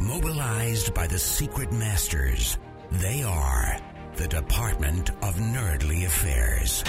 [0.00, 2.56] Mobilized by the secret masters,
[2.92, 3.80] they are
[4.14, 6.84] the Department of Nerdly Affairs.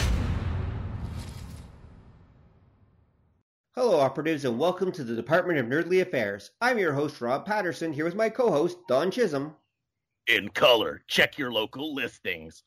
[3.72, 6.52] Hello, operatives, and welcome to the Department of Nerdly Affairs.
[6.62, 9.55] I'm your host, Rob Patterson, here with my co host, Don Chisholm.
[10.27, 12.62] In color, check your local listings.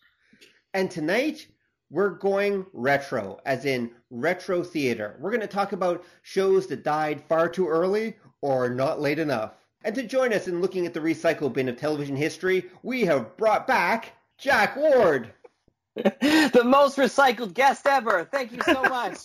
[0.75, 1.47] And tonight,
[1.89, 5.17] we're going retro, as in retro theater.
[5.21, 9.62] We're going to talk about shows that died far too early or not late enough.
[9.85, 13.37] And to join us in looking at the recycle bin of television history, we have
[13.37, 15.33] brought back Jack Ward.
[15.95, 18.25] the most recycled guest ever.
[18.25, 19.19] Thank you so much.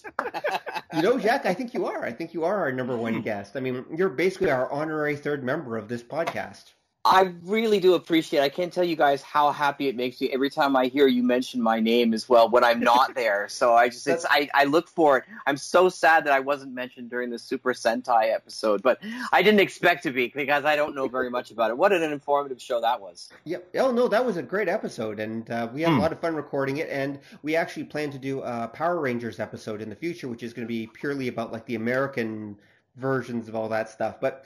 [0.94, 2.04] you know, Jack, I think you are.
[2.04, 3.22] I think you are our number one hmm.
[3.22, 3.56] guest.
[3.56, 6.74] I mean, you're basically our honorary third member of this podcast.
[7.10, 8.40] I really do appreciate.
[8.40, 8.44] It.
[8.44, 11.24] I can't tell you guys how happy it makes me every time I hear you
[11.24, 13.48] mention my name as well when I'm not there.
[13.48, 15.24] So I just it's I, I look for it.
[15.46, 19.00] I'm so sad that I wasn't mentioned during the Super Sentai episode, but
[19.32, 21.78] I didn't expect to be because I don't know very much about it.
[21.78, 23.30] What an informative show that was.
[23.46, 23.58] Yeah.
[23.76, 26.00] Oh no, that was a great episode, and uh, we had hmm.
[26.00, 26.90] a lot of fun recording it.
[26.90, 30.54] And we actually plan to do a Power Rangers episode in the future, which is
[30.54, 32.58] going to be purely about like the American
[32.98, 34.20] versions of all that stuff.
[34.20, 34.46] But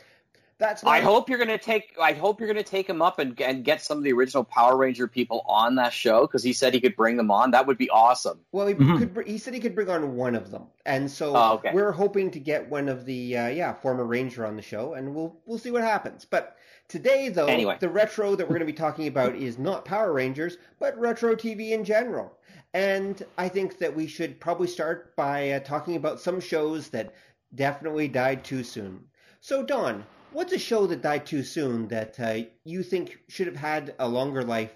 [0.61, 1.97] that's I hope you're gonna take.
[1.99, 4.77] I hope you're gonna take him up and, and get some of the original Power
[4.77, 7.49] Ranger people on that show because he said he could bring them on.
[7.49, 8.39] That would be awesome.
[8.51, 9.15] Well, he, mm-hmm.
[9.15, 11.71] could, he said he could bring on one of them, and so oh, okay.
[11.73, 15.15] we're hoping to get one of the uh, yeah former Ranger on the show, and
[15.15, 16.25] we'll we'll see what happens.
[16.25, 17.77] But today, though, anyway.
[17.79, 21.35] the retro that we're going to be talking about is not Power Rangers, but retro
[21.35, 22.37] TV in general.
[22.75, 27.15] And I think that we should probably start by uh, talking about some shows that
[27.55, 29.05] definitely died too soon.
[29.41, 33.55] So, Don, What's a show that died too soon that uh, you think should have
[33.55, 34.71] had a longer life?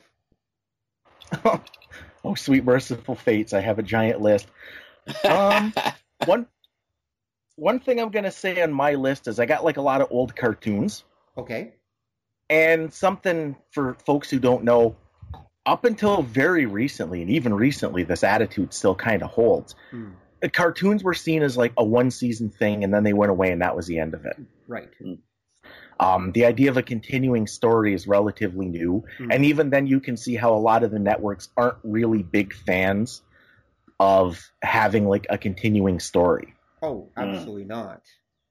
[2.23, 3.53] oh, sweet merciful fates!
[3.53, 4.47] I have a giant list.
[5.27, 5.73] Um,
[6.25, 6.47] one
[7.55, 10.11] one thing I'm gonna say on my list is I got like a lot of
[10.11, 11.03] old cartoons.
[11.37, 11.73] Okay.
[12.49, 14.95] And something for folks who don't know,
[15.65, 19.73] up until very recently, and even recently, this attitude still kind of holds.
[19.89, 20.11] Hmm.
[20.41, 23.51] The cartoons were seen as like a one season thing, and then they went away,
[23.51, 24.37] and that was the end of it.
[24.67, 24.89] Right.
[25.01, 25.15] Hmm.
[25.99, 29.31] Um, the idea of a continuing story is relatively new, mm-hmm.
[29.31, 32.53] and even then, you can see how a lot of the networks aren't really big
[32.53, 33.21] fans
[33.99, 36.53] of having like a continuing story.
[36.81, 37.21] Oh, hmm.
[37.21, 37.69] absolutely mm.
[37.69, 38.01] not.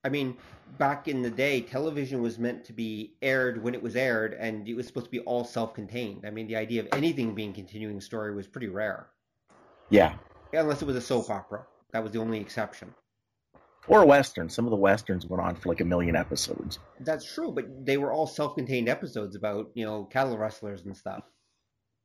[0.03, 0.37] I mean,
[0.79, 4.67] back in the day, television was meant to be aired when it was aired, and
[4.67, 6.25] it was supposed to be all self-contained.
[6.27, 9.07] I mean, the idea of anything being continuing story was pretty rare.
[9.91, 10.15] Yeah.
[10.53, 12.95] Unless it was a soap opera, that was the only exception
[13.89, 14.55] or westerns.
[14.55, 16.79] Some of the westerns went on for like a million episodes.
[17.01, 21.23] That's true, but they were all self-contained episodes about you know cattle rustlers and stuff.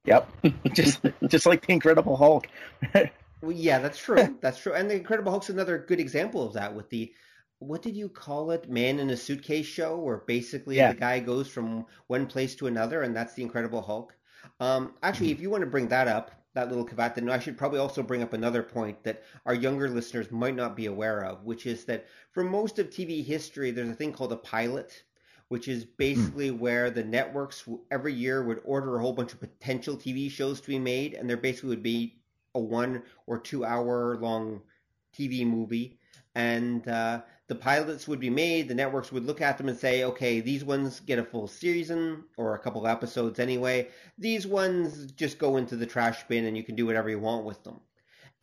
[0.06, 0.30] Yep,
[0.74, 2.48] just just like the Incredible Hulk.
[2.94, 4.38] well, yeah, that's true.
[4.42, 7.14] That's true, and the Incredible Hulk's another good example of that with the
[7.60, 8.70] what did you call it?
[8.70, 10.94] Man in a suitcase show, where basically yeah.
[10.94, 14.16] the guy goes from one place to another, and that's the Incredible Hulk.
[14.60, 15.34] Um, actually, mm-hmm.
[15.34, 18.04] if you want to bring that up, that little caveat, then I should probably also
[18.04, 21.86] bring up another point that our younger listeners might not be aware of, which is
[21.86, 25.04] that for most of TV history, there's a thing called a pilot,
[25.48, 26.60] which is basically mm.
[26.60, 30.68] where the networks every year would order a whole bunch of potential TV shows to
[30.68, 32.20] be made, and there basically would be
[32.56, 34.62] a one or two hour long
[35.18, 35.98] TV movie,
[36.36, 40.04] and uh, the pilots would be made, the networks would look at them and say,
[40.04, 43.90] okay, these ones get a full season or a couple episodes anyway.
[44.20, 47.46] These ones just go into the trash bin and you can do whatever you want
[47.46, 47.82] with them.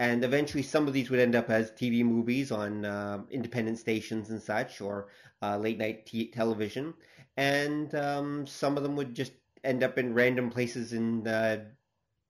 [0.00, 4.28] And eventually, some of these would end up as TV movies on uh, independent stations
[4.28, 5.06] and such, or
[5.40, 6.92] uh, late night t- television.
[7.36, 9.32] And um, some of them would just
[9.62, 11.64] end up in random places in uh,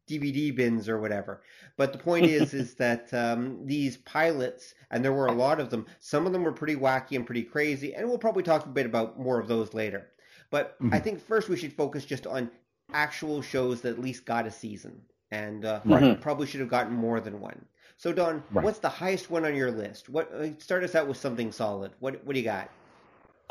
[0.09, 1.43] DVD bins or whatever.
[1.77, 5.71] But the point is, is that um, these pilots, and there were a lot of
[5.71, 5.87] them.
[6.01, 8.87] Some of them were pretty wacky and pretty crazy, and we'll probably talk a bit
[8.87, 10.09] about more of those later.
[10.51, 10.95] But mm-hmm.
[10.95, 12.51] I think first we should focus just on
[12.93, 15.01] actual shows that at least got a season,
[15.31, 16.21] and uh, mm-hmm.
[16.21, 17.65] probably should have gotten more than one.
[17.99, 18.65] So Don, right.
[18.65, 20.09] what's the highest one on your list?
[20.09, 21.93] What uh, start us out with something solid.
[22.01, 22.71] What what do you got?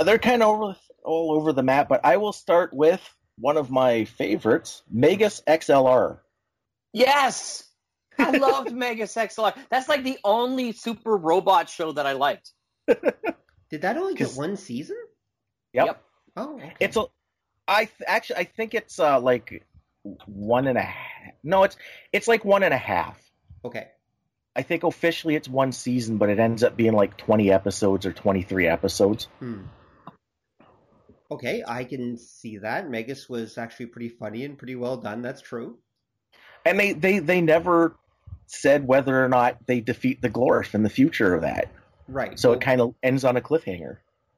[0.03, 3.01] They're kind of all, all over the map, but I will start with
[3.37, 6.19] one of my favorites, Megas XLR.
[6.95, 7.65] Yes,
[8.17, 9.53] I loved Megas XLR.
[9.69, 12.51] That's like the only super robot show that I liked.
[12.87, 14.95] Did that only get one season?
[15.73, 15.85] Yep.
[15.87, 16.03] yep.
[16.37, 16.73] Oh, okay.
[16.79, 17.05] it's a
[17.67, 19.65] I th- actually I think it's uh, like
[20.25, 21.33] one and a half.
[21.43, 21.75] No, it's
[22.13, 23.19] it's like one and a half.
[23.65, 23.87] Okay.
[24.55, 28.13] I think officially it's one season, but it ends up being like twenty episodes or
[28.13, 29.27] twenty three episodes.
[29.39, 29.63] Hmm.
[31.29, 32.89] Okay, I can see that.
[32.89, 35.21] Megas was actually pretty funny and pretty well done.
[35.21, 35.79] That's true.
[36.65, 37.95] And they they they never
[38.47, 41.69] said whether or not they defeat the Glorf in the future of that.
[42.07, 42.39] Right.
[42.39, 43.97] So well, it kind of ends on a cliffhanger,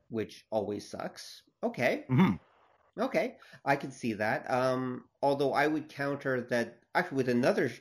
[0.09, 1.44] which always sucks.
[1.63, 2.06] Okay.
[2.09, 2.35] Mm-hmm.
[3.00, 4.50] Okay, I can see that.
[4.50, 7.71] Um, although I would counter that actually with another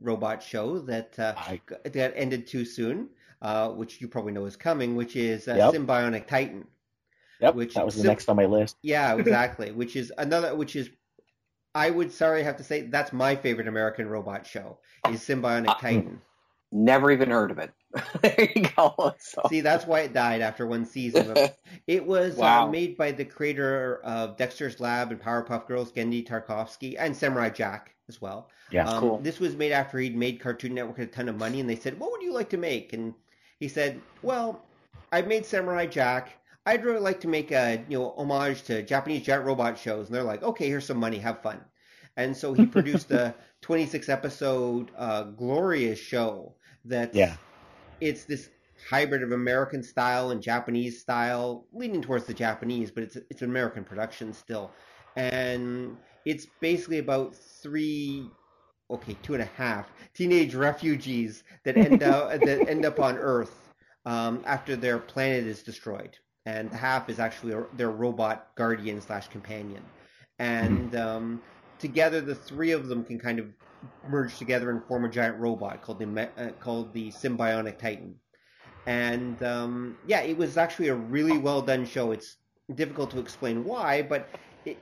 [0.00, 1.60] robot show that uh, I...
[1.84, 3.08] that ended too soon,
[3.42, 5.72] uh, which you probably know is coming, which is uh, yep.
[5.72, 6.66] Sym-Bionic Titan.
[7.40, 8.76] Yep, which that was the sim- next on my list.
[8.82, 9.70] Yeah, exactly.
[9.70, 10.90] which is another, which is,
[11.74, 14.78] I would sorry have to say that's my favorite American robot show
[15.10, 16.20] is Sym-Bionic uh, Titan.
[16.70, 17.72] Never even heard of it.
[18.22, 19.14] there you go.
[19.18, 19.42] So.
[19.48, 21.36] See, that's why it died after one season.
[21.86, 22.66] it was uh, wow.
[22.66, 27.50] uh, made by the creator of Dexter's Lab and Powerpuff Girls, Genndy Tartakovsky, and Samurai
[27.50, 28.50] Jack as well.
[28.70, 29.18] Yeah, um, cool.
[29.18, 31.98] This was made after he'd made Cartoon Network a ton of money, and they said,
[31.98, 33.14] "What would you like to make?" And
[33.60, 34.64] he said, "Well,
[35.12, 36.38] I've made Samurai Jack.
[36.66, 40.14] I'd really like to make a you know homage to Japanese giant robot shows." And
[40.14, 41.18] they're like, "Okay, here's some money.
[41.18, 41.60] Have fun."
[42.16, 47.36] And so he produced a 26 episode uh, glorious show that yeah.
[48.00, 48.50] it's this
[48.88, 53.50] hybrid of American style and Japanese style, leaning towards the Japanese, but it's it's an
[53.50, 54.70] American production still,
[55.16, 58.28] and it's basically about three,
[58.90, 63.72] okay, two and a half teenage refugees that end up that end up on Earth
[64.04, 69.82] um, after their planet is destroyed, and half is actually their robot guardian slash companion,
[70.38, 71.08] and mm-hmm.
[71.08, 71.42] um,
[71.78, 73.46] together the three of them can kind of
[74.08, 78.14] merge together and form a giant robot called the uh, called the Sym-Bionic Titan.
[78.86, 82.12] And um, yeah, it was actually a really well done show.
[82.12, 82.36] It's
[82.74, 84.28] difficult to explain why, but
[84.64, 84.78] it,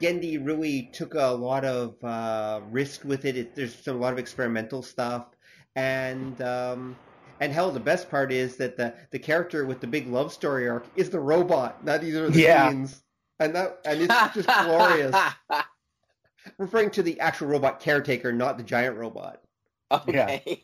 [0.00, 3.36] Genndy really took a lot of uh, risk with it.
[3.36, 3.54] it.
[3.54, 5.26] There's a lot of experimental stuff,
[5.74, 6.96] and um,
[7.40, 10.68] and hell, the best part is that the the character with the big love story
[10.68, 12.70] arc is the robot, not either of the yeah.
[12.70, 13.02] Scenes.
[13.38, 15.16] And that and it's just glorious.
[16.58, 19.42] referring to the actual robot caretaker, not the giant robot.
[19.90, 20.42] Okay.
[20.46, 20.54] Yeah.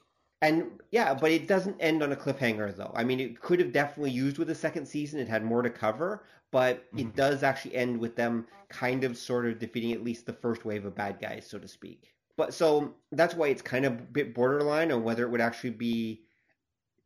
[0.43, 2.93] And yeah, but it doesn't end on a cliffhanger though.
[2.95, 5.19] I mean, it could have definitely used with the second season.
[5.19, 6.99] It had more to cover, but mm-hmm.
[6.99, 10.65] it does actually end with them kind of sort of defeating at least the first
[10.67, 12.13] wave of bad guys, so to speak.
[12.37, 15.71] But so that's why it's kind of a bit borderline on whether it would actually
[15.71, 16.26] be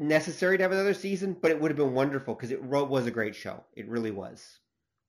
[0.01, 3.11] necessary to have another season, but it would have been wonderful because it was a
[3.11, 3.63] great show.
[3.77, 4.59] It really was.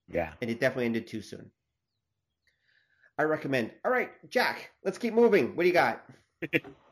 [0.07, 0.33] Yeah.
[0.41, 1.49] And it definitely ended too soon.
[3.17, 3.71] I recommend.
[3.85, 5.55] All right, Jack, let's keep moving.
[5.55, 6.03] What do you got?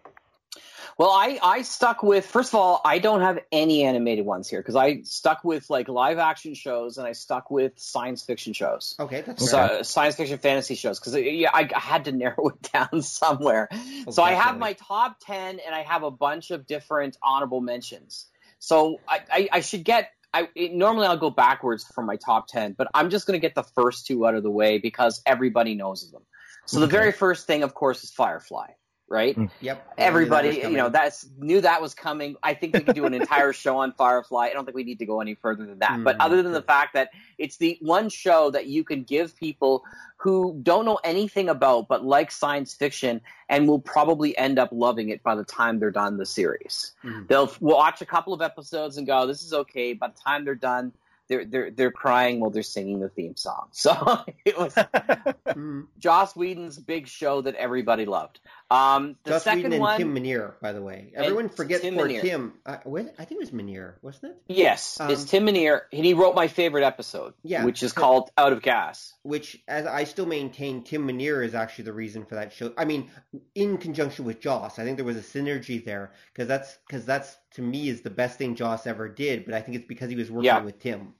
[1.00, 4.60] well, I, I stuck with, first of all, I don't have any animated ones here
[4.60, 8.96] because I stuck with like live action shows and I stuck with science fiction shows.
[9.00, 12.50] Okay, that's so, science fiction fantasy shows because uh, yeah, I, I, had to narrow
[12.50, 13.69] it down somewhere.
[14.12, 18.25] So I have my top 10 and I have a bunch of different honorable mentions.
[18.60, 22.48] So I, I, I should get I it, normally I'll go backwards from my top
[22.48, 25.24] ten, but I'm just going to get the first two out of the way because
[25.25, 26.22] everybody knows them.
[26.66, 26.86] So okay.
[26.86, 28.68] the very first thing, of course, is Firefly
[29.09, 29.35] right?
[29.35, 29.50] Mm.
[29.61, 29.94] Yep.
[29.97, 32.35] Everybody, you know, that's knew that was coming.
[32.44, 34.47] I think we could do an entire show on Firefly.
[34.47, 35.91] I don't think we need to go any further than that.
[35.91, 39.36] Mm, but other than the fact that it's the one show that you can give
[39.36, 39.84] people
[40.17, 45.10] who don't know anything about but like science fiction and will probably end up loving
[45.10, 46.93] it by the time they're done the series.
[47.03, 47.27] Mm.
[47.27, 50.55] They'll watch a couple of episodes and go, "This is okay." By the time they're
[50.55, 50.93] done,
[51.29, 53.67] they're they're they're crying while they're singing the theme song.
[53.72, 55.86] So it was mm.
[56.00, 58.39] Joss Whedon's big show that everybody loved.
[58.71, 61.11] Um, the Joss second Whedon one, Tim Minear, by the way.
[61.15, 62.21] Everyone forgets Tim poor Minear.
[62.21, 62.53] Tim.
[62.65, 64.41] Uh, I think it was Minear, wasn't it?
[64.47, 68.29] Yes, um, it's Tim Minear, and he wrote my favorite episode, yeah, which is called
[68.38, 72.35] "Out of Gas." Which, as I still maintain, Tim Minear is actually the reason for
[72.35, 72.71] that show.
[72.77, 73.09] I mean,
[73.55, 77.35] in conjunction with Joss, I think there was a synergy there because that's because that's
[77.55, 79.45] to me is the best thing Joss ever did.
[79.45, 80.61] But I think it's because he was working yeah.
[80.61, 81.15] with Tim.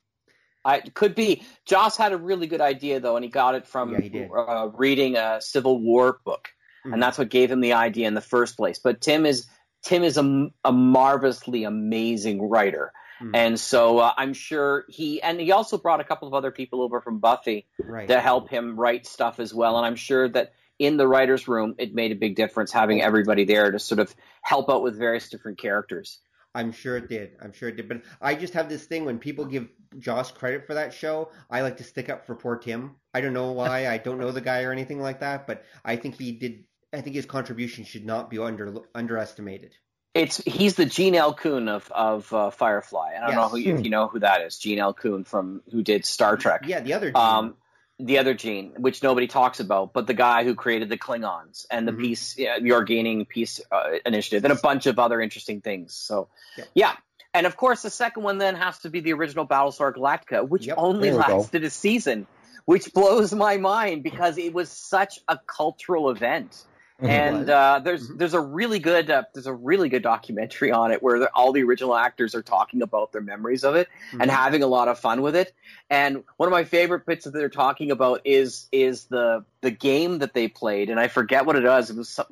[0.64, 1.44] I could be.
[1.66, 5.16] Joss had a really good idea though, and he got it from yeah, uh, reading
[5.16, 6.50] a Civil War book,
[6.86, 6.94] mm-hmm.
[6.94, 8.80] and that's what gave him the idea in the first place.
[8.80, 9.48] But Tim is
[9.84, 13.36] Tim is a, a marvelously amazing writer, mm-hmm.
[13.36, 16.82] and so uh, I'm sure he and he also brought a couple of other people
[16.82, 18.08] over from Buffy right.
[18.08, 19.78] to help him write stuff as well.
[19.78, 23.44] And I'm sure that in the writers' room, it made a big difference having everybody
[23.44, 26.20] there to sort of help out with various different characters.
[26.56, 27.32] I'm sure it did.
[27.42, 27.88] I'm sure it did.
[27.88, 29.68] But I just have this thing when people give
[30.00, 32.96] Joss credit for that show, I like to stick up for poor Tim.
[33.14, 33.88] I don't know why.
[33.88, 36.64] I don't know the guy or anything like that, but I think he did.
[36.92, 39.76] I think his contribution should not be under underestimated.
[40.16, 41.34] It's he's the Gene L.
[41.34, 43.14] Coon of of uh, Firefly.
[43.16, 43.36] I don't yes.
[43.36, 44.58] know who, if you know who that is.
[44.58, 44.94] Gene L.
[44.94, 46.62] Coon from who did Star Trek.
[46.66, 47.12] Yeah, the other.
[47.12, 47.16] Gene.
[47.16, 47.56] Um,
[48.00, 51.86] the other Gene, which nobody talks about, but the guy who created the Klingons and
[51.86, 52.02] the mm-hmm.
[52.02, 55.94] peace, yeah, the Organian Peace uh, Initiative, and a bunch of other interesting things.
[55.94, 56.64] So, yeah.
[56.74, 56.94] yeah.
[57.34, 60.68] And of course, the second one then has to be the original Battlestar Galactica, which
[60.68, 60.78] yep.
[60.80, 61.68] only lasted go.
[61.68, 62.26] a season,
[62.66, 66.64] which blows my mind because it was such a cultural event.
[67.02, 68.18] And uh, there's mm-hmm.
[68.18, 71.64] there's a really good uh, there's a really good documentary on it where all the
[71.64, 74.22] original actors are talking about their memories of it mm-hmm.
[74.22, 75.54] and having a lot of fun with it.
[75.90, 80.20] And one of my favorite bits that they're talking about is is the the game
[80.20, 81.90] that they played, and I forget what it was.
[81.90, 82.28] It was some,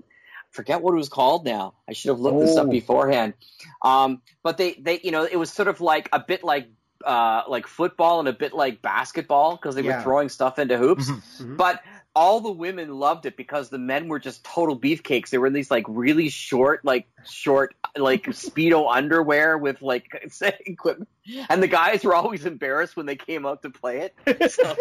[0.51, 1.75] forget what it was called now.
[1.88, 2.41] I should have looked oh.
[2.41, 2.71] this up oh.
[2.71, 3.36] beforehand.
[3.81, 6.67] Um, but they they you know it was sort of like a bit like
[7.05, 9.97] uh, like football and a bit like basketball because they yeah.
[9.97, 11.09] were throwing stuff into hoops.
[11.09, 11.43] Mm-hmm.
[11.43, 11.55] mm-hmm.
[11.55, 11.83] But
[12.17, 15.29] all the women loved it because the men were just total beefcakes.
[15.29, 20.07] They were in these like really short, like short, like speedo underwear with like
[20.65, 21.09] equipment,
[21.47, 24.15] and the guys were always embarrassed when they came out to play it.
[24.57, 24.75] So,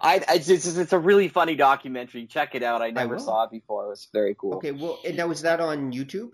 [0.00, 2.26] I, I just, it's a really funny documentary.
[2.26, 2.82] Check it out.
[2.82, 3.86] I never I saw it before.
[3.86, 4.54] It was very cool.
[4.56, 6.30] Okay, well, and now is that on YouTube?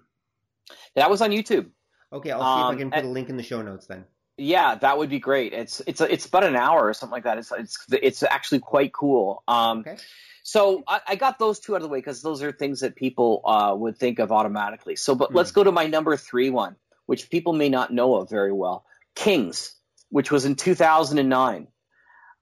[0.97, 1.69] That was on YouTube.
[2.13, 3.63] Okay, I'll see um, if I um, can put and, a link in the show
[3.63, 4.05] notes then.
[4.43, 5.53] Yeah, that would be great.
[5.53, 7.39] It's it's it's about an hour or something like that.
[7.39, 9.43] It's it's it's actually quite cool.
[9.47, 9.97] Um, okay.
[10.43, 12.97] So I, I, got those two out of the way because those are things that
[12.97, 14.97] people uh, would think of automatically.
[14.97, 15.37] So, but hmm.
[15.37, 16.75] let's go to my number three one,
[17.07, 18.85] which people may not know of very well.
[19.15, 19.77] Kings,
[20.09, 21.69] which was in 2009.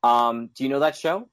[0.03, 1.29] Um, do you know that show?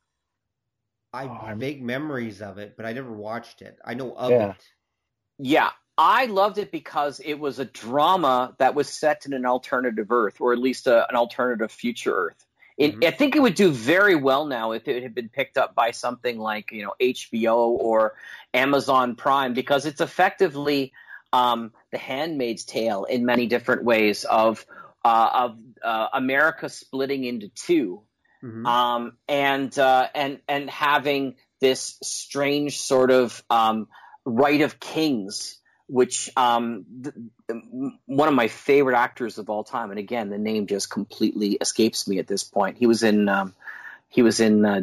[1.14, 3.80] I have vague memories of it, but I never watched it.
[3.86, 4.50] I know of yeah.
[4.50, 4.56] it.
[5.40, 10.12] Yeah, I loved it because it was a drama that was set in an alternative
[10.12, 12.46] Earth, or at least a, an alternative future Earth.
[12.77, 13.08] It, mm-hmm.
[13.08, 15.92] I think it would do very well now if it had been picked up by
[15.92, 18.13] something like you know HBO or
[18.54, 20.94] Amazon Prime because it's effectively
[21.34, 24.63] um, the Handmaid's Tale in many different ways of
[25.04, 28.01] uh, of uh, America splitting into 2
[28.44, 28.66] mm-hmm.
[28.68, 33.88] um, and uh, and and having this strange sort of um,
[34.24, 37.15] right of kings which um, th-
[38.06, 42.08] one of my favorite actors of all time, and again, the name just completely escapes
[42.08, 42.77] me at this point.
[42.77, 43.53] He was in um,
[44.10, 44.82] he was in uh,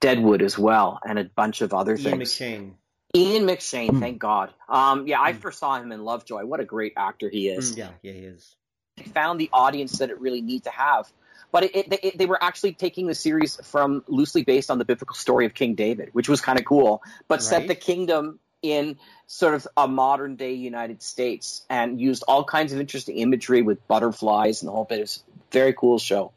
[0.00, 2.06] Deadwood as well, and a bunch of other things.
[2.06, 2.32] Ian things.
[2.32, 2.72] McShane.
[3.16, 4.00] Ian McShane, mm.
[4.00, 4.52] thank God.
[4.68, 5.36] Um, yeah, I mm.
[5.36, 6.44] first saw him in Lovejoy.
[6.44, 7.74] What a great actor he is.
[7.74, 8.56] Mm, yeah, yeah, he is.
[8.96, 11.10] He found the audience that it really need to have.
[11.52, 14.84] But it, it, it, they were actually taking the series from loosely based on the
[14.84, 17.00] biblical story of King David, which was kind of cool.
[17.28, 17.42] But right.
[17.42, 22.72] set the kingdom in sort of a modern day United States and used all kinds
[22.72, 25.00] of interesting imagery with butterflies and the whole bit.
[25.00, 26.32] It's a very cool show.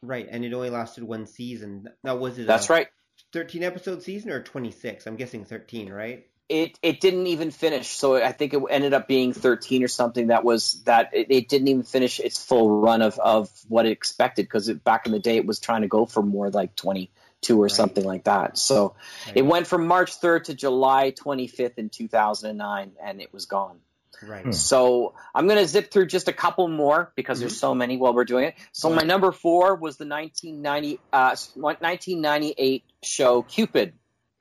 [0.00, 1.90] Right, and it only lasted one season.
[2.02, 2.46] Now was it?
[2.46, 2.88] That's right.
[3.32, 5.06] Thirteen episode season or twenty six?
[5.06, 6.26] I'm guessing thirteen, right?
[6.48, 10.28] It it didn't even finish, so I think it ended up being thirteen or something.
[10.28, 13.90] That was that it, it didn't even finish its full run of of what it
[13.90, 17.10] expected because back in the day it was trying to go for more like twenty
[17.42, 17.70] two or right.
[17.70, 18.58] something like that.
[18.58, 18.94] So
[19.26, 19.36] right.
[19.36, 23.78] it went from March 3rd to July 25th in 2009, and it was gone.
[24.22, 24.44] Right.
[24.44, 24.52] Hmm.
[24.52, 27.48] So I'm going to zip through just a couple more because mm-hmm.
[27.48, 28.54] there's so many while we're doing it.
[28.72, 33.92] So my number four was the 1990, uh, 1998 show Cupid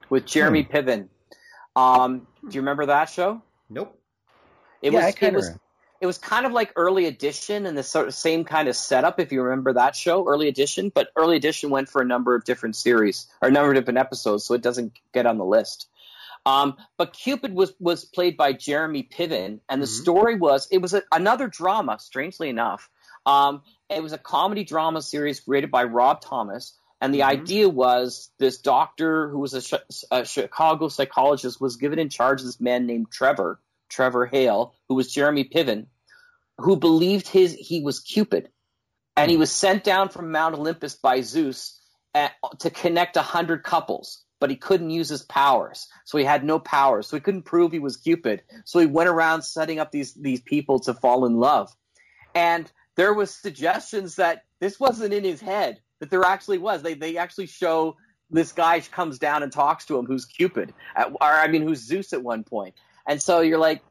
[0.09, 0.75] with Jeremy hmm.
[0.75, 1.07] Piven.
[1.75, 3.41] Um, do you remember that show?
[3.69, 3.99] Nope.
[4.81, 5.15] It yeah, was.
[5.19, 5.51] It was
[6.01, 9.19] it was kind of like early edition and the sort of same kind of setup
[9.19, 12.43] if you remember that show early edition but early edition went for a number of
[12.43, 15.87] different series or a number of different episodes so it doesn't get on the list
[16.45, 20.01] um, but cupid was was played by jeremy piven and the mm-hmm.
[20.01, 22.89] story was it was a, another drama strangely enough
[23.25, 27.41] um, it was a comedy drama series created by rob thomas and the mm-hmm.
[27.41, 29.79] idea was this doctor who was a,
[30.11, 34.95] a chicago psychologist was given in charge of this man named trevor Trevor Hale, who
[34.95, 35.87] was Jeremy Piven,
[36.57, 38.49] who believed his he was Cupid,
[39.15, 39.41] and he hmm.
[39.41, 41.79] was sent down from Mount Olympus by Zeus
[42.13, 46.43] at, to connect a hundred couples, but he couldn't use his powers, so he had
[46.43, 48.43] no powers, so he couldn't prove he was Cupid.
[48.63, 51.75] So he went around setting up these these people to fall in love,
[52.33, 56.81] and there was suggestions that this wasn't in his head, that there actually was.
[56.81, 57.97] They they actually show
[58.29, 61.79] this guy comes down and talks to him, who's Cupid, at, or I mean, who's
[61.79, 62.75] Zeus at one point,
[63.07, 63.81] and so you're like,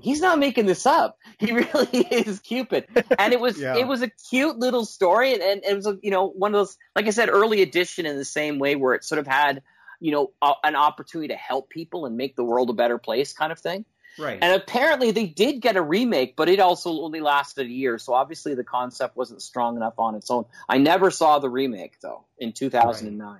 [0.00, 1.18] he's not making this up.
[1.38, 2.86] He really is Cupid.
[3.16, 3.76] And it was yeah.
[3.76, 6.76] it was a cute little story and, and, it was you know one of those
[6.96, 9.62] like I said early edition in the same way where it sort of had
[10.00, 13.32] you know a, an opportunity to help people and make the world a better place
[13.32, 13.84] kind of thing.
[14.18, 14.38] Right.
[14.42, 17.98] And apparently they did get a remake, but it also only lasted a year.
[17.98, 20.46] So obviously the concept wasn't strong enough on its own.
[20.68, 23.28] I never saw the remake though in 2009.
[23.28, 23.38] Right.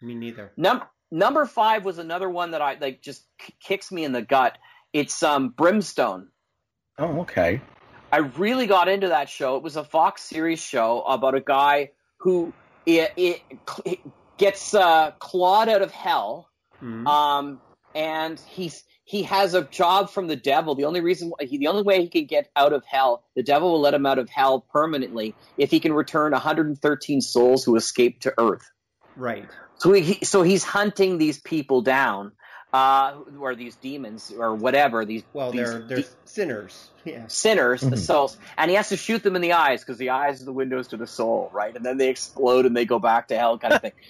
[0.00, 0.50] Me neither.
[0.56, 3.24] Number number 5 was another one that I like just
[3.60, 4.58] kicks me in the gut
[4.92, 6.28] it's um, Brimstone.
[6.98, 7.60] Oh, okay.
[8.10, 9.56] I really got into that show.
[9.56, 12.52] It was a Fox series show about a guy who
[12.86, 13.42] it, it,
[13.84, 14.00] it
[14.38, 16.48] gets uh, clawed out of hell,
[16.82, 17.06] mm-hmm.
[17.06, 17.60] um,
[17.94, 20.74] and he's he has a job from the devil.
[20.74, 23.72] The only reason he, the only way he can get out of hell, the devil
[23.72, 28.22] will let him out of hell permanently if he can return 113 souls who escaped
[28.22, 28.70] to Earth.
[29.16, 29.48] Right.
[29.78, 32.32] So he, so he's hunting these people down,
[32.72, 35.04] uh, or these demons or whatever.
[35.04, 36.90] These well, these they're they're de- sinners.
[37.04, 37.26] Yeah.
[37.28, 37.90] Sinners, mm-hmm.
[37.90, 40.44] the souls, and he has to shoot them in the eyes because the eyes are
[40.44, 41.74] the windows to the soul, right?
[41.74, 43.92] And then they explode and they go back to hell, kind of thing.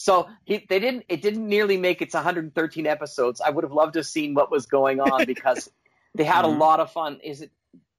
[0.00, 1.06] So he, they didn't.
[1.08, 3.40] It didn't nearly make its 113 episodes.
[3.40, 5.68] I would have loved to have seen what was going on because
[6.14, 6.54] they had mm-hmm.
[6.54, 7.18] a lot of fun.
[7.24, 7.50] Is it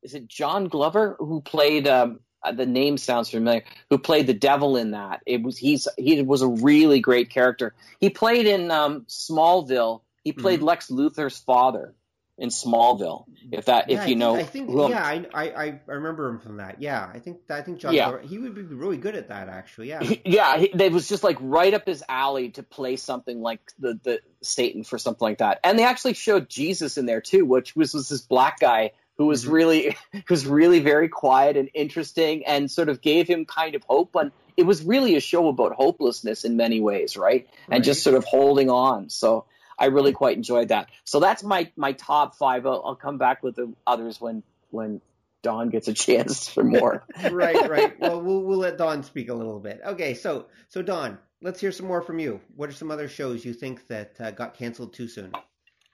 [0.02, 1.90] is it John Glover who played?
[1.90, 3.64] Um, uh, the name sounds familiar.
[3.90, 5.22] Who played the devil in that?
[5.26, 7.74] It was he's he was a really great character.
[8.00, 10.02] He played in um, Smallville.
[10.24, 10.68] He played mm-hmm.
[10.68, 11.96] Lex Luthor's father
[12.40, 13.26] in Smallville.
[13.52, 16.58] If that, yeah, if you know, I think, yeah, I, I, I remember him from
[16.58, 16.82] that.
[16.82, 18.22] Yeah, I think I think John, yeah.
[18.22, 19.50] he would be really good at that.
[19.50, 22.96] Actually, yeah, he, yeah, he, it was just like right up his alley to play
[22.96, 25.60] something like the the Satan for something like that.
[25.64, 29.28] And they actually showed Jesus in there too, which was, was this black guy who
[29.28, 29.54] was mm-hmm.
[29.54, 33.84] really who was really very quiet and interesting and sort of gave him kind of
[33.84, 37.76] hope and it was really a show about hopelessness in many ways right, right.
[37.76, 39.46] and just sort of holding on so
[39.78, 43.44] i really quite enjoyed that so that's my my top five i'll, I'll come back
[43.44, 45.02] with the others when when
[45.42, 47.06] Don gets a chance for more.
[47.32, 47.98] right, right.
[47.98, 49.80] Well, well, we'll let Don speak a little bit.
[49.86, 52.42] Okay, so so Don, let's hear some more from you.
[52.58, 55.32] What are some other shows you think that uh, got canceled too soon?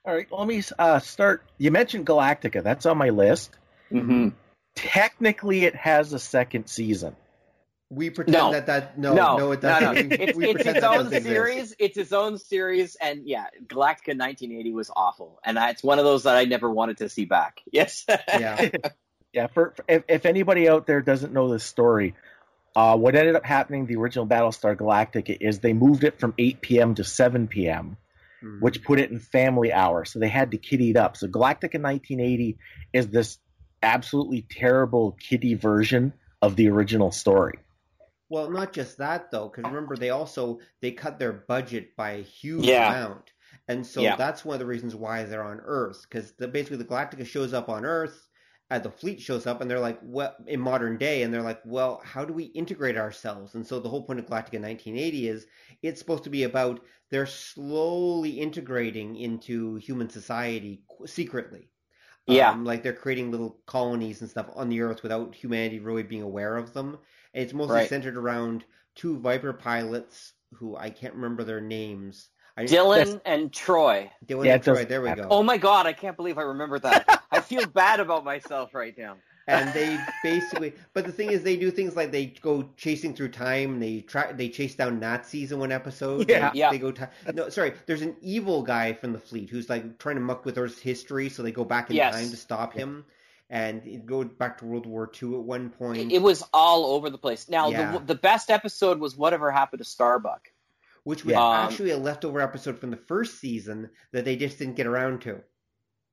[0.06, 1.42] All right, let me uh, start.
[1.58, 2.62] You mentioned Galactica.
[2.62, 3.50] That's on my list.
[3.90, 4.28] Mm-hmm.
[4.76, 7.16] Technically, it has a second season.
[7.90, 8.52] We pretend no.
[8.52, 10.08] that that no no, no it doesn't.
[10.08, 10.22] No, no.
[10.22, 11.58] it's, it's its own series.
[11.58, 11.76] Exist.
[11.80, 16.22] It's its own series, and yeah, Galactica 1980 was awful, and it's one of those
[16.22, 17.62] that I never wanted to see back.
[17.72, 18.04] Yes.
[18.08, 18.70] yeah.
[19.32, 19.46] yeah.
[19.48, 22.14] For, for if, if, anybody out there doesn't know this story,
[22.76, 26.60] uh, what ended up happening the original Battlestar Galactica is they moved it from 8
[26.60, 26.94] p.m.
[26.94, 27.96] to 7 p.m
[28.42, 28.60] mm-hmm.
[28.60, 30.04] which put it in family hour.
[30.04, 31.16] So they had to kiddy it up.
[31.16, 32.56] So Galactica 1980
[32.92, 33.38] is this
[33.82, 37.58] absolutely terrible kiddie version of the original story.
[38.28, 42.22] Well, not just that though, because remember they also they cut their budget by a
[42.22, 42.90] huge yeah.
[42.90, 43.32] amount,
[43.68, 44.16] and so yeah.
[44.16, 46.04] that's one of the reasons why they're on Earth.
[46.08, 48.25] Because basically the Galactica shows up on Earth,
[48.70, 51.60] and the fleet shows up, and they're like, "What in modern day?" And they're like,
[51.64, 55.46] "Well, how do we integrate ourselves?" And so the whole point of Galactica 1980 is
[55.82, 61.70] it's supposed to be about they're slowly integrating into human society secretly.
[62.26, 62.50] Yeah.
[62.50, 66.22] Um, like they're creating little colonies and stuff on the Earth without humanity really being
[66.22, 66.98] aware of them.
[67.34, 67.88] And it's mostly right.
[67.88, 68.64] centered around
[68.96, 72.30] two Viper pilots who I can't remember their names.
[72.56, 74.10] I, Dylan and Troy.
[74.24, 74.84] Dylan yeah, and Troy.
[74.84, 75.28] There we go.
[75.30, 75.86] Oh my God!
[75.86, 77.15] I can't believe I remember that.
[77.46, 81.56] I feel bad about myself right now and they basically but the thing is they
[81.56, 85.58] do things like they go chasing through time they try they chase down nazis in
[85.58, 89.12] one episode yeah they, yeah they go t- no sorry there's an evil guy from
[89.12, 91.96] the fleet who's like trying to muck with earth's history so they go back in
[91.96, 92.14] yes.
[92.14, 93.04] time to stop him
[93.48, 96.10] and it goes back to World War II at one point.
[96.10, 97.48] It was all over the place.
[97.48, 97.92] Now, yeah.
[97.92, 100.50] the, the best episode was whatever happened to Starbuck,
[101.04, 101.46] which was yeah.
[101.46, 105.20] Um, actually a leftover episode from the first season that they just didn't get around
[105.20, 105.42] to.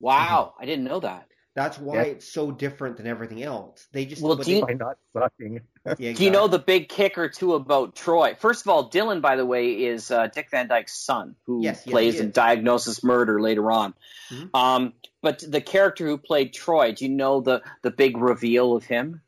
[0.04, 0.64] Wow, mm-hmm.
[0.64, 1.28] I didn't know that.
[1.56, 2.02] That's why yeah.
[2.02, 3.88] it's so different than everything else.
[3.94, 5.54] They just well, do you, by not sucking.
[5.54, 6.14] yeah, exactly.
[6.16, 8.36] Do you know the big kicker too about Troy?
[8.38, 11.84] First of all, Dylan, by the way, is uh, Dick Van Dyke's son, who yes,
[11.84, 13.94] plays yes, in Diagnosis Murder later on.
[14.30, 14.54] Mm-hmm.
[14.54, 18.84] Um, but the character who played Troy, do you know the the big reveal of
[18.84, 19.22] him?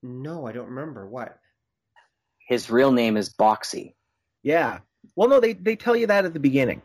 [0.00, 1.08] No, I don't remember.
[1.08, 1.38] What?
[2.46, 3.94] His real name is Boxey.
[4.44, 4.80] Yeah.
[5.16, 6.82] Well, no, they they tell you that at the beginning.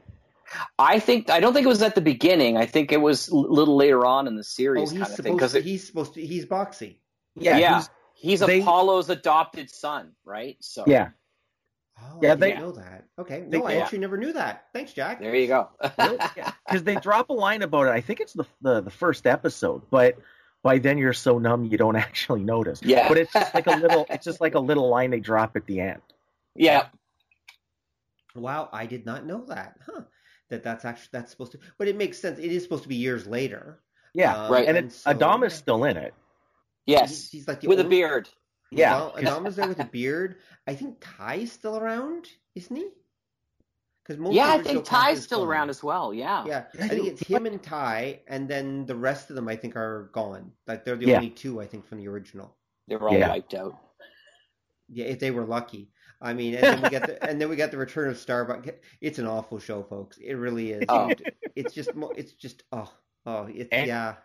[0.78, 2.58] I think I don't think it was at the beginning.
[2.58, 4.92] I think it was a little later on in the series.
[4.92, 6.26] Oh, he's supposed to, he's supposed to.
[6.26, 6.98] He's Boxey.
[7.36, 7.76] Yeah, yeah.
[7.78, 10.58] He's, he's they, Apollo's adopted son, right?
[10.60, 11.10] So yeah.
[12.02, 13.06] Oh, yeah, I they know that.
[13.20, 14.68] Okay, no, they, I actually never knew that.
[14.72, 15.20] Thanks, Jack.
[15.20, 15.70] There you go.
[16.66, 17.90] Because they drop a line about it.
[17.90, 20.18] I think it's the, the the first episode, but
[20.62, 22.82] by then you're so numb you don't actually notice.
[22.84, 23.08] Yeah.
[23.08, 24.06] But it's just like a little.
[24.10, 26.02] It's just like a little line they drop at the end.
[26.56, 26.88] Yeah.
[28.36, 29.76] Wow, I did not know that.
[29.86, 30.04] Huh
[30.50, 31.60] that that's actually that's supposed to.
[31.78, 32.40] But it makes sense.
[32.40, 33.80] It is supposed to be years later.
[34.14, 34.68] Yeah, um, right.
[34.68, 36.14] And, and so, Adam is still in it.
[36.86, 38.30] Yes, he's, he's like with a beard.
[38.72, 40.38] Yeah, Adam is there with a beard.
[40.68, 42.88] I think Tigh's still around, isn't he?
[44.06, 45.48] Because yeah, I think Tigh's still gone.
[45.48, 46.14] around as well.
[46.14, 46.64] Yeah, yeah.
[46.82, 50.10] I think it's him and Tigh, and then the rest of them I think are
[50.14, 50.52] gone.
[50.68, 51.18] Like they're the yeah.
[51.18, 52.56] only two I think from the original.
[52.88, 53.30] They were all yeah.
[53.30, 53.78] wiped out.
[54.88, 55.92] Yeah, if they were lucky.
[56.22, 58.68] I mean, and then we got the and then we got the return of Starbuck.
[59.00, 60.18] It's an awful show, folks.
[60.18, 60.86] It really is.
[60.90, 61.12] Oh.
[61.56, 62.92] It's just it's just oh
[63.26, 64.16] oh it's and, yeah.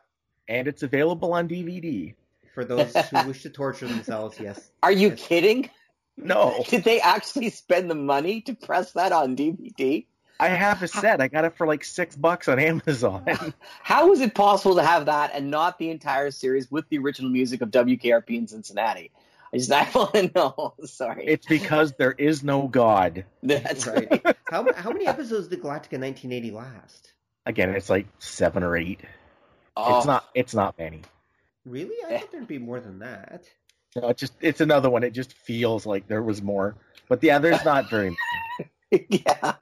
[0.48, 2.14] And it's available on DVD
[2.54, 4.38] for those who wish to torture themselves.
[4.40, 4.70] Yes.
[4.83, 5.26] Are you yes.
[5.26, 5.70] kidding?
[6.16, 6.64] No.
[6.68, 10.07] Did they actually spend the money to press that on DVD?
[10.40, 11.20] I have a set.
[11.20, 13.24] I got it for like six bucks on Amazon.
[13.83, 17.30] How is it possible to have that and not the entire series with the original
[17.30, 19.12] music of WKRP in Cincinnati?
[19.54, 20.74] I just I want to know.
[20.84, 21.26] Sorry.
[21.26, 23.24] It's because there is no God.
[23.42, 24.36] That's right.
[24.50, 27.12] how how many episodes did Galactica 1980 last?
[27.46, 29.00] Again, it's like seven or eight.
[29.76, 30.24] Oh, It's not.
[30.34, 31.02] It's not many.
[31.64, 31.96] Really?
[32.04, 33.44] I thought there'd be more than that.
[33.94, 35.04] No, it just it's another one.
[35.04, 36.74] It just feels like there was more.
[37.08, 38.16] But yeah, there's not very.
[38.90, 39.54] yeah.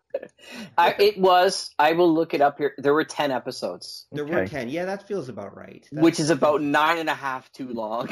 [0.79, 1.71] I, it was.
[1.79, 2.75] I will look it up here.
[2.79, 4.69] There were ten episodes, There were 10.
[4.69, 5.87] Yeah, that feels about right.
[5.93, 8.09] That- which is about nine and a half too long.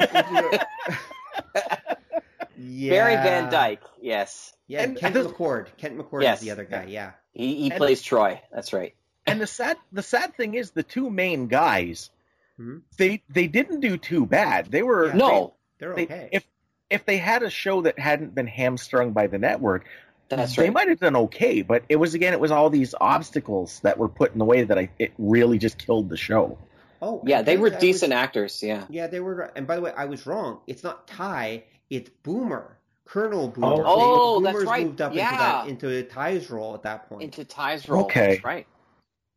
[2.59, 2.91] Yeah.
[2.91, 3.83] Barry Van Dyke.
[4.01, 5.67] Yes, Yeah, And- Kent and this- McCord.
[5.79, 6.39] Kent McCord Yes.
[6.39, 6.85] is the other guy.
[6.89, 7.13] Yeah.
[7.33, 8.41] he he And- plays Troy.
[8.53, 8.95] That's right.
[9.27, 12.11] And the sad the sad thing is the two main guys.
[12.59, 12.83] Mhm.
[12.99, 14.67] They they didn't do too bad.
[14.71, 15.13] They were Yeah.
[15.15, 16.29] No, They're they- okay.
[16.33, 16.45] if
[16.89, 19.87] if they had a show that hadn't been hamstrung by the network,
[20.29, 20.73] that's they right.
[20.73, 21.63] might have done okay.
[21.63, 24.65] But it was again, it was all these obstacles that were put in the way
[24.65, 26.59] that I it really just killed the show.
[27.03, 28.63] Oh, Yeah, and they I were was- decent actors.
[28.63, 28.85] Yeah.
[28.91, 29.51] Yeah, they were.
[29.57, 30.61] And by the way, I was wrong.
[30.67, 31.65] It's not Tigh.
[31.89, 32.77] It's Boomer.
[33.07, 33.83] Colonel Boomer.
[33.87, 34.87] Oh, They- that's Boomer's right.
[34.87, 35.65] moved up Yeah.
[35.67, 37.23] into that into Tigh's role at that point.
[37.23, 38.05] Into Tigh's role.
[38.05, 38.33] Okay.
[38.35, 38.67] That's right.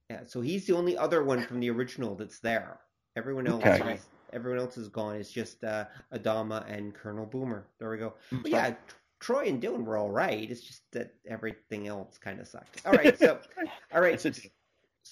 [0.10, 2.80] Yeah, so he's the only other one from the original that's there.
[3.16, 3.94] Everyone else, Okay.
[3.94, 5.16] is, everyone else is gone.
[5.16, 7.66] It's just uh, Adama and Colonel Boomer.
[7.80, 8.14] There we go.
[8.32, 8.76] Mm, But yeah, T-
[9.22, 10.52] Troy and Dylan were all right.
[10.52, 12.82] It's just that everything else kind of sucked.
[12.86, 13.40] All right, so
[13.94, 14.50] all right, It's a-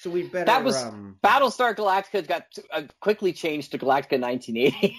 [0.01, 0.45] so we better.
[0.45, 4.97] That was- um, Battlestar Galactica got uh, quickly changed to Galactica 1980.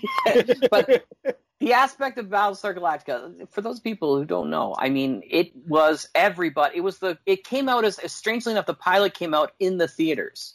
[0.71, 1.05] but
[1.61, 6.09] the aspect of Battlestar Galactica, for those people who don't know, I mean, it was
[6.15, 6.77] everybody.
[6.79, 7.19] It was the.
[7.27, 10.55] It came out as, as strangely enough, the pilot came out in the theaters,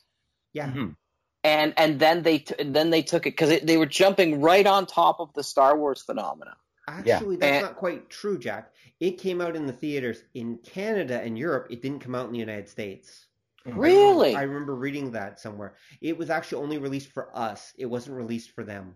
[0.54, 0.96] yeah, Mhm.
[1.44, 4.86] and and then they t- then they took it because they were jumping right on
[4.86, 6.56] top of the Star Wars phenomena.
[6.88, 8.72] actually, that's And- not quite true, Jack.
[9.00, 11.68] It came out in the theaters in Canada and Europe.
[11.70, 13.27] It didn't come out in the United States.
[13.76, 14.36] Really?
[14.36, 15.76] I remember reading that somewhere.
[16.02, 17.74] It was actually only released for us.
[17.78, 18.96] It wasn't released for them.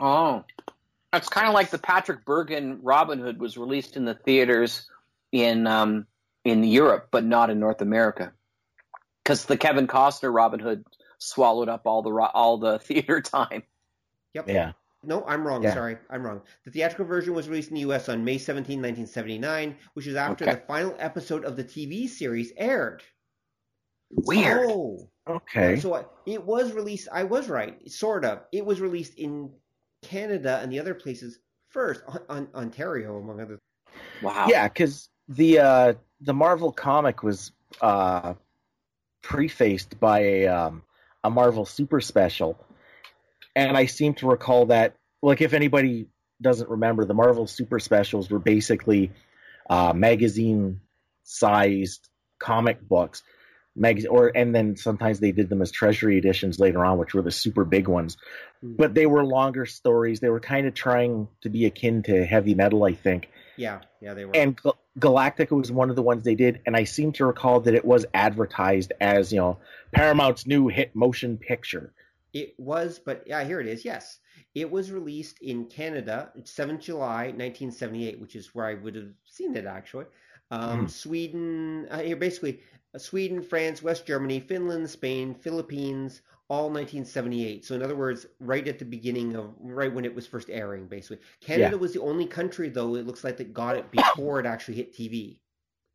[0.00, 0.44] Oh,
[1.12, 4.88] it's kind of like the Patrick Bergin Robin Hood was released in the theaters
[5.32, 6.06] in um,
[6.44, 8.32] in Europe, but not in North America,
[9.22, 10.84] because the Kevin Costner Robin Hood
[11.18, 13.62] swallowed up all the all the theater time.
[14.34, 14.48] Yep.
[14.48, 14.72] Yeah.
[15.06, 15.62] No, I'm wrong.
[15.62, 15.74] Yeah.
[15.74, 16.40] Sorry, I'm wrong.
[16.64, 18.08] The theatrical version was released in the U.S.
[18.08, 20.54] on May 17, 1979, which is after Okay.
[20.54, 23.02] the final episode of the TV series aired.
[24.14, 24.70] Weird.
[24.70, 25.80] Oh, Okay.
[25.80, 27.08] so I, it was released.
[27.10, 28.40] I was right, sort of.
[28.52, 29.50] It was released in
[30.02, 31.38] Canada and the other places
[31.70, 33.58] first, on, on Ontario among other.
[34.20, 34.46] Wow.
[34.48, 38.34] Yeah, because the uh, the Marvel comic was uh,
[39.22, 40.82] prefaced by a um,
[41.22, 42.58] a Marvel Super Special,
[43.56, 44.94] and I seem to recall that.
[45.22, 46.06] Like, if anybody
[46.42, 49.10] doesn't remember, the Marvel Super Specials were basically
[49.70, 50.80] uh, magazine
[51.22, 53.22] sized comic books.
[53.76, 57.22] Mag- or and then sometimes they did them as treasury editions later on, which were
[57.22, 58.16] the super big ones.
[58.60, 58.76] Hmm.
[58.76, 60.20] But they were longer stories.
[60.20, 64.14] They were kind of trying to be akin to heavy metal, I think Yeah, yeah,
[64.14, 64.36] they were.
[64.36, 67.60] and Gal- Galactica was one of the ones they did, and I seem to recall
[67.60, 69.58] that it was advertised as you know
[69.92, 71.92] Paramount's new hit motion picture.
[72.32, 73.84] It was, but yeah, here it is.
[73.84, 74.18] Yes,
[74.54, 79.56] it was released in Canada, 7th July 1978, which is where I would have seen
[79.56, 80.06] it actually.
[80.50, 80.86] Um, Hmm.
[80.86, 82.60] Sweden, uh, here basically,
[82.94, 87.64] uh, Sweden, France, West Germany, Finland, Spain, Philippines, all 1978.
[87.64, 90.86] So in other words, right at the beginning of, right when it was first airing,
[90.86, 91.18] basically.
[91.40, 94.74] Canada was the only country, though, it looks like that got it before it actually
[94.74, 95.38] hit TV.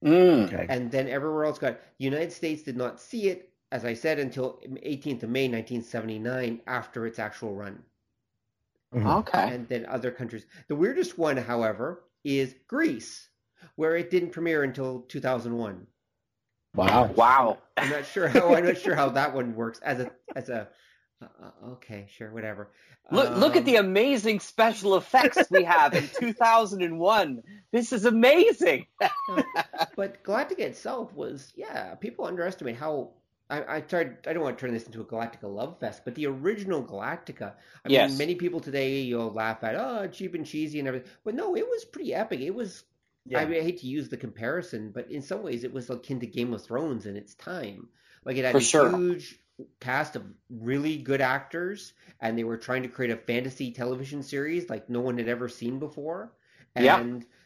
[0.03, 0.45] Mm.
[0.51, 1.79] Okay, And then everywhere else got.
[1.99, 6.61] The United States did not see it, as I said, until 18th of May 1979,
[6.67, 7.83] after its actual run.
[8.93, 9.19] Mhm.
[9.19, 9.53] Okay.
[9.53, 10.45] And then other countries.
[10.67, 13.28] The weirdest one, however, is Greece,
[13.75, 15.87] where it didn't premiere until 2001.
[16.75, 17.05] wow.
[17.15, 17.57] Wow.
[17.77, 18.53] I'm not sure how.
[18.53, 20.67] I'm not sure how that one works as a as a.
[21.21, 22.69] Uh, uh, okay, sure, whatever.
[23.11, 27.43] Look, look at the Um, amazing special effects we have in 2001.
[27.71, 28.85] This is amazing.
[29.95, 33.11] but Galactica itself was, yeah, people underestimate how.
[33.51, 34.27] I, I tried.
[34.27, 37.53] I don't want to turn this into a Galactica love fest, but the original Galactica.
[37.83, 38.11] I Yes.
[38.11, 41.09] mean, many people today you'll laugh at, oh, cheap and cheesy and everything.
[41.23, 42.41] But no, it was pretty epic.
[42.41, 42.83] It was.
[43.29, 43.39] Yeah.
[43.39, 46.19] I, mean, I hate to use the comparison, but in some ways, it was akin
[46.21, 47.87] to Game of Thrones in its time.
[48.25, 48.89] Like it had For a sure.
[48.89, 49.39] huge
[49.79, 54.69] cast of really good actors, and they were trying to create a fantasy television series
[54.69, 56.33] like no one had ever seen before.
[56.75, 56.99] And Yeah.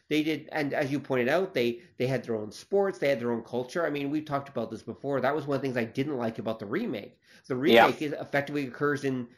[0.08, 3.20] they did, and as you pointed out, they they had their own sports, they had
[3.20, 3.86] their own culture.
[3.86, 5.20] I mean, we've talked about this before.
[5.20, 7.18] That was one of the things I didn't like about the remake.
[7.46, 7.90] The Yeah.
[7.90, 9.28] remake is effectively occurs in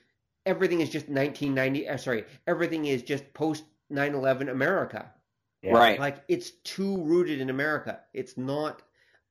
[0.46, 1.88] everything is just 1990.
[1.88, 5.12] Uh, sorry, everything is just post 9/11 America.
[5.66, 5.72] Yeah.
[5.72, 5.98] Right.
[5.98, 8.00] Like it's too rooted in America.
[8.14, 8.82] It's not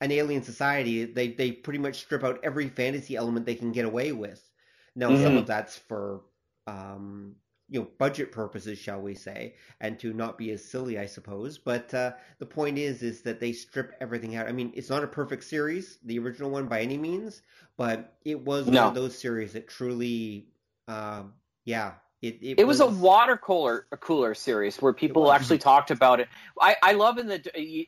[0.02, 1.06] an alien society.
[1.06, 4.41] They they pretty much strip out every fantasy element they can get away with.
[4.95, 5.24] Now mm-hmm.
[5.24, 6.21] some of that's for
[6.67, 7.36] um,
[7.69, 11.58] you know budget purposes, shall we say, and to not be as silly, I suppose.
[11.58, 14.48] But uh, the point is, is that they strip everything out.
[14.48, 17.41] I mean, it's not a perfect series, the original one by any means,
[17.78, 18.82] but it was no.
[18.82, 20.48] one of those series that truly,
[20.88, 21.24] uh,
[21.63, 21.93] yeah.
[22.26, 25.92] It, it, it was, was, a water cooler a cooler series where people actually talked
[25.92, 26.28] about it.
[26.60, 27.42] I, I love in the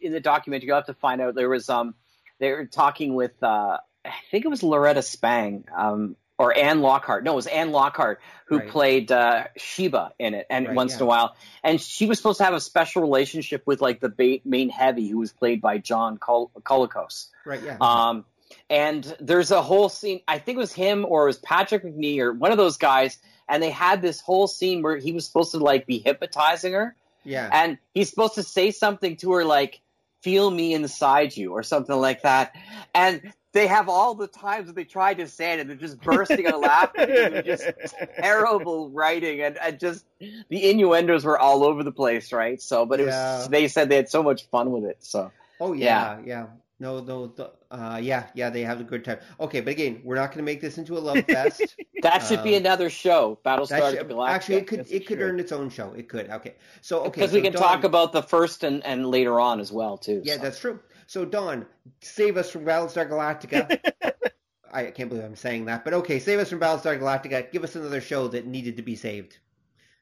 [0.06, 1.96] in the documentary you have to find out there was um
[2.40, 7.24] they were talking with uh, I think it was Laurette Spang um, or Anne Lockhart.
[7.24, 8.70] No, it was Anne Lockhart who right.
[8.70, 10.98] played uh, Sheba in it, and right, once yeah.
[10.98, 14.40] in a while, and she was supposed to have a special relationship with like the
[14.46, 17.28] main heavy, who was played by John Col- Colicos.
[17.46, 17.62] Right.
[17.64, 17.78] Yeah.
[17.82, 18.26] Um,
[18.70, 20.22] and there's a whole scene.
[20.28, 23.18] I think it was him or it was Patrick Macnee or one of those guys,
[23.50, 26.96] and they had this whole scene where he was supposed to like be hypnotizing her.
[27.24, 27.50] Yeah.
[27.52, 29.82] And he's supposed to say something to her like
[30.22, 32.56] feel me inside you or something like that.
[32.94, 36.00] And they have all the times that they tried to say it and they're just
[36.02, 37.44] bursting out laughing.
[37.46, 37.66] just
[38.18, 42.62] terrible writing and, and, just the innuendos were all over the place, right?
[42.62, 43.40] So, but it yeah.
[43.40, 44.98] was, they said they had so much fun with it.
[45.00, 46.26] So, oh yeah, yeah.
[46.26, 46.46] yeah.
[46.80, 47.34] No, no,
[47.72, 49.18] uh, yeah, yeah, they have a good time.
[49.40, 51.76] Okay, but again, we're not going to make this into a love fest.
[52.04, 54.30] that should um, be another show, Battlestar should, Galactica.
[54.30, 55.92] Actually, it could it could earn its own show.
[55.94, 56.30] It could.
[56.30, 59.40] Okay, so okay, because so we can Don, talk about the first and, and later
[59.40, 60.22] on as well too.
[60.24, 60.42] Yeah, so.
[60.44, 60.80] that's true.
[61.08, 61.66] So Don,
[62.02, 63.80] save us from Battlestar Galactica.
[64.72, 67.52] I can't believe I'm saying that, but okay, save us from Battlestar Galactica.
[67.52, 69.40] Give us another show that needed to be saved.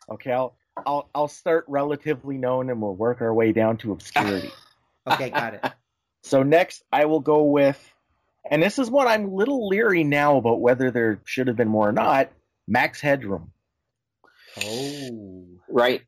[0.09, 4.51] Okay, I'll I'll I'll start relatively known and we'll work our way down to obscurity.
[5.07, 5.65] okay, got it.
[6.25, 7.79] So next, I will go with,
[8.49, 11.67] and this is what I'm a little leery now about whether there should have been
[11.67, 12.31] more or not.
[12.67, 13.51] Max Headroom.
[14.59, 16.01] Oh, right.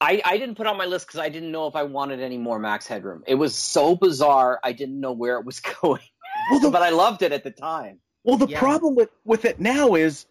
[0.00, 2.38] I, I didn't put on my list because I didn't know if I wanted any
[2.38, 3.24] more Max Headroom.
[3.26, 4.60] It was so bizarre.
[4.62, 6.02] I didn't know where it was going.
[6.48, 7.98] Well, the, but I loved it at the time.
[8.22, 8.60] Well, the yeah.
[8.60, 10.24] problem with, with it now is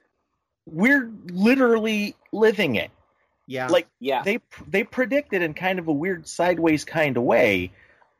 [0.65, 2.91] we're literally living it.
[3.45, 3.67] Yeah.
[3.67, 4.23] Like yeah.
[4.23, 7.71] they they predicted in kind of a weird sideways kind of way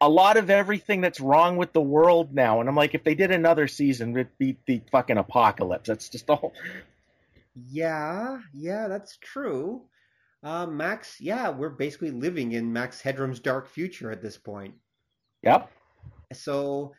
[0.02, 2.60] a lot of everything that's wrong with the world now.
[2.60, 5.88] And I'm like, if they did another season, it'd be the fucking apocalypse.
[5.88, 6.54] That's just all.
[7.70, 9.82] Yeah, yeah, that's true.
[10.42, 14.74] Uh, Max, yeah, we're basically living in Max Headroom's dark future at this point.
[15.44, 15.70] Yep.
[16.32, 16.94] So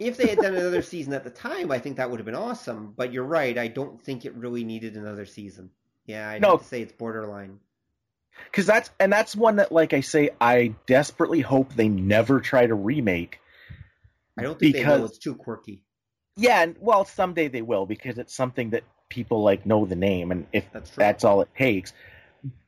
[0.00, 2.34] if they had done another season at the time, I think that would have been
[2.34, 2.94] awesome.
[2.96, 5.70] But you're right, I don't think it really needed another season.
[6.06, 6.56] Yeah, I'd no.
[6.56, 7.58] say it's borderline
[8.50, 12.66] because that's and that's one that like i say i desperately hope they never try
[12.66, 13.40] to remake.
[14.36, 15.06] I don't think because, they will.
[15.06, 15.82] It's too quirky.
[16.36, 20.30] Yeah and well someday they will because it's something that people like know the name
[20.30, 21.92] and if that's, that's all it takes.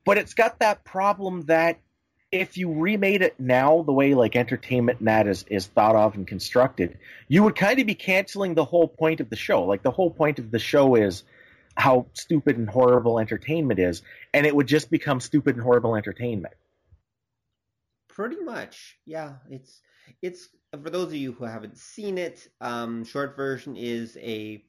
[0.05, 1.79] But it's got that problem that
[2.33, 6.27] if you remade it now the way like entertainment net is, is thought of and
[6.27, 9.65] constructed you would kind of be canceling the whole point of the show.
[9.65, 11.23] Like the whole point of the show is
[11.81, 14.03] how stupid and horrible entertainment is,
[14.35, 16.55] and it would just become stupid and horrible entertainment.
[18.09, 19.35] Pretty much, yeah.
[19.49, 19.81] It's
[20.21, 22.49] it's for those of you who haven't seen it.
[22.61, 24.63] Um, short version is a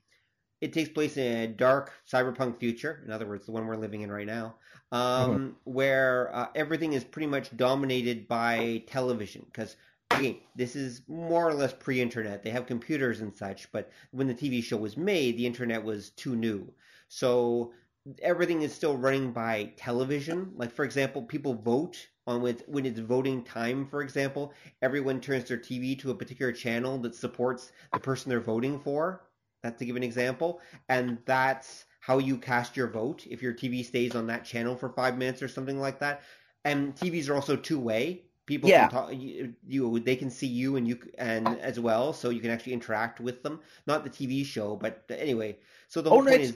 [0.62, 3.02] it takes place in a dark cyberpunk future.
[3.06, 4.56] In other words, the one we're living in right now,
[4.92, 5.50] um, mm-hmm.
[5.66, 9.44] where uh, everything is pretty much dominated by television.
[9.52, 9.76] Because
[10.12, 12.44] again, this is more or less pre-internet.
[12.44, 16.12] They have computers and such, but when the TV show was made, the internet was
[16.12, 16.72] too new.
[17.14, 17.74] So
[18.22, 20.54] everything is still running by television.
[20.56, 23.86] Like for example, people vote on with when it's voting time.
[23.86, 28.40] For example, everyone turns their TV to a particular channel that supports the person they're
[28.40, 29.24] voting for.
[29.62, 33.28] That's to give an example, and that's how you cast your vote.
[33.30, 36.22] If your TV stays on that channel for five minutes or something like that,
[36.64, 38.24] and TVs are also two way.
[38.46, 38.88] People yeah.
[38.88, 42.40] can talk, you, you, they can see you and you and as well, so you
[42.40, 43.60] can actually interact with them.
[43.86, 45.58] Not the TV show, but anyway.
[45.90, 46.56] So the whole oh, point is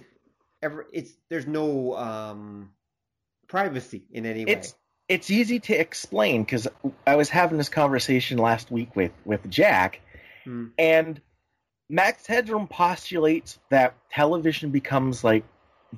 [0.66, 2.72] ever it's there's no um,
[3.48, 4.52] privacy in any way.
[4.52, 4.76] It's
[5.08, 6.68] it's easy to explain because
[7.06, 10.02] I was having this conversation last week with with Jack,
[10.44, 10.68] hmm.
[10.78, 11.22] and
[11.90, 15.46] Max Headroom postulates that television becomes like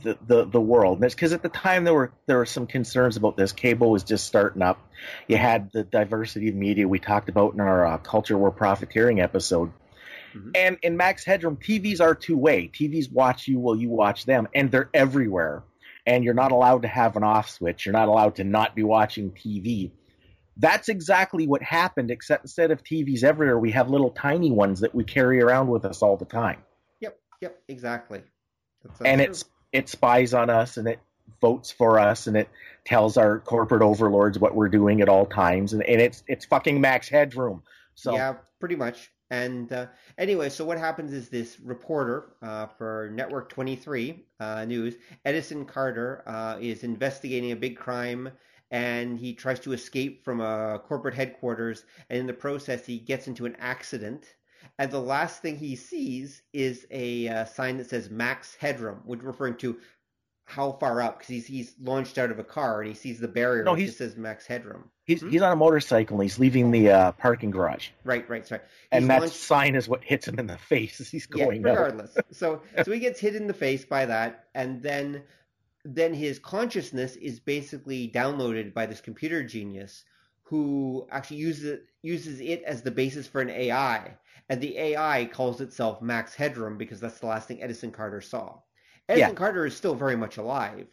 [0.03, 0.99] the the, the world.
[0.99, 3.53] because at the time there were there were some concerns about this.
[3.53, 4.79] Cable was just starting up.
[5.27, 9.21] You had the diversity of media we talked about in our uh, culture war profiteering
[9.21, 9.71] episode.
[10.37, 10.49] Mm-hmm.
[10.55, 12.69] And in Max Headroom, TVs are two way.
[12.73, 15.63] TVs watch you while you watch them, and they're everywhere.
[16.05, 17.85] And you're not allowed to have an off switch.
[17.85, 19.91] You're not allowed to not be watching TV.
[20.55, 24.95] That's exactly what happened, except instead of TVs everywhere, we have little tiny ones that
[24.95, 26.63] we carry around with us all the time.
[27.01, 28.23] Yep, yep, exactly.
[29.03, 30.99] and it's it spies on us, and it
[31.41, 32.49] votes for us, and it
[32.85, 36.81] tells our corporate overlords what we're doing at all times, and, and it's it's fucking
[36.81, 37.63] Max Headroom.
[37.95, 39.11] So yeah, pretty much.
[39.29, 39.87] And uh,
[40.17, 46.23] anyway, so what happens is this reporter uh, for Network 23 uh, News, Edison Carter,
[46.25, 48.29] uh, is investigating a big crime
[48.71, 51.85] and he tries to escape from a corporate headquarters.
[52.09, 54.35] And in the process, he gets into an accident.
[54.79, 59.21] And the last thing he sees is a uh, sign that says max headroom, which
[59.21, 59.77] referring to
[60.49, 63.27] how far up because he's he's launched out of a car and he sees the
[63.27, 64.89] barrier no, which says max headroom.
[65.03, 65.29] He's hmm?
[65.29, 67.89] he's on a motorcycle and he's leaving the uh, parking garage.
[68.05, 68.61] Right, right, sorry.
[68.61, 69.35] He's and that launched...
[69.35, 71.63] sign is what hits him in the face as he's going.
[71.63, 72.17] Yeah, regardless.
[72.31, 75.23] so so he gets hit in the face by that, and then
[75.83, 80.05] then his consciousness is basically downloaded by this computer genius
[80.43, 84.13] who actually uses it, uses it as the basis for an AI,
[84.47, 88.59] and the AI calls itself Max Headroom because that's the last thing Edison Carter saw.
[89.09, 89.35] Edison yeah.
[89.35, 90.87] Carter is still very much alive,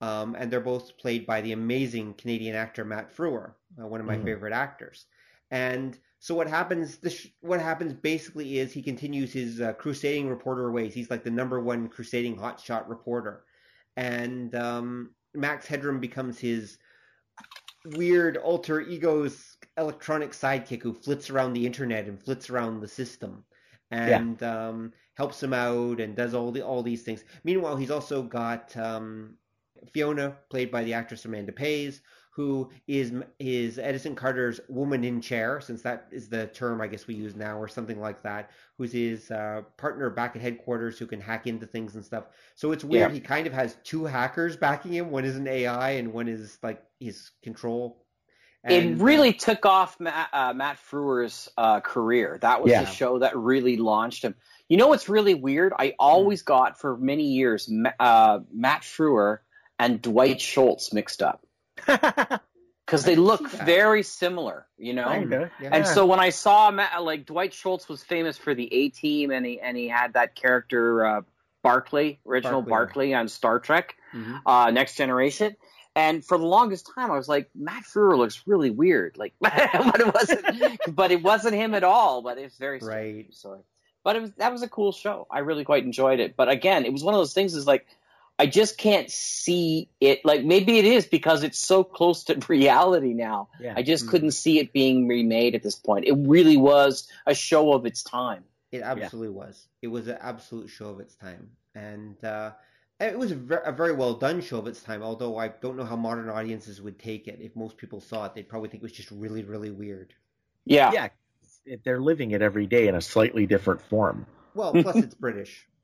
[0.00, 4.06] um, and they're both played by the amazing Canadian actor Matt Frewer, uh, one of
[4.06, 4.24] my mm.
[4.24, 5.06] favorite actors.
[5.50, 6.98] And so what happens?
[7.40, 10.94] What happens basically is he continues his uh, crusading reporter ways.
[10.94, 13.44] He's like the number one crusading hotshot reporter,
[13.96, 16.78] and um, Max Headroom becomes his
[17.96, 23.44] weird alter ego's electronic sidekick who flits around the internet and flits around the system
[23.90, 24.68] and yeah.
[24.68, 27.24] um, helps him out and does all the all these things.
[27.44, 29.34] Meanwhile, he's also got um,
[29.92, 35.60] Fiona, played by the actress Amanda Pays, who is is Edison Carter's woman in chair,
[35.60, 38.50] since that is the term I guess we use now, or something like that.
[38.76, 42.26] Who's his uh, partner back at headquarters who can hack into things and stuff.
[42.54, 43.10] So it's weird.
[43.10, 43.14] Yeah.
[43.14, 45.10] He kind of has two hackers backing him.
[45.10, 48.04] One is an AI, and one is like his control.
[48.70, 52.38] And, it really took off Matt, uh, Matt Frewer's uh, career.
[52.40, 52.84] That was yeah.
[52.84, 54.34] the show that really launched him.
[54.68, 55.72] You know what's really weird?
[55.78, 59.38] I always got for many years uh, Matt Frewer
[59.78, 61.44] and Dwight Schultz mixed up.
[62.88, 65.10] because they look very similar, you know.
[65.60, 65.68] Yeah.
[65.72, 66.68] And so when I saw
[67.00, 70.34] like Dwight Schultz was famous for the A Team, and he and he had that
[70.34, 71.20] character uh,
[71.62, 74.36] Barclay, original Barclay, Barclay on Star Trek, mm-hmm.
[74.46, 75.54] uh, Next Generation.
[75.98, 80.00] And for the longest time, I was like, Matt Frewer looks really weird, like, but
[80.00, 82.22] it wasn't, but it wasn't him at all.
[82.22, 83.26] But it's very right.
[83.34, 83.58] Sorry,
[84.04, 85.26] but it was that was a cool show.
[85.28, 86.36] I really quite enjoyed it.
[86.36, 87.54] But again, it was one of those things.
[87.54, 87.84] Is like
[88.38, 90.24] I just can't see it.
[90.24, 93.48] Like maybe it is because it's so close to reality now.
[93.60, 93.74] Yeah.
[93.76, 94.10] I just mm-hmm.
[94.12, 96.04] couldn't see it being remade at this point.
[96.04, 98.44] It really was a show of its time.
[98.70, 99.46] It absolutely yeah.
[99.46, 99.66] was.
[99.82, 102.52] It was an absolute show of its time, and uh,
[103.00, 105.02] it was a, ver- a, very well done show of its time.
[105.02, 107.38] Although I don't know how modern audiences would take it.
[107.40, 110.14] If most people saw it, they'd probably think it was just really, really weird.
[110.64, 111.08] Yeah, yeah.
[111.84, 114.26] They're living it every day in a slightly different form.
[114.54, 115.66] Well, plus it's British.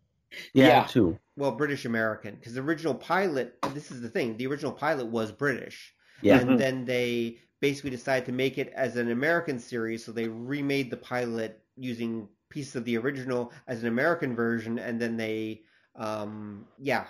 [0.53, 1.17] Yeah, yeah, too.
[1.37, 3.57] Well, British American, because the original pilot.
[3.73, 4.37] This is the thing.
[4.37, 5.95] The original pilot was British.
[6.23, 6.41] Yeah.
[6.41, 10.91] And then they basically decided to make it as an American series, so they remade
[10.91, 15.63] the pilot using pieces of the original as an American version, and then they,
[15.97, 17.07] um, yeah,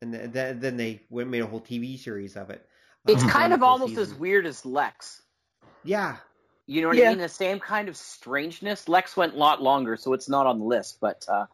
[0.00, 2.64] and th- then they made a whole TV series of it.
[3.06, 4.04] It's um, kind of almost season.
[4.04, 5.20] as weird as Lexx.
[5.84, 6.16] Yeah.
[6.66, 7.06] You know what yeah.
[7.06, 7.18] I mean?
[7.18, 8.84] The same kind of strangeness.
[8.84, 11.46] Lexx went a lot longer, so it's not on the list, but uh,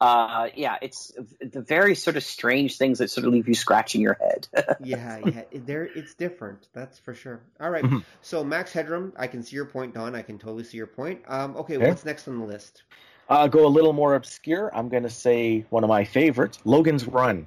[0.00, 4.00] uh, yeah, it's the very sort of strange things that sort of leave you scratching
[4.00, 4.48] your head.
[4.80, 6.68] yeah, yeah, there it's different.
[6.72, 7.40] That's for sure.
[7.60, 7.98] All right, mm-hmm.
[8.22, 10.14] so Max Headroom, I can see your point, Don.
[10.14, 11.20] I can totally see your point.
[11.26, 11.88] Um, okay, okay.
[11.88, 12.84] what's next on the list?
[13.30, 14.70] Uh, go a little more obscure.
[14.74, 17.46] I'm going to say one of my favorites, Logan's Run.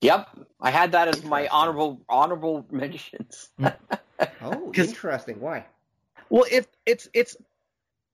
[0.00, 0.28] Yep,
[0.60, 3.48] I had that as my honorable honorable mentions.
[3.60, 5.40] oh, interesting.
[5.40, 5.66] Why?
[6.30, 7.36] Well, if it's it's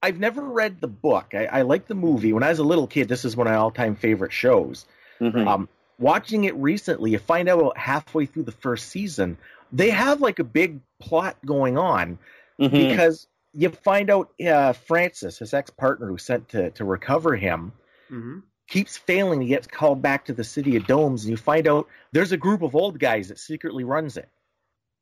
[0.01, 1.33] I've never read the book.
[1.33, 2.33] I, I like the movie.
[2.33, 4.85] When I was a little kid, this is one of my all-time favorite shows.
[5.19, 5.47] Mm-hmm.
[5.47, 9.37] Um, watching it recently, you find out halfway through the first season,
[9.71, 12.19] they have like a big plot going on
[12.59, 12.71] mm-hmm.
[12.71, 17.71] because you find out uh, Francis, his ex-partner who sent to to recover him,
[18.11, 18.39] mm-hmm.
[18.67, 19.41] keeps failing.
[19.41, 22.37] He gets called back to the city of domes, and you find out there's a
[22.37, 24.29] group of old guys that secretly runs it.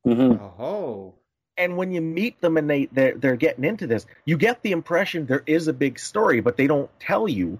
[0.06, 0.42] Mm-hmm.
[0.62, 1.14] Oh
[1.56, 4.72] and when you meet them and they they're, they're getting into this, you get the
[4.72, 7.58] impression there is a big story, but they don't tell you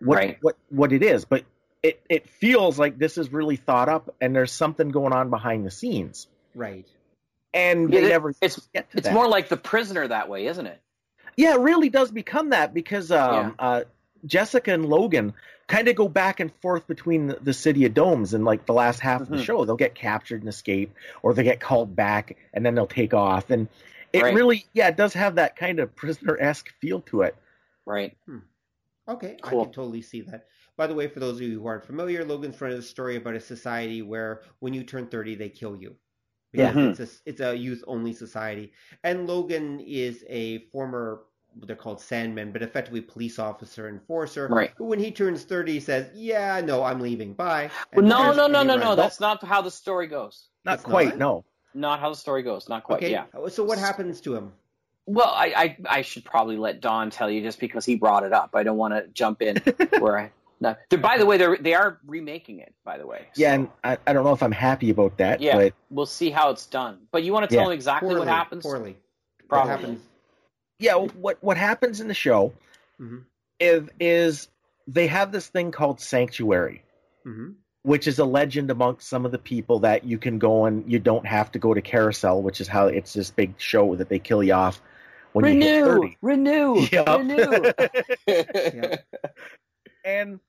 [0.00, 0.38] what right.
[0.40, 1.24] what what it is.
[1.24, 1.44] But
[1.82, 5.64] it it feels like this is really thought up, and there's something going on behind
[5.64, 6.26] the scenes.
[6.54, 6.86] Right.
[7.56, 9.14] And yeah, they never it's it's that.
[9.14, 10.80] more like the prisoner that way, isn't it?
[11.36, 13.66] Yeah, it really does become that because um, yeah.
[13.66, 13.84] uh,
[14.26, 15.34] Jessica and Logan
[15.66, 18.72] kind of go back and forth between the, the, city of domes and like the
[18.72, 19.22] last half mm-hmm.
[19.24, 19.44] of the mm-hmm.
[19.44, 23.12] show they'll get captured and escape or they get called back and then they'll take
[23.12, 23.66] off and
[24.12, 24.32] it right.
[24.32, 27.34] really yeah it does have that kind of prisoner-esque feel to it
[27.84, 28.38] right hmm.
[29.08, 29.62] okay cool.
[29.62, 30.46] i can totally see that
[30.76, 33.16] by the way, for those of you who aren't familiar, Logan's Run is a story
[33.16, 35.96] about a society where when you turn 30, they kill you.
[36.58, 36.68] Yeah.
[36.90, 37.22] It's a, mm-hmm.
[37.26, 38.72] it's a youth only society.
[39.04, 41.22] And Logan is a former,
[41.62, 44.48] they're called Sandmen, but effectively police officer, enforcer.
[44.48, 44.72] Right.
[44.76, 47.34] Who, when he turns 30, says, Yeah, no, I'm leaving.
[47.34, 47.70] Bye.
[47.94, 48.84] Well, no, no, no, no, no.
[48.84, 48.96] runs.
[48.96, 50.48] That's not how the story goes.
[50.64, 51.18] Not It's quite, not?
[51.18, 51.44] no.
[51.74, 52.68] Not how the story goes.
[52.68, 52.96] Not quite.
[52.96, 53.10] Okay.
[53.10, 53.26] Yeah.
[53.48, 54.52] So what happens to him?
[55.04, 58.32] Well, I, I I should probably let Don tell you just because he brought it
[58.32, 58.50] up.
[58.54, 59.56] I don't want to jump in
[60.00, 60.32] where I.
[60.60, 60.74] No.
[60.88, 62.74] They're, by the way, they're they are remaking it.
[62.84, 63.26] By the way.
[63.34, 65.56] Yeah, So, and I, I don't know if I'm happy about that, Yeah.
[65.56, 66.98] but we'll see how it's done.
[67.10, 67.68] But you want to tell Yeah.
[67.70, 68.62] them exactly Poorly, what happens?
[68.64, 68.96] Poorly.
[69.48, 69.70] Probably.
[69.70, 70.00] What happens?
[70.78, 72.52] yeah, what what happens in the show
[73.00, 73.24] Mhm.
[73.60, 74.48] is is
[74.88, 76.82] they have this thing called sanctuary,
[77.24, 77.50] hmm
[77.82, 80.98] which is a legend amongst some of the people that you can go and you
[80.98, 84.18] don't have to go to carousel, which is how it's this big show that they
[84.18, 84.82] kill you off
[85.32, 86.18] when you hit Renew, thirty.
[86.20, 87.06] renew, Yep.
[87.20, 87.72] renew.
[88.74, 88.96] Yeah.
[90.04, 90.40] and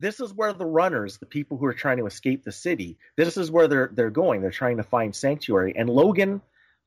[0.00, 3.36] this is where the runners, the people who are trying to escape the city, this
[3.36, 4.42] is where they're they're going.
[4.42, 5.74] They're trying to find sanctuary.
[5.76, 6.42] And Logan,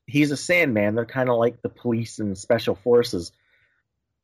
[0.06, 0.94] he's a Sandman.
[0.94, 3.32] They're kind of like the police and special forces.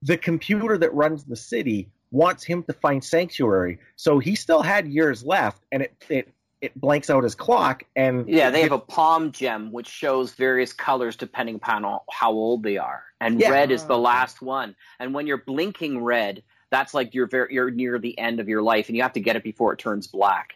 [0.03, 4.87] The computer that runs the city wants him to find sanctuary, so he still had
[4.87, 6.28] years left, and it it
[6.61, 7.82] it blanks out his clock.
[7.97, 12.62] And Yeah, they have a palm gem which shows various colors depending upon how old
[12.62, 13.51] they are, and Yeah.
[13.51, 14.01] red is the Ah.
[14.01, 14.76] last one.
[15.01, 18.62] And when you're blinking red, that's like you're very you're near the end of your
[18.62, 20.54] life, and you have to get it before it turns black.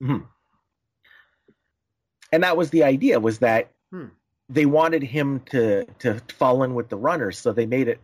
[0.00, 0.24] and
[2.42, 4.06] that was the idea was that Hmm.
[4.48, 8.00] they wanted him to to fall in with the runners, so they made it.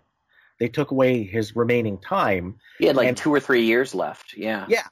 [0.59, 4.35] They took away his remaining time, He had like And- two or three years left.
[4.37, 4.67] Yeah.
[4.69, 4.87] Yeah.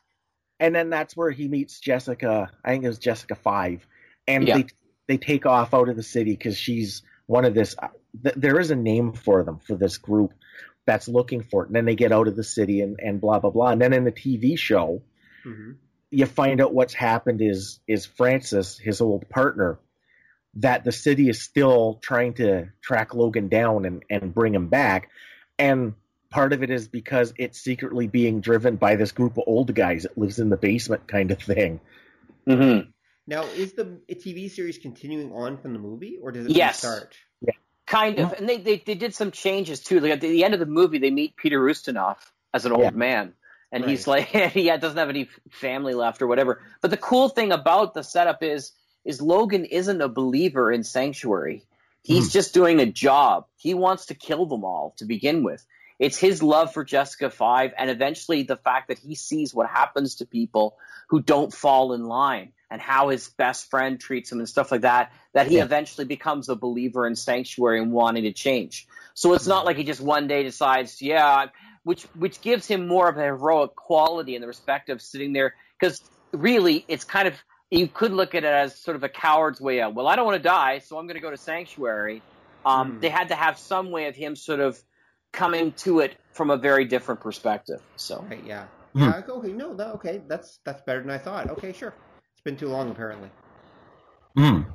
[0.61, 2.51] and then that's where he meets Jessica.
[2.65, 3.87] I think it was Jessica Five,
[4.27, 4.57] and Yeah.
[4.59, 4.67] they
[5.07, 7.75] they take off out of the city because she's one of this.
[8.23, 10.35] Th- there is a name for them for this group
[10.89, 13.39] that's looking for it, and then they get out of the city and and blah
[13.39, 13.71] blah blah.
[13.71, 15.03] And then in the TV show,
[15.45, 15.73] hmm
[16.11, 19.79] you find out what's happened is is Francis, his old partner,
[20.55, 25.11] that the city is still trying to track Logan down and, and bring him back.
[25.59, 25.95] And
[26.31, 30.05] part of it is because it's secretly being driven by this group of old guys
[30.05, 31.81] that lives in the basement kind of thing.
[32.47, 32.79] hmm
[33.27, 36.81] Now, is the TV series continuing on from the movie, or does it Yes.
[36.81, 37.15] restart?
[37.89, 40.01] Kind of, and they, they they did some changes too.
[40.01, 42.17] Like at the end of the movie, they meet Peter Ustinov
[42.53, 42.91] as an old Yeah.
[42.91, 43.33] man,
[43.73, 44.33] and he's Right.
[44.35, 46.61] like he doesn't have any family left or whatever.
[46.83, 48.73] But the cool thing about the setup is
[49.07, 51.65] is Logan isn't a believer in Sanctuary.
[52.03, 52.33] He's hmm.
[52.33, 53.47] just doing a job.
[53.57, 55.65] He wants to kill them all to begin with.
[55.99, 60.17] It's his love for Jessica Five, and eventually the fact that he sees what happens
[60.17, 60.77] to people
[61.09, 64.83] who don't fall in line, and how his best friend treats him, and stuff like
[64.83, 65.13] that.
[65.33, 65.65] That he Yeah.
[65.65, 68.87] eventually becomes a believer in Sanctuary and wanting to change.
[69.15, 71.47] So it's not like he just one day decides, yeah,
[71.83, 75.55] which which gives him more of a heroic quality in the respect of sitting there.
[75.79, 76.01] Because
[76.33, 77.35] really, it's kind of
[77.71, 79.95] you could look at it as sort of a coward's way out.
[79.95, 82.23] Well, I don't want to die, so I'm going to go to Sanctuary.
[82.65, 83.01] Um, Hmm.
[83.01, 84.83] They had to have some way of him sort of
[85.33, 87.81] coming to it from a very different perspective.
[87.97, 88.43] So Right?
[88.45, 88.65] Yeah.
[88.95, 89.23] Yeah.
[89.29, 89.53] Okay.
[89.53, 89.73] No.
[89.75, 89.93] No.
[89.95, 90.23] Okay.
[90.27, 91.51] That's that's better than I thought.
[91.51, 91.73] Okay.
[91.73, 91.93] Sure.
[92.49, 93.29] It's been too long, apparently.
[94.35, 94.67] Mm.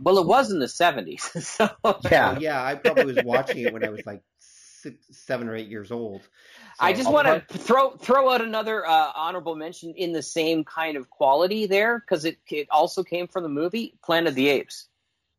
[0.00, 1.68] well, it was in the '70s, so
[2.10, 2.38] Yeah.
[2.38, 2.64] Yeah.
[2.64, 6.22] I probably was watching it when I was like six, seven or eight years old.
[6.80, 10.96] I just want to throw throw out another uh, honorable mention in the same kind
[10.96, 14.86] of quality there because it it also came from the movie Planet of the Apes.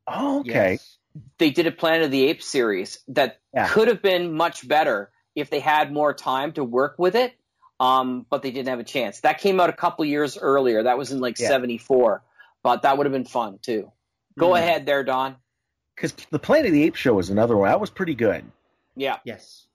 [0.07, 0.73] Oh, okay.
[0.73, 0.97] Yes.
[1.39, 3.67] They did a Planet of the Apes series that Yeah.
[3.69, 7.33] could have been much better if they had more time to work with it,
[7.79, 9.21] um, but they didn't have a chance.
[9.21, 10.83] That came out a couple years earlier.
[10.83, 11.47] That was in like Yeah.
[11.47, 12.23] '74,
[12.63, 13.91] but that would have been fun too.
[14.37, 14.55] Go Hmm.
[14.55, 15.35] ahead there, Don.
[15.95, 17.69] Because the Planet of the Apes show is another one.
[17.69, 18.43] That was pretty good.
[18.95, 19.67] Yeah, Yes.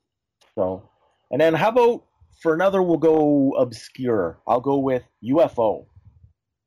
[0.54, 0.88] So,
[1.30, 2.04] and then how about
[2.40, 2.82] for another?
[2.82, 4.38] We'll go obscure.
[4.46, 5.86] I'll go with UFO.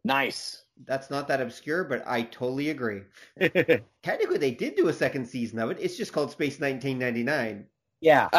[0.04, 0.64] nice.
[0.86, 3.02] That's not that obscure, but I totally agree.
[4.04, 5.78] Technically, they did do a second season of it.
[5.82, 7.66] It's just called Space 1999.
[8.00, 8.30] yeah.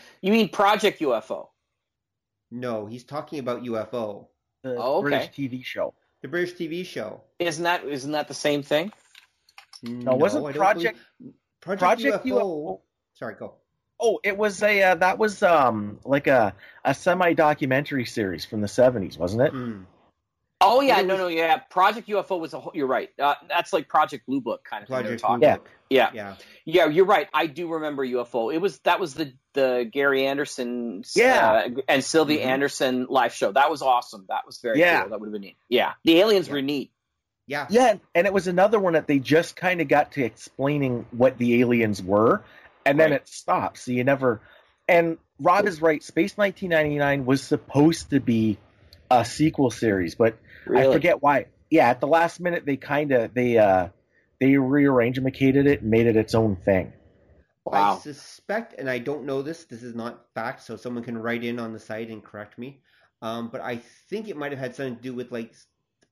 [0.20, 1.48] you mean Project UFO?
[2.50, 4.28] No, he's talking about UFO,
[4.62, 5.02] The Oh, okay.
[5.10, 5.94] British TV show.
[6.22, 7.22] the British TV show.
[7.38, 8.92] Isn't that isn't that the same thing?
[9.82, 12.40] No, wasn't I Project believe- Project, Project UFO?
[12.40, 12.80] UFO?
[13.14, 13.54] Sorry, go.
[13.98, 18.60] Oh, it was a uh, that was um like a a semi documentary series from
[18.60, 19.52] the seventies, wasn't it?
[19.52, 19.82] Hmm.
[20.66, 21.58] Oh yeah, no, was- no, yeah.
[21.58, 22.60] Project UFO was a.
[22.60, 23.10] whole- You're right.
[23.18, 24.94] Uh, that's like Project Blue Book kind of thing.
[24.96, 25.38] Project they're.
[25.38, 25.56] Blue Yeah.
[25.56, 25.68] Book.
[25.88, 26.34] Yeah, Yeah.
[26.64, 26.86] yeah.
[26.88, 27.28] You're right.
[27.32, 28.52] I do remember UFO.
[28.52, 31.50] It was that was the the Gerry Anderson, Yeah.
[31.76, 32.46] uh, and Sylvia Mhm.
[32.46, 33.52] Anderson live show.
[33.52, 34.26] That was awesome.
[34.28, 35.02] That was very Yeah.
[35.02, 35.10] cool.
[35.10, 35.56] That would have been neat.
[35.68, 36.52] Yeah, the aliens Yeah.
[36.54, 36.90] were neat.
[37.46, 37.66] Yeah.
[37.70, 41.38] Yeah, and it was another one that they just kind of got to explaining what
[41.38, 42.42] the aliens were,
[42.84, 43.20] and then Right.
[43.20, 43.78] it stopped.
[43.78, 44.40] So you never,
[44.88, 46.00] And Rob is right.
[46.02, 48.56] Space 1999 was supposed to be
[49.10, 50.36] a sequel series, but
[50.66, 50.88] really?
[50.88, 51.46] I forget why.
[51.70, 53.88] Yeah, at the last minute they kind of they uh
[54.40, 56.92] they rearranged and it and made it its own thing.
[57.64, 57.96] Wow.
[57.96, 59.64] I suspect, and I don't know this.
[59.64, 62.80] This is not fact, so someone can write in on the site and correct me.
[63.22, 63.76] Um, but I
[64.08, 65.52] think it might have had something to do with like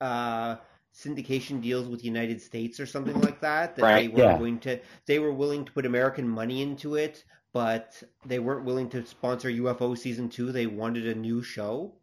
[0.01, 0.57] uh,
[0.95, 3.77] syndication deals with the United States or something like that.
[3.77, 4.03] That right.
[4.03, 4.39] they were yeah.
[4.39, 8.89] going to, they were willing to put American money into it, but they weren't willing
[8.91, 10.51] to sponsor UFO season two.
[10.51, 11.95] They wanted a new show.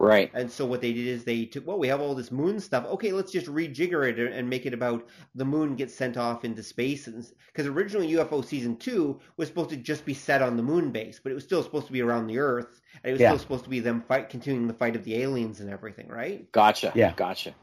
[0.00, 0.30] Right.
[0.32, 2.86] And so what they did is they took, well, we have all this moon stuff.
[2.86, 6.62] Okay, let's just rejigger it and make it about the moon gets sent off into
[6.62, 7.08] space.
[7.08, 11.18] Because originally UFO season two was supposed to just be set on the moon base,
[11.20, 12.80] but it was still supposed to be around the Earth.
[13.02, 13.30] And it was yeah.
[13.30, 16.50] still supposed to be them fight, continuing the fight of the aliens and everything, right?
[16.52, 16.92] Gotcha.
[16.94, 17.12] Yeah.
[17.16, 17.54] Gotcha.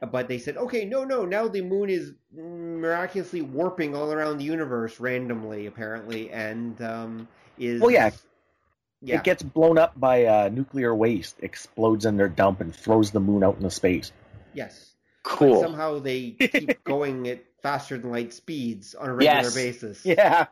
[0.00, 4.44] But they said, okay, no, no, now the moon is miraculously warping all around the
[4.44, 7.28] universe randomly, apparently, and um,
[7.58, 7.80] is.
[7.80, 8.10] Well, yeah
[9.00, 9.16] yeah.
[9.16, 13.20] It gets blown up by uh, nuclear waste, explodes in their dump, and throws the
[13.20, 14.12] moon out into space.
[14.54, 14.92] Yes.
[15.22, 15.60] Cool.
[15.60, 19.54] But somehow they keep going at faster than light speeds on a regular yes.
[19.54, 20.04] basis.
[20.04, 20.46] Yeah.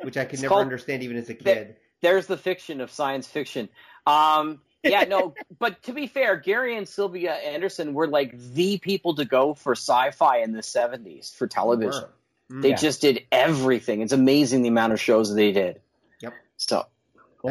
[0.00, 1.76] which I could it's never called, understand even as a kid.
[2.00, 3.68] There's the fiction of science fiction.
[4.06, 9.16] Um, yeah, no, but to be fair, Gerry and Sylvia Anderson were like the people
[9.16, 12.04] to go for sci-fi in the 70s for television.
[12.50, 12.76] Mm, they yeah.
[12.76, 14.00] just did everything.
[14.00, 15.80] It's amazing the amount of shows they did.
[16.20, 16.34] Yep.
[16.56, 16.86] So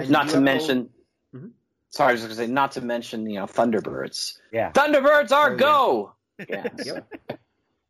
[0.04, 0.90] not to mention.
[1.36, 1.48] Mm-hmm.
[1.90, 4.38] Sorry, I was going to say not to mention you know Thunderbirds.
[4.52, 6.12] Yeah, Thunderbirds are oh, go.
[6.50, 6.68] Yeah.
[6.84, 7.14] yep.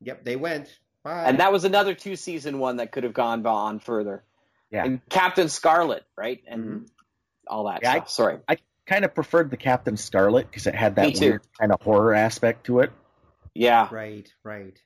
[0.02, 0.70] Yep, they went.
[1.04, 1.24] Bye.
[1.26, 4.24] And that was another two season one that could have gone on further.
[4.72, 4.86] Yeah.
[4.86, 6.44] And Captain Scarlet, right?
[6.48, 6.84] And mm-hmm.
[7.48, 8.04] all that yeah, stuff.
[8.04, 8.38] I, Sorry.
[8.48, 12.14] I kind of preferred the Captain Scarlet because it had that weird kind of horror
[12.14, 12.92] aspect to it.
[13.54, 13.88] Yeah.
[13.92, 14.78] Right, right.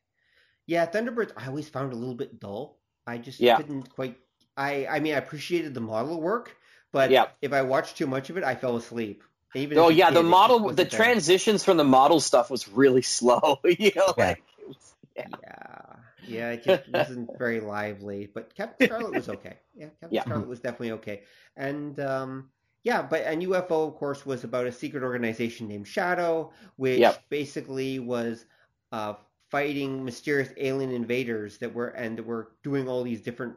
[0.67, 2.80] Yeah, Thunderbirds I always found a little bit dull.
[3.07, 3.57] I just yeah.
[3.57, 4.17] couldn't quite
[4.55, 6.55] I I mean I appreciated the model work,
[6.92, 7.28] but yeah.
[7.42, 9.24] if I watched too much of it, I fell asleep.
[9.56, 10.86] Even oh yeah, kid, the model, the there.
[10.86, 13.60] transitions from the model stuff was really slow.
[13.64, 14.26] you know, yeah.
[14.26, 15.26] Like, was, yeah.
[15.42, 15.96] yeah,
[16.28, 18.30] yeah, it just wasn't very lively.
[18.32, 19.58] But Captain Scarlet was okay.
[19.76, 20.22] Yeah, Captain yeah.
[20.24, 21.24] Scarlet was definitely okay.
[21.56, 22.50] And um,
[22.84, 27.24] yeah, but and UFO, of course, was about a secret organization named SHADO, which yep.
[27.30, 28.46] basically was
[28.92, 29.16] uh,
[29.50, 33.56] fighting mysterious alien invaders that were and that were doing all these different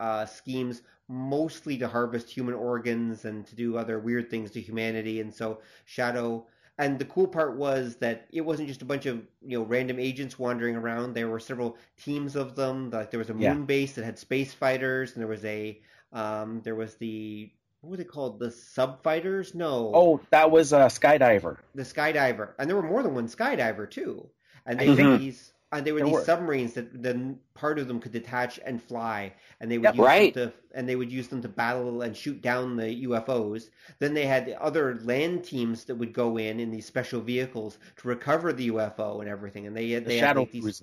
[0.00, 5.20] uh, schemes mostly to harvest human organs and to do other weird things to humanity.
[5.20, 6.46] And so SHADO.
[6.76, 10.00] And the cool part was that it wasn't just a bunch of you know random
[10.00, 11.14] agents wandering around.
[11.14, 12.90] There were several teams of them.
[12.90, 13.54] Like there was a moon yeah.
[13.54, 15.80] base that had space fighters, and there was a
[16.12, 18.40] um, there was the what were they called?
[18.40, 19.54] The sub fighters?
[19.54, 19.92] No.
[19.94, 21.58] Oh, that was a skydiver.
[21.76, 24.28] The skydiver, and there were more than one skydiver too.
[24.66, 25.18] And they mm-hmm.
[25.18, 26.24] these and uh, they were these were.
[26.24, 30.04] submarines that then part of them could detach and fly, and they would yep, use
[30.04, 30.34] right.
[30.34, 33.70] them to and they would use them to battle and shoot down the UFOs.
[33.98, 37.78] Then they had the other land teams that would go in in these special vehicles
[37.96, 39.66] to recover the UFO and everything.
[39.66, 40.82] And they had the they SHADO had like these,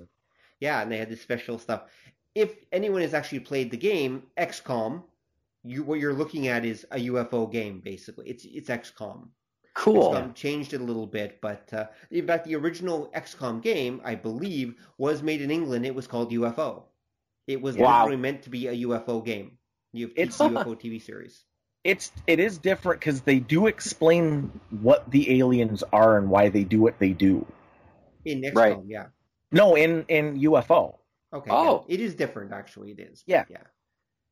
[0.59, 1.83] yeah, and they had this special stuff.
[2.35, 5.03] If anyone has actually played the game XCOM,
[5.63, 8.29] you what you're looking at is a UFO game basically.
[8.29, 9.27] It's it's XCOM.
[9.81, 10.13] Cool.
[10.13, 14.13] XCOM changed it a little bit, but uh, in fact, the original XCOM game, I
[14.13, 15.87] believe, was made in England.
[15.87, 16.83] It was called UFO.
[17.47, 18.03] It was wow.
[18.03, 19.57] literally meant to be a UFO game.
[19.91, 21.43] It's a UFO TV series.
[21.83, 26.63] It's it is different because they do explain what the aliens are and why they
[26.63, 27.47] do what they do.
[28.23, 28.77] In XCOM, right.
[28.85, 29.05] yeah.
[29.51, 30.97] No, in in UFO.
[31.33, 31.49] Okay.
[31.49, 31.95] Oh, yeah.
[31.95, 32.53] it is different.
[32.53, 33.23] Actually, it is.
[33.25, 33.45] Yeah.
[33.49, 33.63] Yeah.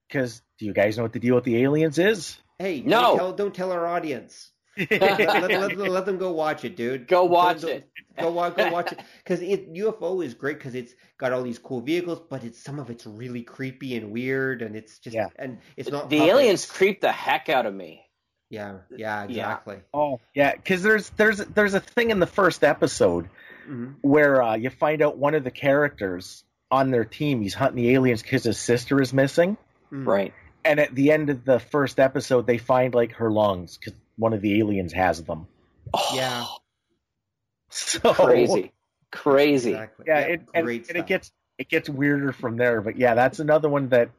[0.08, 2.38] Because do you guys know what the deal with the aliens is?
[2.60, 3.02] Hey, no.
[3.02, 4.52] Don't tell, don't tell our audience
[4.92, 5.20] let,
[5.52, 7.08] let, let, them go watch it, dude.
[7.08, 7.90] Go watch it.
[8.20, 9.00] Go, watch, go watch it.
[9.24, 12.90] Because UFO is great because it's got all these cool vehicles, but it's some of
[12.90, 15.28] it's really creepy and weird, and it's just yeah.
[15.38, 16.10] and it's not.
[16.10, 18.06] The aliens creep the heck out of me.
[18.50, 19.76] Yeah, yeah, exactly.
[19.76, 19.82] Yeah.
[19.94, 23.26] Oh, yeah, because there's there's there's a thing in the first episode
[23.70, 23.92] mm-hmm.
[24.02, 27.92] where uh, you find out one of the characters on their team he's hunting the
[27.92, 29.58] aliens because his sister is missing.
[29.92, 30.08] Mm-hmm.
[30.08, 30.34] Right.
[30.66, 34.34] And at the end of the first episode, they find like her lungs because one
[34.34, 35.48] of the aliens has them.
[35.94, 36.46] Oh, yeah.
[37.72, 38.74] So crazy,
[39.12, 39.72] crazy.
[39.72, 40.06] Exactly.
[40.08, 42.82] Yeah, it, and, and, it gets it gets weirder from there.
[42.82, 44.10] But yeah, that's another one that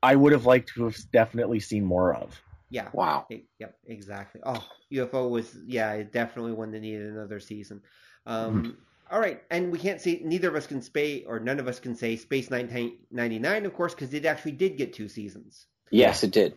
[0.00, 2.40] I would have liked to have definitely seen more of.
[2.70, 2.88] Yeah.
[2.92, 3.26] Wow.
[3.30, 3.76] It, yep.
[3.86, 4.42] Exactly.
[4.44, 7.82] Oh, UFO was yeah, definitely one that needed another season.
[8.26, 8.70] Um, mm-hmm.
[9.10, 11.80] all right, and we can't say neither of us can say or none of us
[11.80, 15.66] can say Space 1999, of course, because it actually did get two seasons.
[15.90, 16.54] Yes, it did.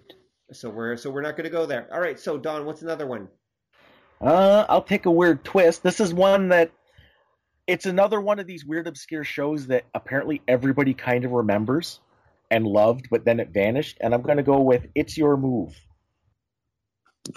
[0.51, 1.87] So we're so we're not going to go there.
[1.91, 2.19] All right.
[2.19, 3.27] So Don, what's another one?
[4.21, 5.83] Uh, I'll take a weird twist.
[5.83, 6.71] This is one that
[7.67, 11.99] it's another one of these weird obscure shows that apparently everybody kind of remembers
[12.49, 13.97] and loved, but then it vanished.
[13.99, 15.75] And I'm going to go with "It's Your Move."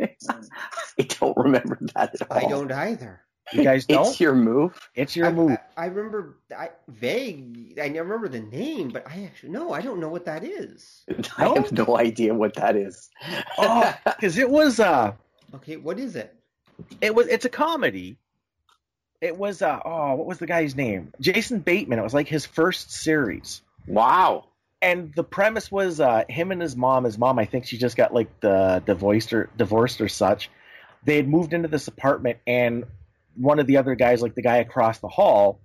[0.00, 2.38] I don't remember that at all.
[2.38, 3.20] I don't either.
[3.52, 4.06] You guys don't?
[4.08, 4.78] It's your move.
[4.94, 5.50] It's your I, move.
[5.76, 7.78] I, I remember I vague.
[7.82, 11.04] I never remember the name, but I actually no, I don't know what that is.
[11.38, 13.10] I have no idea what that is.
[13.58, 15.12] oh, because it was uh,
[15.54, 16.34] Okay, what is it?
[17.00, 18.16] it was it's a comedy.
[19.20, 21.12] It was uh, oh, what was the guy's name?
[21.20, 21.98] Jason Bateman.
[21.98, 23.62] It was like his first series.
[23.86, 24.48] wow.
[24.80, 27.04] and the premise was uh, him and his mom.
[27.04, 30.50] His mom, I think she just got like the divorced or divorced or such.
[31.04, 32.84] They had moved into this apartment, and
[33.36, 35.60] one of the other guys, like the guy across the hall,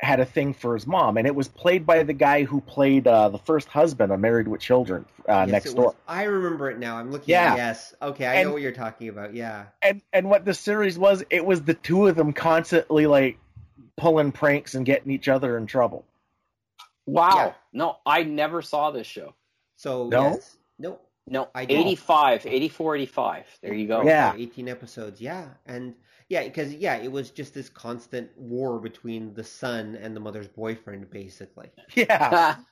[0.00, 3.06] had a thing for his mom, and it was played by the guy who played
[3.06, 5.84] uh, the first husband on Married with Children uh, Yes, next door.
[5.86, 6.96] was- I remember it now.
[6.96, 7.32] I'm looking.
[7.32, 7.54] Yeah.
[7.56, 7.94] Yes.
[8.00, 9.34] Okay, I And- know what you're talking about.
[9.34, 9.66] Yeah.
[9.82, 13.38] And and what the series was, it was the two of them constantly like
[13.98, 16.06] pulling pranks and getting each other in trouble.
[17.06, 17.30] Wow.
[17.36, 17.52] Yeah.
[17.72, 19.34] No, I never saw this show.
[19.76, 20.22] So No?
[20.30, 20.56] yes.
[20.78, 20.98] No.
[21.26, 21.76] No, I don't.
[21.78, 23.46] 85, 84, 85.
[23.62, 24.02] There you go.
[24.02, 24.32] Yeah.
[24.36, 25.20] 18 episodes.
[25.20, 25.46] Yeah.
[25.66, 25.94] And
[26.30, 30.48] yeah, because yeah, it was just this constant war between the son and the mother's
[30.48, 31.70] boyfriend, basically.
[31.94, 32.56] Yeah.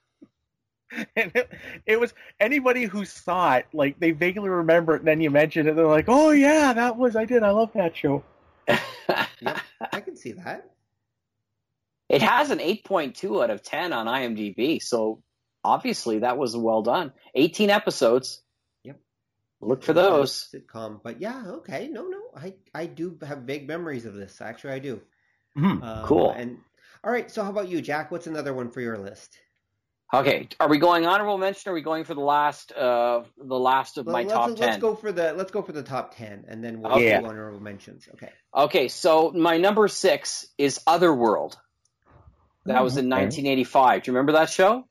[1.16, 1.50] And it,
[1.84, 5.68] it was anybody who saw it, like they vaguely remember it, and then you mention
[5.68, 7.42] it, they're like, "Oh yeah, that was I did.
[7.42, 8.24] I love that show."
[9.42, 9.58] Yep,
[9.92, 10.70] I can see that.
[12.08, 15.22] it has an 8.2 out of 10 on IMDb, so
[15.62, 17.12] obviously that was well done.
[17.34, 18.40] 18 episodes.
[19.60, 19.68] Yep.
[19.68, 20.48] Look for those.
[20.54, 21.00] sitcom.
[21.02, 24.40] But yeah, okay, no, no, I I do have vague memories of this.
[24.40, 25.00] Actually, I do.
[25.56, 25.82] Mhm.
[25.82, 26.30] Um, Cool.
[26.32, 26.58] And
[27.04, 28.10] all right, so how about you, Jack?
[28.10, 29.36] What's another one for your list?
[30.12, 31.68] Okay, are we going honorable mention?
[31.68, 34.58] Or are we going for the last, uh, the last of my let's, top 10?
[34.58, 37.18] let's go for the let's go for the top ten, and then we'll Okay.
[37.18, 38.08] do honorable mentions.
[38.14, 38.32] Okay.
[38.54, 41.58] Okay, so my number six is Otherworld.
[42.64, 43.20] That Oh, was in okay.
[43.24, 44.02] 1985.
[44.02, 44.84] Do you remember that show?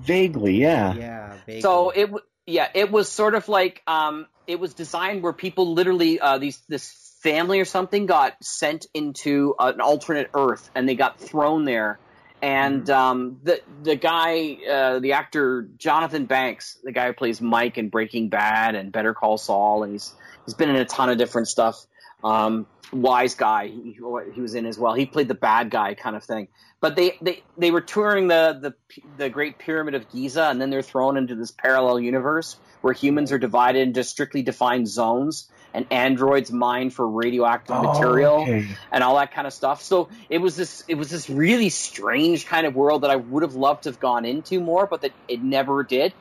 [0.00, 0.94] Vaguely, yeah.
[0.94, 1.34] Yeah.
[1.46, 1.60] vaguely.
[1.60, 5.74] So it, w- yeah, it was sort of like, um, it was designed where people
[5.74, 10.94] literally, uh, these this family or something got sent into an alternate Earth, and they
[10.94, 11.98] got thrown there.
[12.42, 17.78] And um, the the guy, uh, the actor Jonathan Banks, the guy who plays Mike
[17.78, 21.18] in Breaking Bad and Better Call Saul, and he's he's been in a ton of
[21.18, 21.84] different stuff.
[22.24, 23.98] Um, Wiseguy, he,
[24.34, 24.94] he was in as well.
[24.94, 26.48] He played the bad guy kind of thing.
[26.80, 30.70] But they, they, they were touring the, the the Great Pyramid of Giza, and then
[30.70, 35.86] they're thrown into this parallel universe where humans are divided into strictly defined zones, and
[35.90, 38.68] androids mine for radioactive material Oh, okay.
[38.92, 39.82] and all that kind of stuff.
[39.82, 43.42] So it was this it was this really strange kind of world that I would
[43.42, 46.12] have loved to have gone into more, but that it never did.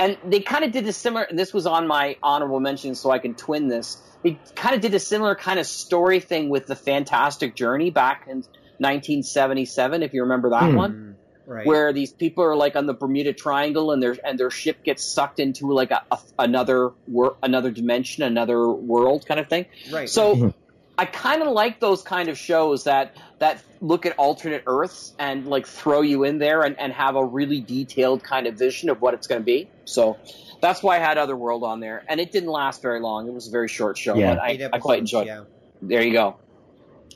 [0.00, 1.22] And they kind of did a similar.
[1.24, 3.98] And this was on my honorable mention, so I can twin this.
[4.24, 8.26] They kind of did a similar kind of story thing with the Fantastic Journey back
[8.28, 8.42] in
[8.78, 10.76] 1977, if you remember that Hmm.
[10.76, 11.66] one right.
[11.66, 15.04] where these people are like on the Bermuda Triangle and their and their ship gets
[15.04, 19.66] sucked into like a, a another wor- another dimension, another world kind of thing.
[19.90, 20.08] right.
[20.08, 20.54] So Mhm.
[21.00, 25.46] I kind of like those kind of shows that that look at alternate Earths and
[25.46, 29.00] like throw you in there and, and have a really detailed kind of vision of
[29.00, 29.70] what it's going to be.
[29.86, 30.18] So
[30.60, 33.26] that's why I had Otherworld on there, and it didn't last very long.
[33.28, 34.34] It was a very short show, Yeah.
[34.34, 35.26] but I, Eight I quite episodes, enjoyed.
[35.26, 35.48] it.
[35.80, 35.88] Yeah.
[35.88, 36.36] There you go.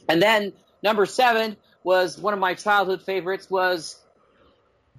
[0.08, 4.00] And then number seven was one of my childhood favorites was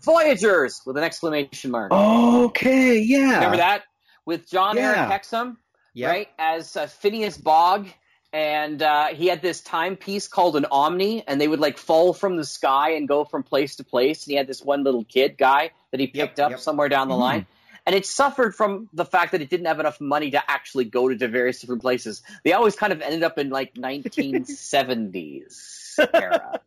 [0.04, 1.92] Voyagers with an exclamation mark.
[1.92, 3.36] Okay, yeah.
[3.36, 3.84] Remember that
[4.26, 5.08] with John Yeah.
[5.10, 5.58] Erik Hexum,
[5.96, 6.10] Yeah.
[6.10, 6.28] right?
[6.38, 7.88] As uh, Phineas Bogg,
[8.36, 12.36] and uh, he had this timepiece called an Omni, and they would like fall from
[12.36, 14.26] the sky and go from place to place.
[14.26, 16.60] And he had this one little kid guy that he Yep, picked up yep.
[16.60, 17.20] somewhere down the Mhm.
[17.20, 17.48] line.
[17.86, 21.08] And it suffered from the fact that it didn't have enough money to actually go
[21.08, 22.24] to various different places.
[22.44, 26.60] They always kind of ended up in like 1970s era.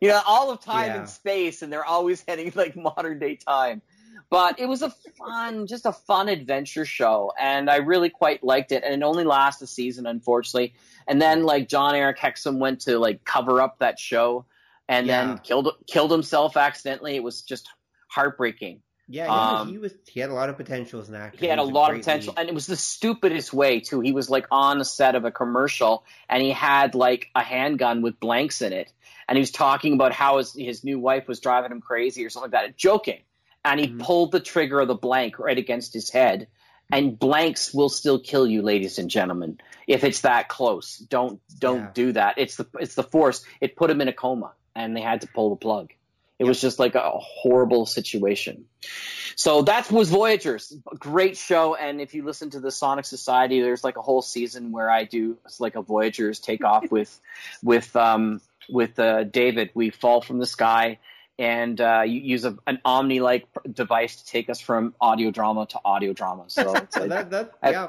[0.00, 0.98] You know, all of time Yeah.
[0.98, 3.82] and space, and they're always heading like modern day time.
[4.28, 8.72] But it was a fun, just a fun adventure show, and I really quite liked
[8.72, 8.82] it.
[8.82, 10.74] And it only lasted a season, unfortunately.
[11.06, 14.44] And then like Jon-Erik Hexum went to like cover up that show,
[14.88, 15.24] and Yeah.
[15.26, 17.16] then killed killed himself accidentally.
[17.16, 17.68] It was just
[18.08, 18.82] heartbreaking.
[19.08, 19.94] Yeah, yeah, Um, he was.
[20.08, 21.38] He had a lot of potential as an actor.
[21.38, 22.40] He had a was lot of potential, lead.
[22.40, 24.00] and it was the stupidest way too.
[24.00, 28.02] He was like on the set of a commercial, and he had like a handgun
[28.02, 28.92] with blanks in it,
[29.28, 32.30] and he was talking about how his his new wife was driving him crazy or
[32.30, 33.20] something like that, joking,
[33.64, 34.00] and he Mhm.
[34.00, 36.48] pulled the trigger of the blank right against his head.
[36.90, 39.58] And blanks will still kill you, ladies and gentlemen,
[39.88, 40.98] if it's that close.
[40.98, 41.90] Don't don't Yeah.
[41.94, 42.34] do that.
[42.38, 43.44] It's the it's the force.
[43.60, 45.92] It put him in a coma, and they had to pull the plug.
[46.38, 48.66] It was just like a horrible situation.
[49.36, 50.72] So that was Voyagers.
[50.98, 51.74] Great show.
[51.74, 55.04] And if you listen to the Sonic Society, there's like a whole season where I
[55.04, 57.18] do it's like a Voyagers takeoff with
[57.62, 59.70] with um with uh, David.
[59.74, 60.98] We fall from the sky
[61.38, 65.66] and uh, you use a, an Omni like device to take us from audio drama
[65.66, 66.44] to audio drama.
[66.48, 67.88] So like, that that I- yeah.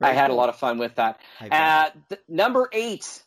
[0.00, 0.36] I had cool.
[0.36, 1.20] a lot of fun with that.
[1.40, 3.22] Uh, th- number eight.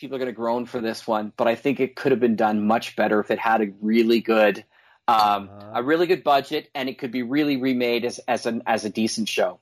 [0.00, 2.36] People are going to groan for this one, but I think it could have been
[2.36, 4.64] done much better if it had a really good,
[5.08, 8.62] um, uh, a really good budget, and it could be really remade as as an
[8.64, 9.58] as a decent show.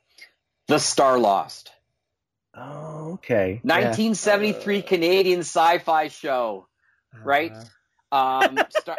[0.67, 1.69] The Starlost.
[2.55, 3.59] Oh, okay.
[3.63, 4.81] 1973 yeah.
[4.81, 6.67] Canadian sci-fi show,
[7.23, 7.53] right?
[8.11, 8.97] Um, star-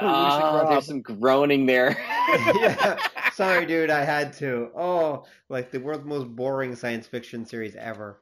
[0.00, 1.96] oh, there's some groaning there.
[2.28, 2.98] yeah.
[3.34, 3.90] Sorry, dude.
[3.90, 4.70] I had to.
[4.76, 8.20] Oh, like the world's most boring science fiction series ever.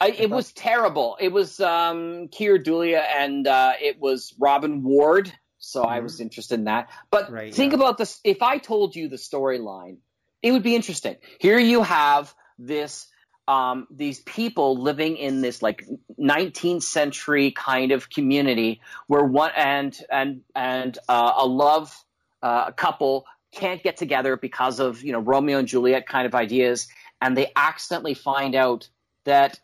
[0.00, 1.16] I, it was terrible.
[1.18, 5.32] It was um, Keir Dullea and uh, it was Robin Ward.
[5.58, 5.90] So mm-hmm.
[5.90, 6.90] I was interested in that.
[7.10, 7.78] But right, think yeah.
[7.78, 8.20] about this.
[8.22, 9.96] If I told you the storyline,
[10.42, 11.16] it would be interesting.
[11.38, 13.06] Here you have this
[13.48, 15.86] um, these people living in this like
[16.18, 21.96] 19th century kind of community where one and and and uh, a love
[22.42, 26.88] uh, couple can't get together because of you know Romeo and Juliet kind of ideas,
[27.20, 28.88] and they accidentally find out
[29.24, 29.60] that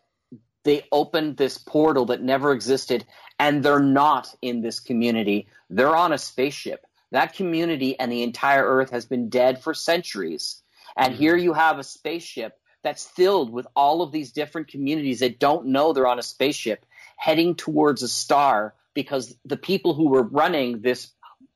[0.63, 3.05] they opened this portal that never existed,
[3.37, 5.47] and they're not in this community.
[5.69, 6.85] They're on a spaceship.
[7.11, 10.61] That community and the entire Earth has been dead for centuries,
[10.95, 11.21] and mm-hmm.
[11.21, 15.67] here you have a spaceship that's filled with all of these different communities that don't
[15.67, 16.85] know they're on a spaceship
[17.17, 21.11] heading towards a star because the people who were running this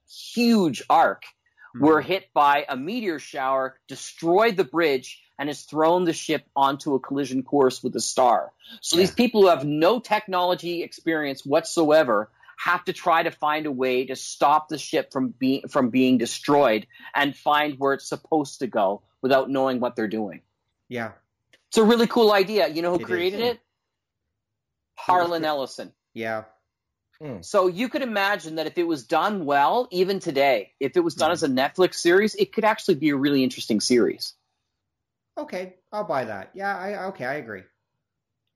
[0.09, 1.23] huge ark
[1.75, 1.85] mm-hmm.
[1.85, 6.95] were hit by a meteor shower, destroyed the bridge, and has thrown the ship onto
[6.95, 8.51] a collision course with a star.
[8.81, 9.03] So yeah.
[9.03, 14.07] these people who have no technology experience whatsoever have to try to find a way
[14.07, 18.67] to stop the ship from being from being destroyed and find where it's supposed to
[18.67, 20.41] go without knowing what they're doing.
[20.89, 21.11] Yeah.
[21.69, 22.67] It's a really cool idea.
[22.67, 23.45] You know who it created is.
[23.53, 23.59] it?
[24.95, 25.93] Harlan Ellison.
[26.13, 26.43] Yeah.
[27.21, 27.41] Hmm.
[27.41, 31.15] So you could imagine that if it was done well, even today, if it was
[31.15, 31.33] done mm.
[31.33, 34.33] as a Netflix series, it could actually be a really interesting series.
[35.37, 36.51] Okay, I'll buy that.
[36.53, 37.63] Yeah, I okay, I agree.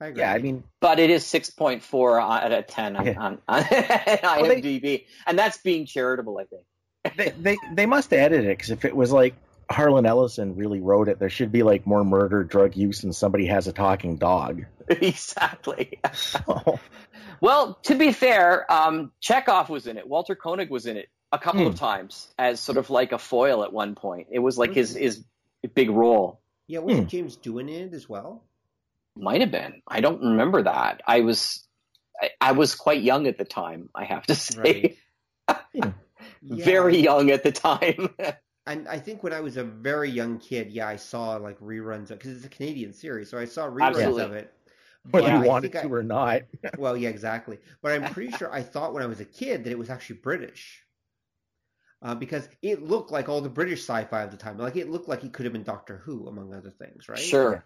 [0.00, 0.20] I agree.
[0.20, 3.18] Yeah, I mean, but it is six point four out of ten on, yeah.
[3.18, 7.16] on, on IMDb, well, they, and that's being charitable, I think.
[7.16, 9.34] they, they they must edit it because if it was like
[9.72, 11.18] Harlan Ellison really wrote it.
[11.18, 14.64] There should be like more murder, drug use, and somebody has a talking dog.
[14.88, 15.98] Exactly.
[16.12, 16.78] So.
[17.40, 20.06] Well, to be fair, um, Chekov was in it.
[20.06, 21.68] Walter Koenig was in it a couple hmm.
[21.68, 24.28] of times as sort of like a foil at one point.
[24.30, 25.24] It was like his his
[25.74, 26.40] big role.
[26.68, 27.06] Yeah, was hmm.
[27.06, 28.44] James doing it as well?
[29.16, 29.82] Might have been.
[29.88, 31.00] I don't remember that.
[31.04, 31.66] I was
[32.20, 33.88] I, I was quite young at the time.
[33.92, 34.96] I have to say,
[35.48, 35.64] right.
[35.72, 35.90] yeah.
[36.42, 38.14] very young at the time
[38.66, 42.10] and I think when I was a very young kid, yeah, I saw like reruns
[42.10, 44.22] of because it's a Canadian series, so I saw reruns Absolutely.
[44.22, 44.54] of it.
[45.10, 46.42] Whether you wanted to I, or not.
[46.78, 47.58] well, yeah, exactly.
[47.82, 50.16] But I'm pretty sure I thought when I was a kid that it was actually
[50.16, 50.84] British.
[52.00, 54.58] Uh, because it looked like all the British sci-fi of the time.
[54.58, 57.18] Like it looked like it could have been Doctor Who, among other things, right?
[57.18, 57.64] Sure.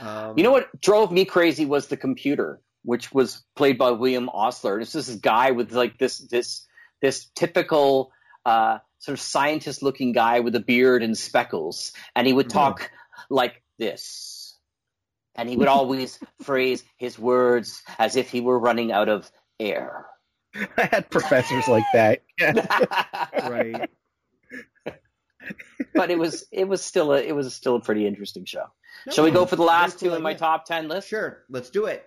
[0.00, 4.30] Um, you know what drove me crazy was the computer, which was played by William
[4.30, 4.80] Osler.
[4.80, 6.66] It's this guy with like this this
[7.02, 8.12] this typical
[8.44, 12.58] uh, sort of scientist looking guy with a beard and speckles, and he would mm-hmm.
[12.58, 13.34] talk mm-hmm.
[13.34, 14.58] like this.
[15.36, 20.06] And he would always phrase his words as if he were running out of air.
[20.54, 22.22] I had professors like that.
[22.40, 23.88] right.
[25.94, 28.64] but it was it was still a it was still a pretty interesting show.
[29.06, 31.08] No, Shall we go for the last two in my top ten list?
[31.08, 32.04] Sure, let's do it.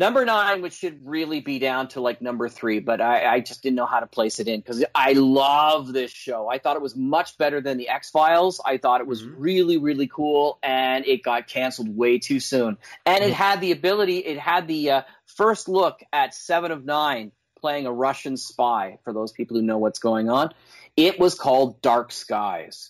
[0.00, 3.62] Number nine, which should really be down to like number three, but I, I just
[3.62, 6.48] didn't know how to place it in because I love this show.
[6.48, 8.62] I thought it was much better than the X Files.
[8.64, 9.38] I thought it was mm-hmm.
[9.38, 12.78] really, really cool, and it got canceled way too soon.
[13.04, 17.32] And it had the ability, it had the uh, first look at Seven of Nine
[17.60, 19.00] playing a Russian spy.
[19.04, 20.54] For those people who know what's going on,
[20.96, 22.88] it was called Dark Skies.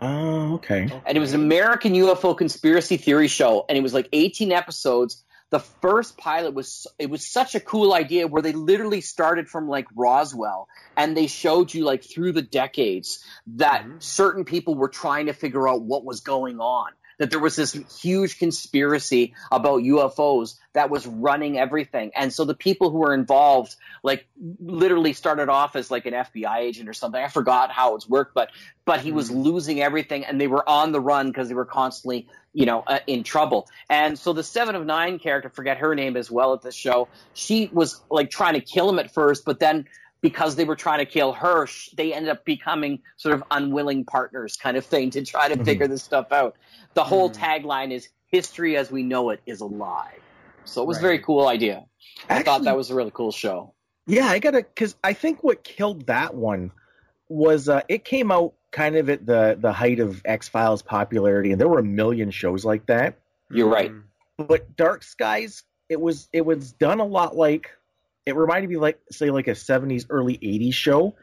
[0.00, 0.88] Oh, okay.
[1.04, 5.24] And it was an American UFO conspiracy theory show, and it was like 18 episodes
[5.54, 9.68] the first pilot was it was such a cool idea where they literally started from
[9.68, 13.98] like Roswell and they showed you like through the decades that mm-hmm.
[14.00, 17.72] certain people were trying to figure out what was going on that there was this
[18.00, 22.10] huge conspiracy about UFOs that was running everything.
[22.16, 24.26] And so the people who were involved, like
[24.58, 27.22] literally started off as like an FBI agent or something.
[27.22, 28.50] I forgot how it's worked, but,
[28.84, 29.42] but he was mm-hmm.
[29.42, 33.00] losing everything and they were on the run because they were constantly, you know, uh,
[33.06, 33.68] in trouble.
[33.90, 37.08] And so the seven of nine character, forget her name as well at this show.
[37.34, 39.86] She was like trying to kill him at first, but then
[40.22, 44.56] because they were trying to kill her, they ended up becoming sort of unwilling partners
[44.56, 45.64] kind of thing to try to mm-hmm.
[45.64, 46.56] figure this stuff out.
[46.94, 47.36] The whole mm.
[47.36, 50.14] tagline is history as we know it is a lie.
[50.64, 51.00] So it was right.
[51.00, 51.84] a very cool idea.
[52.30, 53.74] I thought that was a really cool show.
[54.06, 56.70] Yeah, I gotta because I think what killed that one
[57.28, 61.52] was uh, it came out kind of at the the height of X Files popularity,
[61.52, 63.18] and there were a million shows like that.
[63.50, 63.92] You're right.
[63.92, 64.02] Mm.
[64.48, 67.70] But Dark Skies, it was it was done a lot like
[68.26, 71.14] it reminded me like say like a 70s early 80s show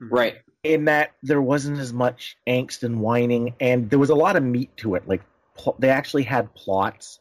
[0.00, 0.36] Right.
[0.62, 4.42] in that there wasn't as much angst and whining and there was a lot of
[4.42, 5.22] meat to it like
[5.54, 7.18] pl- they actually had plots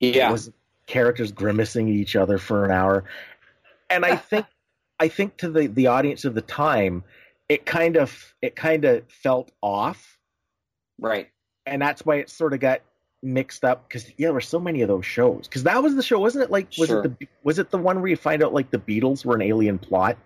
[0.00, 0.28] Yeah.
[0.28, 0.50] it was
[0.86, 3.04] characters grimacing at each other for an hour
[3.90, 4.46] and i think
[5.00, 7.02] i think to the the audience of the time
[7.48, 10.18] it kind of it kind of felt off
[10.98, 11.28] right.
[11.64, 12.80] and that's why it sort of got
[13.22, 16.02] mixed up because yeah there were so many of those shows because that was the
[16.02, 17.04] show wasn't it like was Sure.
[17.04, 19.42] it the was it the one where you find out like the beatles were an
[19.42, 20.16] alien plot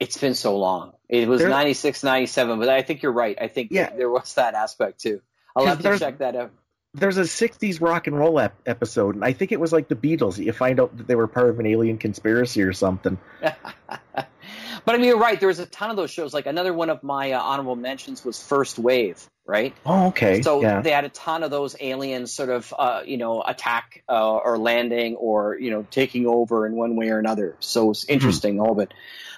[0.00, 0.92] It's been so long.
[1.08, 3.36] It was There- 96, 97, but I think you're right.
[3.40, 3.90] I think Yeah.
[3.96, 5.20] there was that aspect too.
[5.56, 6.52] I'll have to check that out.
[6.94, 9.94] there's a 60s rock and roll ep- episode and i think it was like the
[9.94, 13.18] beatles you find out that they were part of an alien conspiracy or something
[14.84, 15.38] but I mean, you're right.
[15.38, 16.32] There was a ton of those shows.
[16.34, 19.74] Like another one of my uh, honorable mentions was First Wave, right?
[19.86, 23.16] oh okay So yeah they had a ton of those aliens sort of, uh, you
[23.16, 27.56] know, attack uh, or landing or, you know, taking over in one way or another.
[27.60, 28.92] So it's interesting, All whole bit.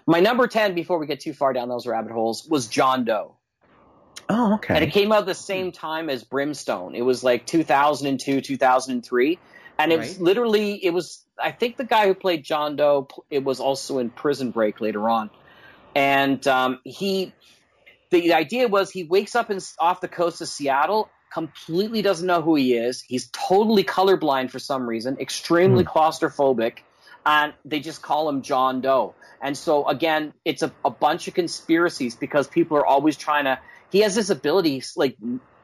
[0.07, 3.37] My number 10, before we get too far down those rabbit holes, was John Doe.
[4.29, 6.95] oh okay And it came out the same time as Brimstone.
[6.95, 9.39] It was like 2002, 2003.
[9.83, 13.45] And it was literally, it was, I think the guy who played John Doe, it
[13.45, 15.31] was also in Prison Break later on.
[15.95, 17.33] And um, he,
[18.11, 22.43] the idea was he wakes up in, off the coast of Seattle, completely doesn't know
[22.43, 23.01] who he is.
[23.01, 26.79] He's totally colorblind for some reason, extremely claustrophobic,
[27.25, 29.15] and they just call him John Doe.
[29.41, 33.59] And so again, it's a, a bunch of conspiracies because people are always trying to.
[33.91, 35.17] He has this ability, like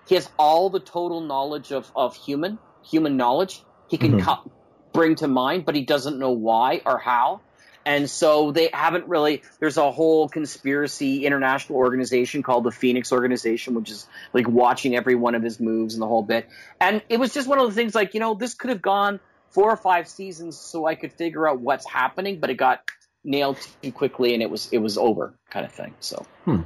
[0.08, 3.62] he has all the total knowledge of of human human knowledge.
[3.88, 4.22] He can Mhm.
[4.22, 4.50] co-
[4.92, 7.40] bring to mind, but he doesn't know why or how.
[7.84, 9.42] And so they haven't really.
[9.60, 15.14] There's a whole conspiracy international organization called the Phoenix Organization, which is like watching every
[15.14, 16.48] one of his moves and the whole bit.
[16.80, 19.20] And it was just one of the things like, you know, this could have gone
[19.50, 22.80] four or five seasons so I could figure out what's happening, but it got
[23.22, 25.94] nailed too quickly and it was it was over kind of thing.
[26.00, 26.62] So Hmm.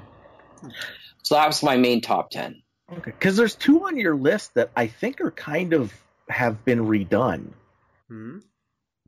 [1.22, 2.62] So that was my main top ten.
[2.90, 5.92] okay because there's two on your list that i think are kind of
[6.30, 7.48] have been redone.
[8.08, 8.38] Hmm?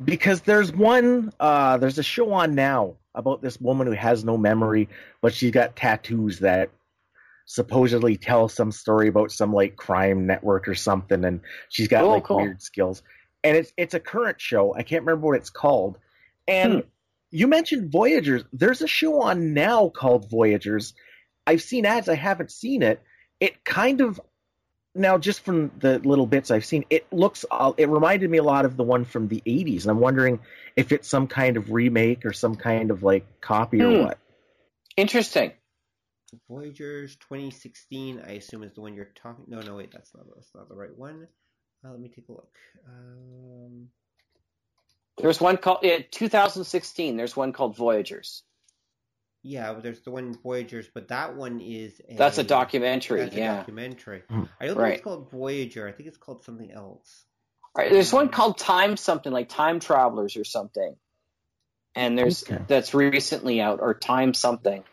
[0.03, 4.39] because there's one uh there's a show on now about this woman who has no
[4.39, 4.89] memory
[5.20, 6.70] but she's got tattoos that
[7.47, 12.09] supposedly tell some story about some like crime network or something and she's got Oh,
[12.11, 12.39] like cool.
[12.39, 13.03] weird skills.
[13.45, 14.75] And it's it's a current show.
[14.75, 15.99] I can't remember what it's called.
[16.49, 16.81] And Hmm.
[17.31, 18.45] you mentioned voyagers.
[18.53, 20.95] There's a show on now called voyagers.
[21.47, 22.09] I've seen ads.
[22.09, 23.03] I haven't seen it.
[23.41, 24.20] It kind of
[24.95, 28.43] now just from the little bits I've seen, it looks uh, it reminded me a
[28.43, 30.40] lot of the one from the 80s, and I'm wondering
[30.76, 34.01] if it's some kind of remake or some kind of like copy or Hmm.
[34.03, 34.18] what.
[34.97, 35.53] Interesting.
[36.49, 39.45] Voyagers 2016, I assume is the one you're talking.
[39.49, 41.28] No, no, wait, that's not that's not the right one.
[41.84, 42.57] Uh, let me take a look.
[42.88, 43.88] Um,
[45.18, 47.16] There's one called yeah, 2016.
[47.16, 48.43] There's one called Voyagers.
[49.43, 53.20] Yeah, but there's the one Voyagers, but that one is a, That's a documentary.
[53.20, 53.57] That's a yeah.
[53.57, 54.22] documentary.
[54.28, 54.45] Hmm.
[54.61, 55.88] I don't think it's called Voyager.
[55.88, 57.24] I think it's called something else.
[57.76, 60.95] Right, there's one called Time something like Time Travelers or something,
[61.95, 62.62] and there's Okay.
[62.68, 64.84] that's recently out or Time something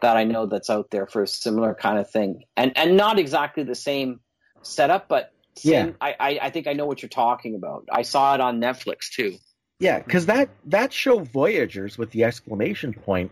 [0.00, 3.18] that I know that's out there for a similar kind of thing, and and not
[3.18, 4.20] exactly the same
[4.62, 5.92] setup, but same, Yeah.
[6.00, 7.86] I, I I think I know what you're talking about.
[7.92, 9.36] I saw it on Netflix too.
[9.78, 13.30] Yeah, because that that show Voyagers with the exclamation point,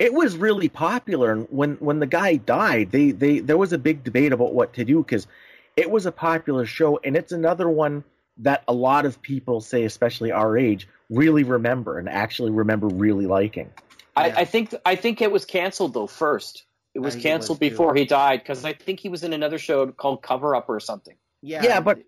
[0.00, 1.30] it was really popular.
[1.30, 4.72] And when when the guy died, they they there was a big debate about what
[4.74, 5.28] to do because
[5.76, 8.02] it was a popular show, and it's another one
[8.38, 13.26] that a lot of people say, especially our age, really remember and actually remember really
[13.26, 13.70] liking.
[14.16, 14.34] I, Yeah.
[14.38, 16.64] I think I think it was canceled though first.
[16.94, 17.70] It was think it canceled was, too.
[17.70, 20.80] before he died because I think he was in another show called Cover Up or
[20.80, 21.14] something.
[21.42, 22.00] Yeah, Yeah, but-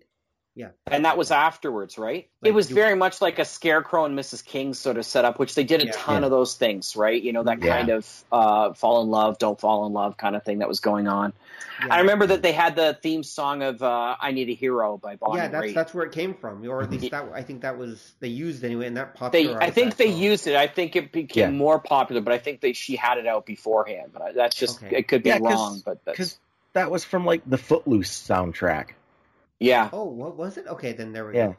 [0.85, 2.27] And that was afterwards, right?
[2.41, 4.45] Like it was you- very much like a Scarecrow and Mrs.
[4.45, 5.91] King sort of setup, which they did a Yeah.
[5.95, 6.25] ton Yeah.
[6.25, 7.19] of those things, right?
[7.21, 7.75] You know, that Yeah.
[7.77, 10.79] kind of uh, fall in love, don't fall in love kind of thing that was
[10.79, 11.33] going on.
[11.83, 11.95] yeah.
[11.95, 15.15] I remember that they had the theme song of uh, "I Need a Hero" by
[15.15, 15.73] Bonnie Yeah, that's Raitt.
[15.73, 18.63] that's where it came from, or at least that I think that was they used
[18.63, 19.51] anyway, and that They.
[19.55, 20.19] I think that they song.
[20.21, 20.55] used it.
[20.55, 21.57] I think it became Yeah.
[21.57, 24.11] more popular, but I think they she had it out beforehand.
[24.13, 24.97] But that's just Okay.
[24.97, 25.81] it could be Yeah, 'cause- wrong.
[25.83, 26.37] But that's, Because
[26.73, 28.89] that was from like the Footloose soundtrack.
[29.63, 30.67] Yeah, Oh, what was it?
[30.67, 31.47] Okay, then there we Yeah.
[31.47, 31.55] go.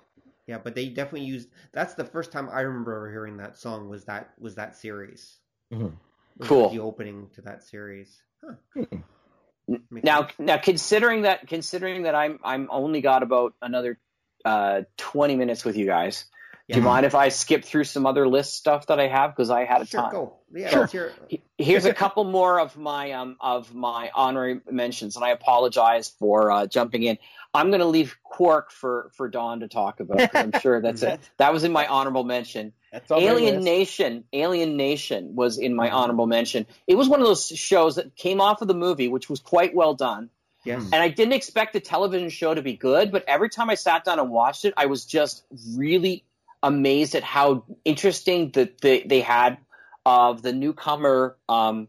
[0.47, 1.49] Yeah, but they definitely used.
[1.73, 3.89] That's the first time I remember hearing that song.
[3.89, 5.39] Was that was that series?
[5.73, 5.97] Mhm.
[6.37, 6.69] Was Cool.
[6.71, 8.23] The opening to that series.
[8.45, 8.55] Huh.
[8.75, 9.77] Hmm.
[9.91, 10.39] Now, sense.
[10.39, 13.99] now considering that, considering that I'm I'm only got about another
[14.45, 16.27] uh, 20 minutes with you guys.
[16.69, 19.51] Do you mind if I skip through some other list stuff that I have because
[19.51, 20.11] I had a Sure, ton?
[20.13, 20.33] go.
[20.55, 21.13] Yeah, Sure.
[21.31, 21.43] let's.
[21.59, 26.51] Here's a couple more of my um of my honorary mentions, and I apologize for
[26.51, 27.19] uh, jumping in.
[27.53, 30.35] I'm going to leave Quark for for Don to talk about.
[30.35, 31.21] I'm sure that's it.
[31.37, 32.73] That was in my honorable mention.
[33.11, 34.25] Alien Nation.
[34.33, 36.67] Alien Nation was in my honorable mention.
[36.87, 39.75] It was one of those shows that came off of the movie, which was quite
[39.75, 40.31] well done.
[40.65, 40.83] Yes.
[40.85, 44.05] And I didn't expect the television show to be good, but every time I sat
[44.05, 45.45] down and watched it, I was just
[45.77, 46.25] really
[46.65, 49.59] amazed at how interesting that they, they had
[50.07, 51.89] of the newcomer um,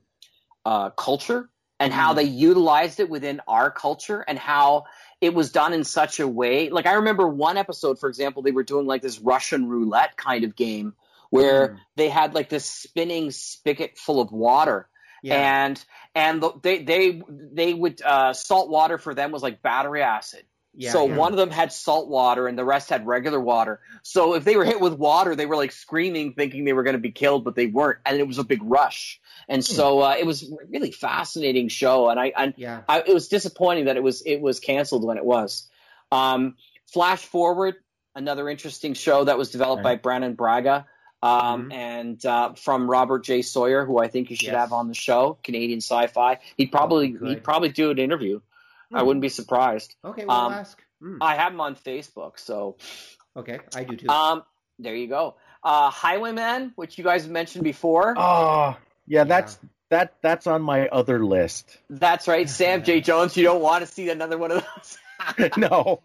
[0.65, 1.49] uh, culture
[1.79, 2.17] and how mm.
[2.17, 4.83] they utilized it within our culture and how
[5.21, 6.69] it was done in such a way.
[6.69, 10.43] Like I remember one episode, for example, they were doing like this Russian roulette kind
[10.43, 10.93] of game
[11.29, 11.77] where mm.
[11.95, 14.89] they had like this spinning spigot full of water.
[15.23, 15.65] Yeah.
[15.65, 20.43] And and they they they would uh, salt water for them was like battery acid.
[20.77, 21.15] Yeah, so yeah.
[21.15, 23.79] one of them had salt water and the rest had regular water.
[24.03, 26.95] So if they were hit with water, they were like screaming, thinking they were going
[26.95, 29.19] to be killed, but they weren't, and it was a big rush.
[29.47, 29.73] And hmm.
[29.73, 32.81] so uh, it was a really fascinating show, and I, I, yeah.
[32.87, 35.69] I, it was disappointing that it was it was canceled when it was.
[36.11, 36.55] Um,
[36.91, 37.75] Flash forward,
[38.13, 39.97] another interesting show that was developed right.
[39.97, 40.85] by Brannon Braga.
[41.23, 41.71] Um, mm-hmm.
[41.71, 43.41] and uh, from Robert J.
[43.41, 44.55] Sawyer, who I think you should yes.
[44.55, 46.39] have on the show, Canadian Sci-Fi.
[46.55, 48.41] He'd probably oh, he'd probably do an interview.
[48.93, 49.07] I hmm.
[49.07, 49.95] wouldn't be surprised.
[50.03, 50.81] Okay, well, um, ask.
[51.01, 51.17] Mm.
[51.21, 52.77] I have him on Facebook, so.
[53.35, 54.09] Okay, I do too.
[54.09, 54.43] Um,
[54.79, 55.35] there you go.
[55.63, 58.13] Uh, Highwayman, which you guys mentioned before.
[58.17, 58.77] Oh,
[59.07, 59.69] yeah, that's yeah.
[59.89, 61.77] that that's on my other list.
[61.89, 63.01] That's right, Sam J.
[63.01, 63.35] Jones.
[63.35, 65.51] You don't want to see another one of those.
[65.57, 66.01] no.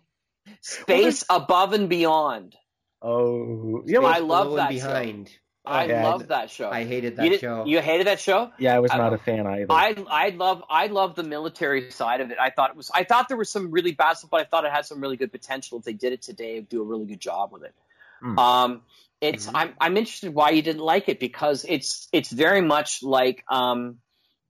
[0.62, 2.56] Space well, above and beyond.
[3.02, 5.28] Oh, yeah, I love that behind.
[5.28, 5.34] Show.
[5.70, 6.68] I yeah, love that show.
[6.68, 7.64] I hated that you show.
[7.64, 8.50] You hated that show?
[8.58, 9.72] Yeah, I was not I, a fan either.
[9.72, 12.38] I I love I love the military side of it.
[12.40, 14.64] I thought it was I thought there was some really bad stuff, but I thought
[14.64, 15.78] it had some really good potential.
[15.78, 17.74] If they did it today, do a really good job with it.
[18.22, 18.38] Mm.
[18.38, 18.82] Um,
[19.20, 19.56] it's mm-hmm.
[19.56, 23.98] I'm I'm interested why you didn't like it because it's it's very much like um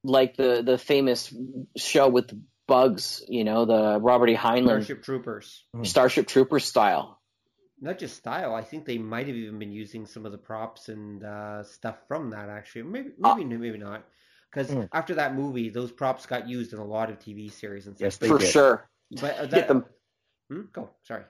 [0.02, 1.34] like the the famous
[1.76, 2.32] show with
[2.66, 4.36] bugs, you know, the Robert E.
[4.36, 7.19] Heinlein Starship Troopers, Starship Troopers style
[7.81, 8.55] not just style.
[8.55, 11.97] I think they might have even been using some of the props and uh, stuff
[12.07, 12.49] from that.
[12.49, 14.05] Actually, maybe maybe uh, maybe not,
[14.51, 14.89] because mm.
[14.93, 18.18] after that movie, those props got used in a lot of TV series and stuff.
[18.20, 18.49] Yes, for did.
[18.49, 18.89] sure.
[19.20, 19.85] But uh, that, Get them.
[20.51, 20.62] Hmm?
[20.72, 20.91] Go.
[21.03, 21.24] Sorry.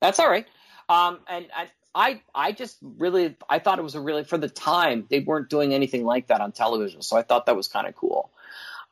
[0.00, 0.46] That's all right.
[0.88, 4.48] Um, and I, I, I just really, I thought it was a really for the
[4.48, 7.86] time they weren't doing anything like that on television, so I thought that was kind
[7.86, 8.30] of cool.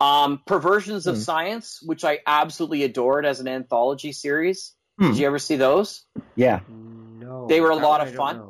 [0.00, 1.20] Um, Perversions of mm.
[1.20, 4.72] Science, which I absolutely adored as an anthology series.
[5.00, 5.12] Hmm.
[5.12, 6.04] Did you ever see those?
[6.36, 6.60] Yeah.
[6.68, 7.46] No.
[7.46, 8.42] They were a lot of fun.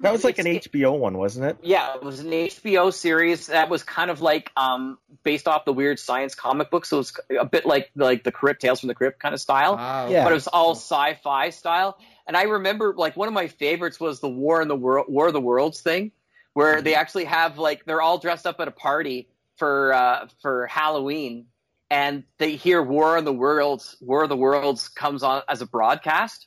[0.00, 1.58] That was like an HBO one, wasn't it?
[1.62, 5.72] Yeah, it was an HBO series that was kind of like um, based off the
[5.72, 8.88] weird science comic book, so it was a bit like like the Crypt Tales from
[8.88, 9.76] the Crypt kind of style.
[9.76, 10.08] Wow.
[10.08, 10.24] Yeah.
[10.24, 11.96] But it was all sci-fi style.
[12.26, 15.28] And I remember like one of my favorites was the War in the World War
[15.28, 16.10] of the Worlds thing,
[16.54, 19.28] where they actually have like they're all dressed up at a party
[19.58, 21.46] for uh, for Halloween,
[21.90, 25.66] and they hear War of the Worlds, War of the Worlds comes on as a
[25.66, 26.46] broadcast.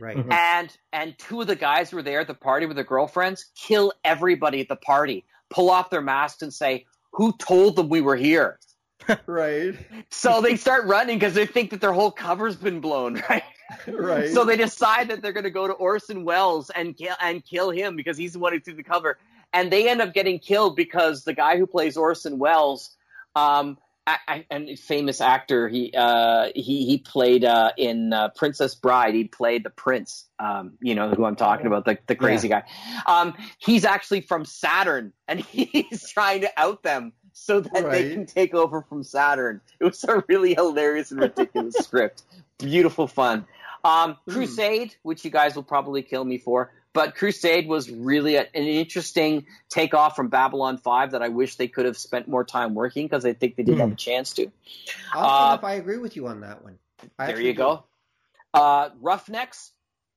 [0.00, 0.16] Right.
[0.16, 0.32] Mm-hmm.
[0.32, 3.46] And and two of the guys who were there at the party with their girlfriends
[3.54, 8.00] kill everybody at the party, pull off their masks and say, "Who told them we
[8.00, 8.58] were here?"
[9.26, 9.74] right.
[10.10, 13.42] So they start running because they think that their whole cover's been blown, right?
[13.86, 14.30] right.
[14.30, 17.70] So they decide that they're going to go to Orson Welles and kill and kill
[17.70, 19.18] him because he's the one who threw the cover,
[19.52, 22.96] and they end up getting killed because the guy who plays Orson Welles
[23.36, 23.76] um,
[24.50, 25.68] and famous actor.
[25.68, 29.14] He uh, he he played uh, in uh, Princess Bride.
[29.14, 30.26] He played the prince.
[30.38, 32.62] Um, you know who I'm talking about, the the crazy yeah.
[32.62, 33.20] guy.
[33.20, 37.90] Um, he's actually from Saturn, and he's trying to out them so that right.
[37.90, 39.60] they can take over from Saturn.
[39.78, 42.22] It was a really hilarious and ridiculous script.
[42.58, 43.46] Beautiful fun.
[43.84, 44.32] Um, hmm.
[44.32, 46.72] Crusade, which you guys will probably kill me for.
[46.92, 51.68] But Crusade was really a, an interesting takeoff from Babylon 5 that I wish they
[51.68, 53.80] could have spent more time working because I think they did mm.
[53.80, 54.50] have a chance to.
[55.12, 56.78] I don't uh, know if I agree with you on that one.
[57.18, 57.58] I there you do.
[57.58, 57.84] go.
[58.52, 59.70] Uh, Roughnecks,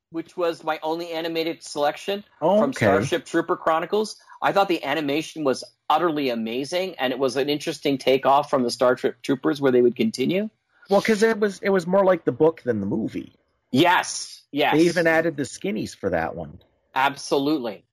[0.09, 4.17] which was my only animated selection oh, from Starship Trooper Chronicles.
[4.41, 8.71] I thought the animation was utterly amazing, and it was an interesting takeoff from the
[8.71, 10.49] Starship Troopers where they would continue.
[10.89, 13.33] Well, because it was it was more like the book than the movie.
[13.73, 14.75] Yes, yes.
[14.75, 16.59] They even added the skinnies for that one.
[16.93, 17.83] Absolutely.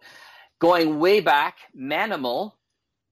[0.58, 2.52] Going way back, Manimal.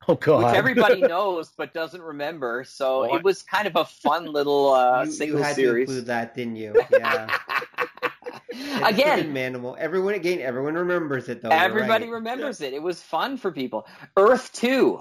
[0.07, 0.45] Oh God!
[0.45, 2.64] Which everybody knows but doesn't remember.
[2.64, 3.16] So what?
[3.16, 5.89] it was kind of a fun little uh, you, single you had series.
[5.89, 6.75] To include that, didn't you?
[8.51, 8.89] Yeah.
[8.89, 9.77] again, Manimal.
[9.79, 10.41] Everyone again.
[10.41, 11.51] Everyone remembers it though.
[11.51, 12.14] Everybody right.
[12.14, 12.73] remembers it.
[12.73, 13.87] It was fun for people.
[14.16, 15.01] Earth Two.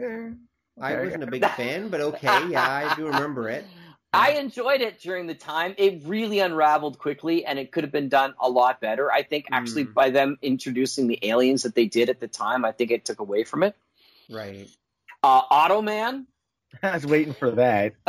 [0.00, 0.34] I
[0.78, 3.64] wasn't a big fan, but okay, yeah, I do remember it.
[4.12, 5.74] I enjoyed it during the time.
[5.76, 9.12] It really unraveled quickly, and it could have been done a lot better.
[9.12, 9.94] I think actually mm.
[9.94, 13.20] by them introducing the aliens that they did at the time, I think it took
[13.20, 13.76] away from it.
[14.30, 14.68] Right.
[15.22, 16.26] Uh, Automan.
[16.82, 17.94] I was waiting for that.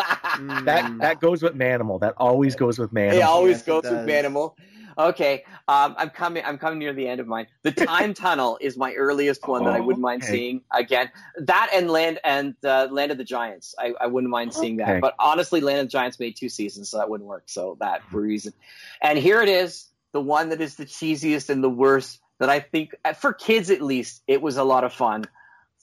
[0.64, 2.00] That that goes with Manimal.
[2.00, 3.16] That always goes with Manimal.
[3.16, 4.08] It always Yes, it goes with does.
[4.08, 4.54] Manimal.
[5.00, 6.44] Okay, um, I'm coming.
[6.46, 7.48] I'm coming near the end of mine.
[7.64, 10.32] The Time Tunnel is my earliest one that I Oh, wouldn't mind okay.
[10.34, 11.10] seeing again.
[11.38, 13.76] That and Land and uh, Land of the Giants.
[13.80, 15.00] I, I wouldn't mind seeing that.
[15.02, 17.44] But honestly, Land of the Giants made two seasons, so that wouldn't work.
[17.48, 18.54] So that for reason.
[19.02, 22.20] And here it is, the one that is the cheesiest and the worst.
[22.40, 25.26] That I think, uh, for kids at least, it was a lot of fun.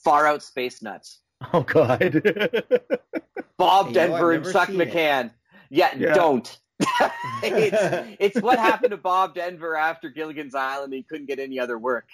[0.05, 1.21] Far Out Space Nuts.
[1.53, 2.23] Oh God.
[3.59, 4.69] Bob Hey, you know, Denver and Chuck.
[4.71, 5.31] McCann.
[5.71, 6.15] Yeah, Yeah.
[6.15, 6.59] don't.
[7.43, 10.93] it's, it's what happened to Bob Denver after Gilligan's Island.
[10.93, 12.09] He couldn't get any other work.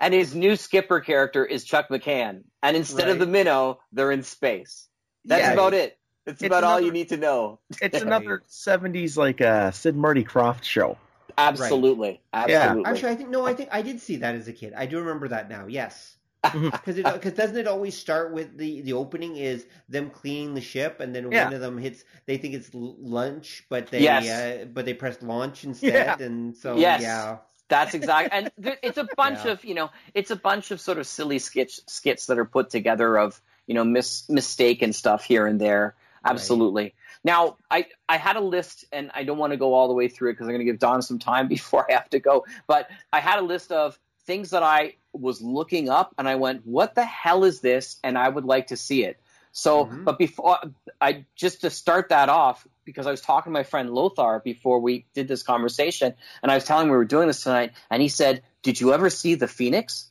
[0.00, 2.42] And his new skipper character is Chuck McCann.
[2.62, 4.88] And instead of the minnow, they're in space.
[5.24, 5.52] That's Yeah.
[5.52, 5.98] about it.
[6.26, 7.58] That's It's about all you need to know.
[7.80, 10.96] it's another '70s like uh, Sid Marty Krofft show.
[11.36, 12.20] Absolutely.
[12.32, 12.84] Absolutely.
[12.84, 13.46] Actually, I think no.
[13.46, 14.72] I think I did see that as a kid.
[14.76, 15.66] I do remember that now.
[15.66, 16.16] Yes.
[16.44, 16.68] Mm-hmm.
[16.70, 20.98] Because because doesn't it always start with the the opening is them cleaning the ship
[21.00, 21.44] and then Yeah.
[21.44, 24.28] one of them hits they think it's lunch but they Yes.
[24.28, 26.16] uh, but they press launch instead Yeah.
[26.26, 27.00] and so Yes.
[27.02, 27.38] yeah
[27.68, 29.52] That's exactly, and th- it's a bunch Yeah.
[29.52, 32.70] of you know, it's a bunch of sort of silly skits skits that are put
[32.70, 35.94] together of you know mis- mistake and stuff here and there.
[36.24, 36.94] Absolutely.
[37.24, 40.08] Now, I I had a list, and I don't want to go all the way
[40.08, 42.44] through it because I'm going to give Don some time before I have to go.
[42.66, 46.66] But I had a list of things that I was looking up, and I went,
[46.66, 49.20] "What the hell is this?" And I would like to see it.
[49.52, 50.04] So, Mhm.
[50.04, 50.58] but before
[51.00, 54.80] I just to start that off, because I was talking to my friend Lothar before
[54.80, 58.00] we did this conversation, and I was telling him we were doing this tonight, and
[58.00, 60.10] he said, "Did you ever see The Phoenix?"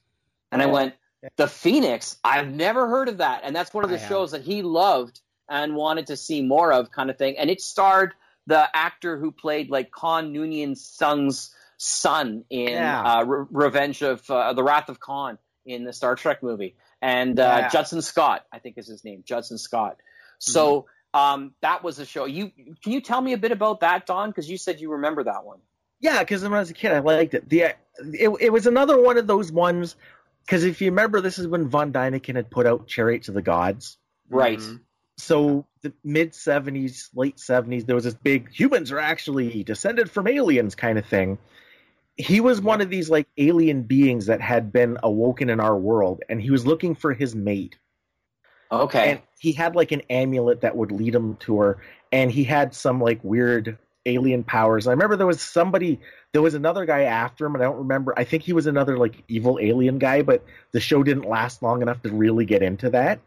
[0.51, 0.93] And I went,
[1.37, 2.17] "The Phoenix?
[2.23, 4.09] I've never heard of that." And that's one of the I have.
[4.09, 7.37] shows that he loved and wanted to see more of, kind of thing.
[7.37, 8.13] And it starred
[8.47, 11.53] the actor who played like Khan Noonien Singh's
[11.83, 13.01] son in Yeah.
[13.01, 17.39] uh, Re- Revenge of uh, the Wrath of Khan in the Star Trek movie, and
[17.39, 17.69] uh, Yeah.
[17.69, 19.97] Judson Scott, I think is his name, Judson Scott.
[20.37, 22.25] So um, that was a show.
[22.25, 22.51] You
[22.83, 24.29] can you tell me a bit about that, Don?
[24.29, 25.59] Because you said you remember that one.
[25.99, 27.49] Yeah, because when I was a kid, I liked it.
[27.49, 27.73] The
[28.13, 29.95] it, it was another one of those ones.
[30.45, 33.41] Because if you remember, this is when Von Däniken had put out Chariots of the
[33.43, 33.97] Gods.
[34.29, 34.57] Right.
[34.59, 34.81] Mhm.
[35.17, 40.27] So the mid '70s, late '70s, there was this big humans are actually descended from
[40.27, 41.37] aliens kind of thing.
[42.21, 46.21] He was one of these like alien beings that had been awoken in our world,
[46.29, 47.77] and he was looking for his mate.
[48.71, 49.11] Okay.
[49.11, 52.73] And he had like an amulet that would lead him to her, and he had
[52.73, 54.87] some like weird alien powers.
[54.87, 55.99] I remember there was somebody,
[56.33, 58.13] there was another guy after him, and I don't remember.
[58.17, 61.81] I think he was another like evil alien guy, but the show didn't last long
[61.81, 63.19] enough to really get into that.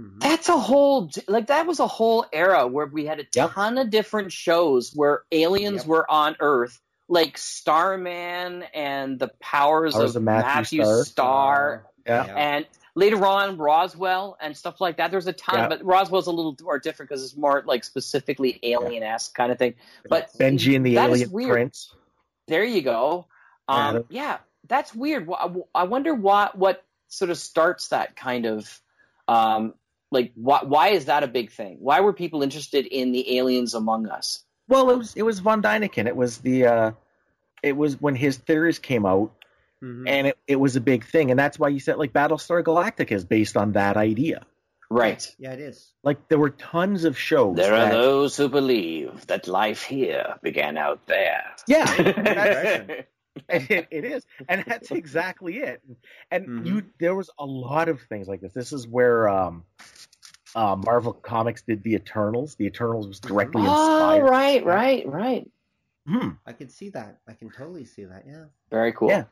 [0.00, 0.20] Mhm.
[0.20, 3.52] That's a whole like that was a whole era where we had a Yep.
[3.52, 5.86] ton of different shows where aliens Yep.
[5.86, 11.04] were on Earth, like Starman and the powers, Powers of, of Matthew Matthew, Star.
[11.04, 12.24] Star, Yeah.
[12.36, 15.10] and later on Roswell and stuff like that.
[15.10, 15.68] There's a ton, Yeah.
[15.68, 19.58] but Roswell's a little more different because it's more like specifically alien esque kind of
[19.58, 19.74] thing.
[20.08, 21.50] But Benji and the Alien weird.
[21.50, 21.94] Prince.
[22.48, 23.26] There you go.
[23.68, 25.28] Yeah, Um, that- yeah, that's weird.
[25.74, 28.80] I wonder what what sort of starts that kind of
[29.28, 29.74] um,
[30.10, 31.78] like why why is that a big thing?
[31.80, 34.42] Why were people interested in the aliens among us?
[34.68, 36.06] Well, it was it was Von Däniken.
[36.06, 36.90] It was the uh,
[37.62, 39.32] it was when his theories came out,
[39.82, 40.04] Mhm.
[40.08, 43.12] and it, it was a big thing, and that's why you said like Battlestar Galactica
[43.12, 44.46] is based on that idea.
[44.88, 45.26] Right.
[45.36, 47.56] yeah it is Like there were tons of shows.
[47.56, 51.42] There are those who believe that life here began out there.
[51.66, 53.08] Yeah, it,
[53.90, 55.82] it is, and that's exactly it.
[56.30, 56.66] And Mhm.
[56.66, 58.52] you, there was a lot of things like this.
[58.52, 59.64] This is where um,
[60.56, 62.56] uh, Marvel Comics did the Eternals.
[62.56, 63.70] The Eternals was directly oh,
[64.14, 64.24] inspired.
[64.24, 65.50] right, right, right.
[66.08, 66.30] Hmm.
[66.46, 69.08] I can see that I can totally see that yeah Very cool.
[69.10, 69.24] Yeah.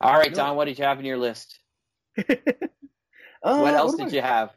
[0.00, 0.36] All right, No.
[0.36, 1.58] Don, what did you have in your list?
[3.42, 4.50] Uh, what else do did I- you have?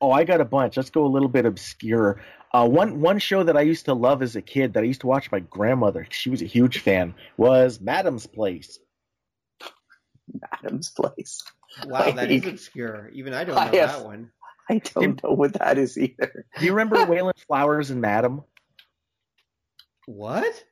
[0.00, 0.76] Oh, I got a bunch.
[0.76, 2.20] Let's go a little bit obscure.
[2.52, 5.00] Uh, one one show that I used to love as a kid that I used
[5.00, 6.06] to watch my grandmother.
[6.10, 7.14] She was a huge fan.
[7.36, 8.78] Was Madam's Place.
[10.62, 11.42] Madam's Place.
[11.86, 14.30] wow that is obscure even I don't know I have- that one
[14.70, 16.46] I don't know what that is either.
[16.58, 18.42] Do you remember Wayland Flowers and Madam?
[20.06, 20.64] what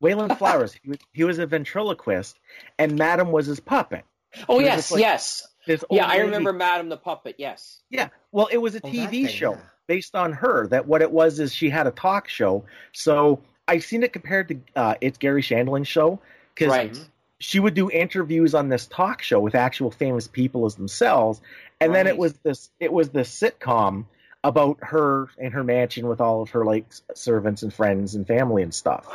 [0.00, 0.72] Wayland Flowers.
[0.82, 2.38] He was, he was a ventriloquist,
[2.78, 4.04] and Madam was his puppet.
[4.48, 5.46] Oh yes, like- yes.
[5.66, 7.34] Yeah, old I lady- remember Madam the Puppet.
[7.36, 7.82] Yes.
[7.90, 9.60] Yeah, well, it was a Oh, TV thing, show yeah.
[9.86, 10.66] based on her.
[10.68, 12.64] That what it was is she had a talk show.
[12.94, 16.20] So I've seen it compared to uh, it's Garry Shandling's show
[16.54, 17.08] because Right.
[17.40, 21.40] She would do interviews on this talk show with actual famous people as themselves,
[21.80, 24.06] and then it was this it was this sitcom
[24.44, 28.62] about her and her mansion with all of her like servants and friends and family
[28.62, 29.06] and stuff.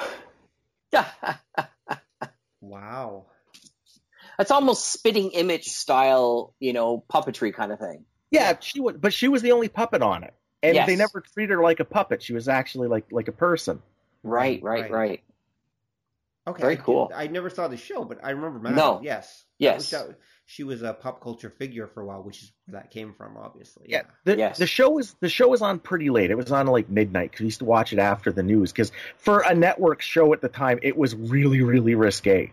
[2.61, 3.25] wow
[4.37, 8.05] That's almost spitting image style, you know, puppetry kind of thing.
[8.31, 10.33] Yeah, she was, but she was the only puppet on it,
[10.63, 10.87] and Yes.
[10.87, 12.23] they never treated her like a puppet.
[12.23, 13.81] She was actually like like a person.
[14.23, 14.91] Right, right, Right.
[14.91, 15.23] right.
[16.45, 17.11] Okay, Very I did- cool.
[17.15, 18.75] I never saw the show, but I remember Madeline.
[18.75, 19.01] No.
[19.01, 19.45] Yes.
[19.59, 19.89] Yes.
[19.91, 22.81] That was- that- she was a pop culture figure for a while, which is where
[22.81, 23.85] that came from, obviously.
[23.87, 24.57] Yeah, the, Yes.
[24.57, 26.31] the show was the show was on pretty late.
[26.31, 28.73] It was on like midnight because we used to watch it after the news.
[28.73, 32.51] Because for a network show at the time, it was really really risque.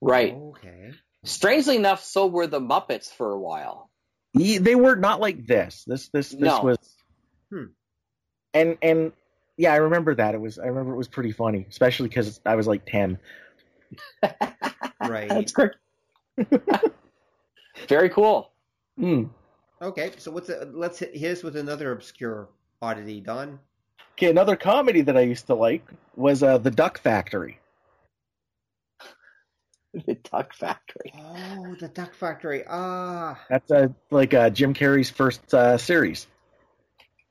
[0.00, 0.34] Right.
[0.34, 0.90] Okay.
[1.22, 3.88] Strangely enough, so were the Muppets for a while.
[4.32, 5.84] Ye- They were not like this.
[5.86, 6.62] This this this No.
[6.62, 6.78] was.
[7.50, 7.64] Hmm.
[8.52, 9.12] And and
[9.56, 10.34] yeah, I remember that.
[10.34, 13.18] It was I remember it was pretty funny, especially because I was like ten.
[15.00, 15.52] Right.
[15.52, 15.72] great.
[17.88, 18.50] Very cool.
[18.98, 19.24] Hmm.
[19.82, 20.12] Okay.
[20.18, 22.48] So what's a, let's hit hit us with another obscure
[22.80, 23.58] oddity, Don.
[24.12, 25.84] Okay, another comedy that I used to like
[26.16, 27.58] was uh, the Duck Factory.
[30.06, 31.12] The Duck Factory.
[31.16, 32.64] Oh, the Duck Factory.
[32.68, 36.26] Ah, That's uh, like uh, Jim Carrey's first uh, series.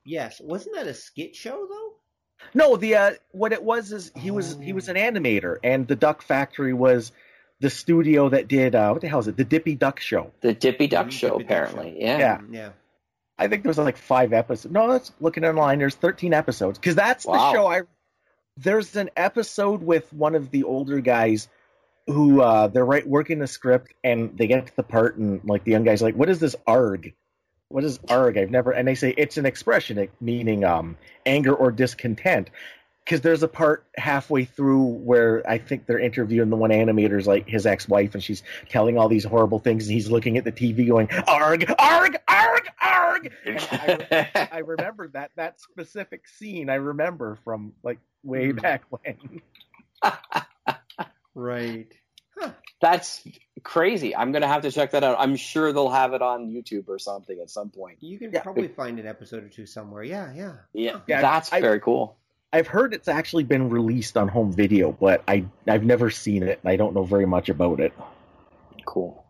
[0.06, 0.40] yes.
[0.42, 1.92] Wasn't that a skit show though?
[2.52, 5.96] No, the uh, what it was is he was he was an animator, and the
[5.96, 7.10] Duck Factory was
[7.60, 9.36] the studio that did uh, what the hell is it?
[9.36, 10.32] The Dippy Duck Show.
[10.40, 11.90] The Dippy Duck Mhm, Show, Dippy Duck apparently.
[12.00, 12.06] Show.
[12.06, 12.18] Yeah.
[12.18, 12.38] Yeah.
[12.50, 12.68] Yeah.
[13.38, 14.72] I think there was like five episodes.
[14.72, 15.78] No, that's looking online.
[15.80, 17.34] There's 13 episodes because that's Wow.
[17.50, 17.66] the show.
[17.66, 17.82] I
[18.56, 21.48] there's an episode with one of the older guys
[22.06, 25.64] who uh, they're right working the script and they get to the part and like
[25.64, 27.14] the young guy's like, "What is this arg?
[27.74, 28.38] What is arg?
[28.38, 30.96] I've never." And they say it's an expression meaning um,
[31.26, 32.50] anger or discontent.
[33.04, 37.48] Because there's a part halfway through where I think they're interviewing the one animator's like
[37.48, 40.86] his ex-wife, and she's telling all these horrible things, and he's looking at the TV
[40.86, 46.70] going, "Arg, arg, arg, arg." I, I remember that that specific scene.
[46.70, 48.58] I remember from like way Hmm.
[48.58, 49.42] back when.
[51.34, 51.92] Right.
[52.38, 52.50] Huh.
[52.80, 53.26] That's
[53.62, 54.14] crazy.
[54.14, 55.16] I'm gonna have to check that out.
[55.18, 57.98] I'm sure they'll have it on YouTube or something at some point.
[58.00, 58.42] You can Yeah.
[58.42, 60.02] probably find an episode or two somewhere.
[60.02, 60.52] Yeah, yeah.
[60.72, 62.16] Yeah, Yeah, that's I- very cool.
[62.52, 66.60] I've heard it's actually been released on home video, but I I've never seen it,
[66.62, 67.92] and I don't know very much about it.
[68.84, 69.24] Cool.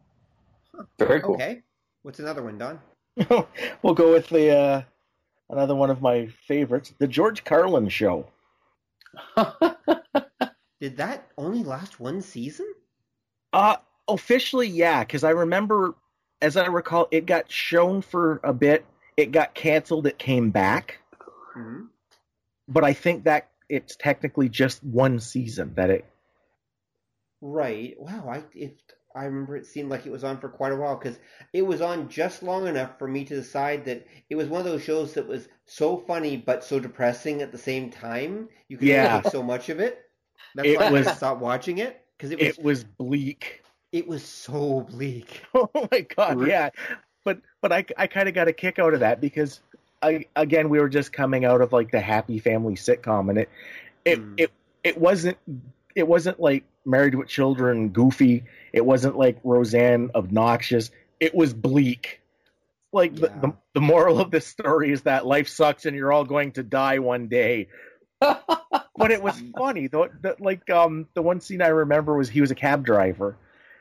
[0.98, 1.34] Very cool.
[1.36, 1.62] Okay.
[2.02, 2.80] What's another one, Don?
[3.82, 4.82] we'll go with the uh,
[5.48, 8.26] another one of my favorites, the George Carlin Show.
[10.80, 12.66] Did that only last one season?
[13.54, 13.76] Uh
[14.08, 15.94] officially, yeah, because I remember,
[16.42, 18.84] as I recall, it got shown for a bit.
[19.16, 20.08] It got canceled.
[20.08, 20.98] It came back,
[21.54, 21.82] hmm
[22.66, 26.04] but I think that it's technically just one season that it.
[27.40, 27.94] Right.
[27.98, 28.28] Wow.
[28.28, 28.72] I if
[29.14, 31.18] I remember it seemed like it was on for quite a while because
[31.52, 34.66] it was on just long enough for me to decide that it was one of
[34.66, 38.48] those shows that was so funny but so depressing at the same time.
[38.66, 39.22] You could Yeah.
[39.22, 40.10] so much of it.
[40.56, 43.62] That's It why was- I stopped watching it because it was It was bleak.
[43.92, 45.42] it was so bleak.
[45.54, 46.70] Oh my god, yeah.
[47.24, 49.60] But but I I kind of got a kick out of that because
[50.02, 53.48] I again we were just coming out of like the happy family sitcom and it
[54.04, 54.34] it Mm.
[54.38, 55.38] it it wasn't
[55.94, 58.44] it wasn't like Married with Children goofy.
[58.72, 60.90] It wasn't like Roseanne obnoxious.
[61.20, 62.20] It was bleak.
[62.92, 66.24] Like the, the the moral of this story is that life sucks and you're all
[66.24, 67.68] going to die one day.
[68.20, 70.08] But it was funny though.
[70.22, 73.36] The, like um the one scene I remember was he was a cab driver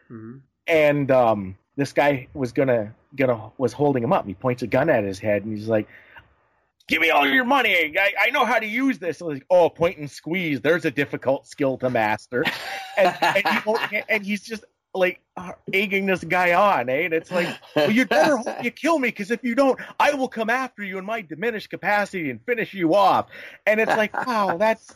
[0.07, 0.37] hmm
[0.67, 4.25] and um, this guy was gonna gonna was holding him up.
[4.25, 5.87] He points a gun at his head, and he's like,
[6.87, 7.97] "Give me all your money.
[7.97, 10.61] I, I know how to use this." And like, oh, point and squeeze.
[10.61, 12.43] There's a difficult skill to master,
[12.97, 14.63] and and, he and he's just
[14.93, 15.19] like
[15.73, 17.05] egging this guy on, eh?
[17.05, 20.13] And it's like, well, you'd better hope you kill me, because if you don't, I
[20.13, 23.27] will come after you in my diminished capacity and finish you off.
[23.65, 24.93] And it's like, wow, that's.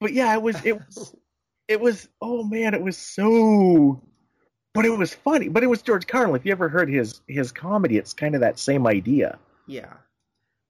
[0.00, 1.14] But yeah, it was it was
[1.68, 4.00] it was oh man, it was so.
[4.72, 5.48] But it was funny.
[5.48, 6.36] But it was George Carlin.
[6.36, 9.38] If you ever heard his his comedy, it's kind of that same idea.
[9.66, 9.92] Yeah.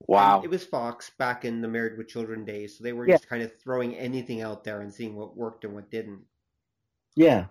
[0.08, 0.36] wow.
[0.36, 3.14] And it was Fox back in the Married with Children days, so they were Yeah.
[3.14, 6.20] just kind of throwing anything out there and seeing what worked and what didn't.
[7.16, 7.46] Yeah.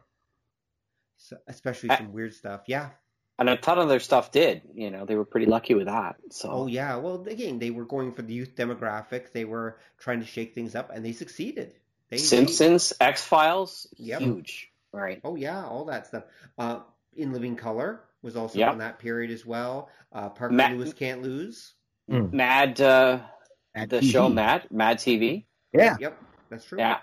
[1.17, 2.61] So, especially I- some weird stuff.
[2.67, 2.89] Yeah.
[3.37, 4.61] and a ton of their stuff did.
[4.73, 6.17] You know, they were pretty lucky with that.
[6.31, 6.95] So Oh yeah.
[6.97, 9.31] Well, again, they were going for the youth demographic.
[9.31, 11.73] They were trying to shake things up, and they succeeded.
[12.09, 14.21] They, they- Simpsons, X Files, Yep.
[14.21, 14.71] huge.
[14.91, 15.21] Right.
[15.23, 16.23] oh yeah, all that stuff.
[16.57, 16.79] Uh,
[17.15, 18.71] In Living Color was also Yep.
[18.71, 19.89] on that period as well.
[20.11, 21.73] Uh, Parker Ma- Lewis Can't Lose.
[22.07, 23.19] Mad, uh,
[23.75, 24.11] At the TV.
[24.11, 25.45] show Mad, Mad TV.
[25.71, 25.95] Yeah.
[25.99, 26.17] Yep,
[26.49, 26.79] that's true.
[26.79, 26.97] Yeah.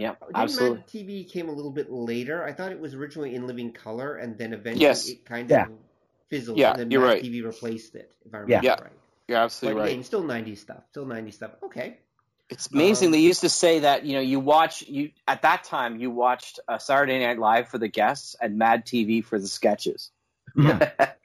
[0.00, 0.18] Yep.
[0.20, 0.76] Didn't Absolutely.
[0.78, 2.42] Mad TV came a little bit later.
[2.42, 5.08] I thought it was originally in Living Color, and then eventually Yes.
[5.08, 5.66] it kind Yeah.
[5.66, 5.72] of
[6.28, 6.58] fizzled.
[6.58, 7.22] Yeah, and then you're Mad right.
[7.22, 8.42] TV replaced it, if I Yeah.
[8.42, 8.72] remember Yeah.
[8.80, 8.92] right.
[9.28, 10.06] You're But absolutely again, right.
[10.06, 10.82] still 90s stuff.
[10.88, 11.52] Still 90s stuff.
[11.62, 11.98] Okay.
[12.48, 13.08] It's amazing.
[13.08, 16.10] Um, they used to say that you know you watch you at that time you
[16.10, 20.10] watched uh, Saturday Night Live for the guests and Mad TV for the sketches.
[20.56, 20.90] Yeah.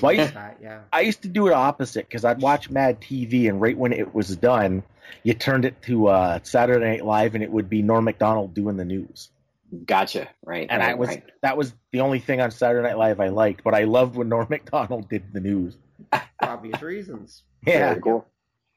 [0.00, 0.80] well, I, used, yeah.
[0.92, 4.14] I used to do it opposite because I'd watch Mad TV and right when it
[4.14, 4.82] was done,
[5.22, 8.76] you turned it to uh, Saturday Night Live and it would be Norm Macdonald doing
[8.76, 9.30] the news.
[9.84, 10.28] Gotcha.
[10.44, 10.66] Right.
[10.68, 11.24] And right, I was right.
[11.42, 14.28] that was the only thing on Saturday Night Live I liked, but I loved when
[14.28, 15.76] Norm Macdonald did the news.
[16.10, 17.42] For obvious reasons.
[17.66, 17.90] Yeah.
[17.90, 18.26] Very cool.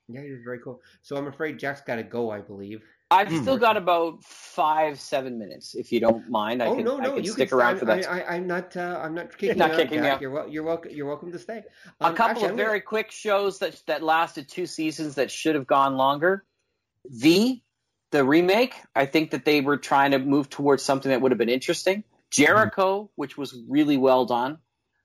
[0.09, 0.81] Yeah, he was very cool.
[1.01, 2.29] So I'm afraid Jack's got to go.
[2.29, 2.83] I believe.
[3.13, 3.41] I've mm.
[3.41, 6.63] still got about five, seven minutes, if you don't mind.
[6.63, 8.09] I oh can, no, no, I can you stick can, around for that.
[8.09, 8.75] I, am not.
[8.75, 10.21] Uh, I'm not kicking not you kicking out, out.
[10.21, 10.91] You're, wel- you're welcome.
[10.91, 11.61] You're welcome to stay.
[12.01, 12.87] Um, a couple actually, of very gonna...
[12.87, 16.43] quick shows that that lasted two seasons that should have gone longer.
[17.05, 17.63] V,
[18.11, 18.73] the remake.
[18.95, 22.03] I think that they were trying to move towards something that would have been interesting.
[22.31, 23.09] Jericho, mm.
[23.15, 24.57] which was really well done.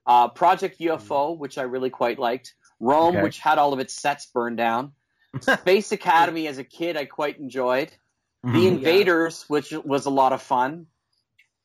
[0.07, 1.39] Uh, Project UFO, mm.
[1.39, 2.55] which I really quite liked.
[2.81, 3.23] Rome, okay.
[3.23, 4.93] which had all of its sets burned down.
[5.41, 7.91] Space Academy as a kid, I quite enjoyed.
[8.45, 9.53] Mm-hmm, the Invaders, yeah.
[9.53, 10.87] which was a lot of fun.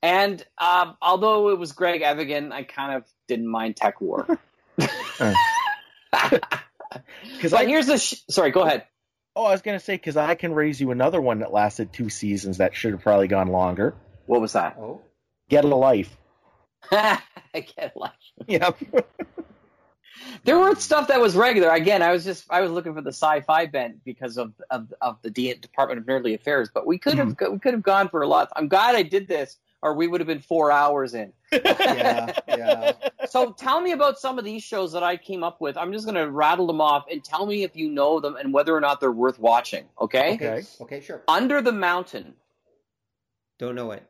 [0.02, 4.38] And um, although it was Greg Evigan, I kind of didn't mind TekWar.
[7.36, 8.86] Because I here's the sh- sorry, go ahead.
[9.36, 12.10] Oh, I was gonna say because I can raise you another one that lasted two
[12.10, 13.96] seasons that should have probably gone longer.
[14.26, 14.78] What was that?
[14.80, 15.02] Oh,
[15.50, 16.16] Get a Life.
[16.92, 17.22] Get
[17.54, 18.12] a Life.
[18.48, 18.78] Yep.
[20.44, 21.70] There were stuff that was regular.
[21.70, 25.22] Again, I was just I was looking for the sci-fi bent because of of, of
[25.22, 27.54] the D- Department of Nerdly Affairs, but we could have mm-hmm.
[27.54, 28.50] we could have gone for a lot.
[28.56, 31.34] I'm glad I did this, or we would have been four hours in.
[31.52, 32.92] yeah, yeah.
[33.28, 35.78] So tell me about some of these shows that I came up with.
[35.78, 38.54] I'm just going to rattle them off and tell me if you know them and
[38.54, 39.86] whether or not they're worth watching.
[40.00, 40.36] Okay.
[40.36, 40.64] Okay.
[40.82, 41.02] Okay.
[41.02, 41.22] Sure.
[41.28, 42.34] Under the Mountain.
[43.60, 44.04] Don't know it.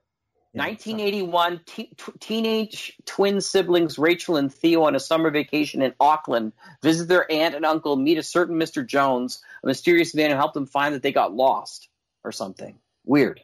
[0.53, 6.53] 1981, t- t- teenage twin siblings Rachel and Theo on a summer vacation in Auckland
[6.84, 8.85] visit their aunt and uncle, meet a certain Mr.
[8.85, 11.89] Jones, a mysterious man who helped them find that they got lost
[12.23, 12.77] or something.
[13.03, 13.41] Weird.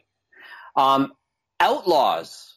[0.76, 1.12] Um,
[1.58, 2.54] Outlaws.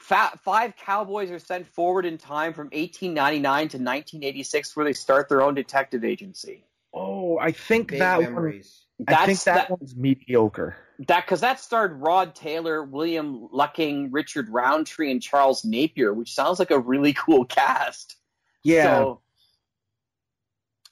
[0.00, 5.30] Fa- five cowboys are sent forward in time from 1899 to 1986 where they start
[5.30, 6.66] their own detective agency.
[6.92, 8.82] Oh, I think Big that memories.
[8.82, 8.83] one.
[9.08, 14.48] I think that, that one's mediocre that because that starred Rod Taylor, William Lucking, Richard
[14.48, 18.16] Roundtree, and Charles Napier, which sounds like a really cool cast.
[18.62, 18.84] Yeah.
[18.84, 19.20] So,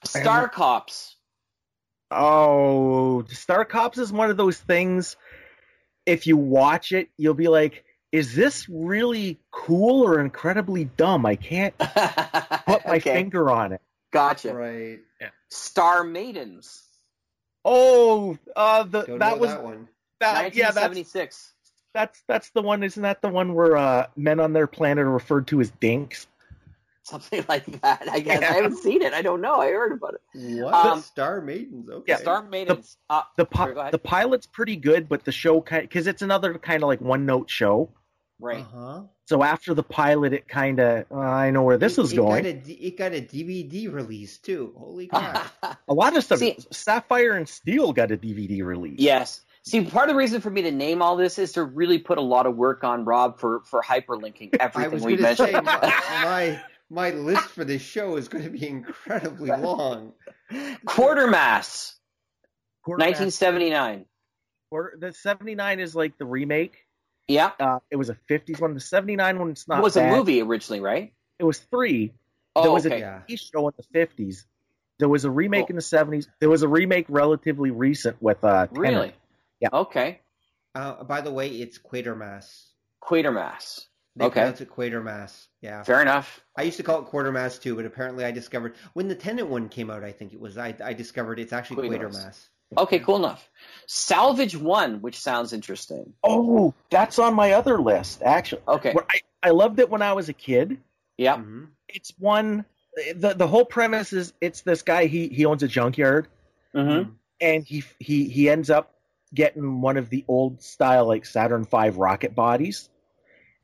[0.05, 1.17] Star and, Cops.
[2.11, 5.17] Oh, Star Cops is one of those things.
[6.05, 11.37] If you watch it, you'll be like, "Is this really cool or incredibly dumb?" I
[11.37, 13.15] can't put my okay.
[13.15, 13.81] finger on it.
[14.13, 14.53] Gotcha.
[14.53, 14.99] Right.
[15.21, 15.29] Yeah.
[15.49, 16.83] Star Maidens.
[17.65, 19.89] Oh, uh, the Don't that was that one.
[20.21, 21.13] That, yeah, that's,
[21.95, 22.83] that's that's the one.
[22.83, 26.27] Isn't that the one where uh, men on their planet are referred to as dinks?
[27.03, 28.09] Something like that.
[28.11, 28.51] I guess yeah.
[28.51, 29.13] I haven't seen it.
[29.13, 29.57] I don't know.
[29.57, 30.63] I heard about it.
[30.63, 30.75] What?
[30.75, 31.89] Um, Star Maidens.
[31.91, 32.13] Okay.
[32.13, 32.97] Yeah, Star Maidens.
[33.09, 36.55] The, uh, the, pi- the pilot's pretty good, but the show kind because it's another
[36.59, 37.91] kind of like one note show.
[38.43, 38.67] Right.
[38.75, 39.03] Uh-huh.
[39.27, 42.17] So after the pilot, it kind of uh, I know where this it, is it
[42.17, 42.43] going.
[42.43, 44.75] Got a, it got a DVD release too.
[44.77, 45.53] Holy crap!
[45.63, 46.41] a lot of stuff.
[46.41, 48.99] See, Sapphire and Steel got a DVD release.
[48.99, 49.43] Yes.
[49.65, 52.19] See, part of the reason for me to name all this is to really put
[52.19, 55.51] a lot of work on Rob for for hyperlinking everything we mentioned.
[55.51, 56.61] Say, my,
[56.91, 60.15] my list for this show is going to be incredibly long.
[60.53, 61.95] Quartermass,
[62.85, 62.99] Quatermass.
[62.99, 64.07] 1979.
[64.73, 66.82] Or the 79 is like the remake.
[67.29, 67.53] Yeah.
[67.59, 68.75] Uh, it was a 50s one.
[68.75, 69.79] The 79 one, it's not.
[69.79, 70.13] It was bad.
[70.13, 71.13] a movie originally, right?
[71.39, 72.13] It was three.
[72.55, 73.03] Oh, there was okay.
[73.03, 74.45] a TV show in the 50s.
[74.99, 76.27] There was a remake in the 70s.
[76.39, 78.79] There was a remake relatively recent with uh, Tennant.
[78.79, 79.13] Really?
[79.61, 79.69] Yeah.
[79.73, 80.21] Okay.
[80.75, 82.67] Uh, by the way, it's Quatermass.
[83.03, 83.87] Quatermass.
[84.15, 84.41] They okay.
[84.41, 85.47] pronounce it Quatermass.
[85.63, 85.83] Yeah.
[85.83, 86.45] Fair enough.
[86.57, 89.69] I used to call it Quartermass too, but apparently I discovered when the Tennant one
[89.69, 90.05] came out.
[90.05, 92.15] I think it was I, I discovered it's actually Quatermass.
[92.15, 92.49] Quatermass.
[92.77, 93.49] Okay, cool enough.
[93.87, 96.15] Salvage One, which sounds interesting.
[96.25, 98.63] Oh, that's on my other list, actually.
[98.67, 98.95] Okay.
[99.11, 100.79] I, I loved it when I was a kid.
[101.17, 101.37] Yeah.
[101.37, 101.65] Mm-hmm.
[101.89, 102.65] It's one.
[103.17, 106.29] The the whole premise is it's this guy he he owns a junkyard,
[106.75, 107.11] mm-hmm.
[107.41, 108.95] and he he he ends up
[109.35, 112.89] getting one of the old style like Saturn V rocket bodies.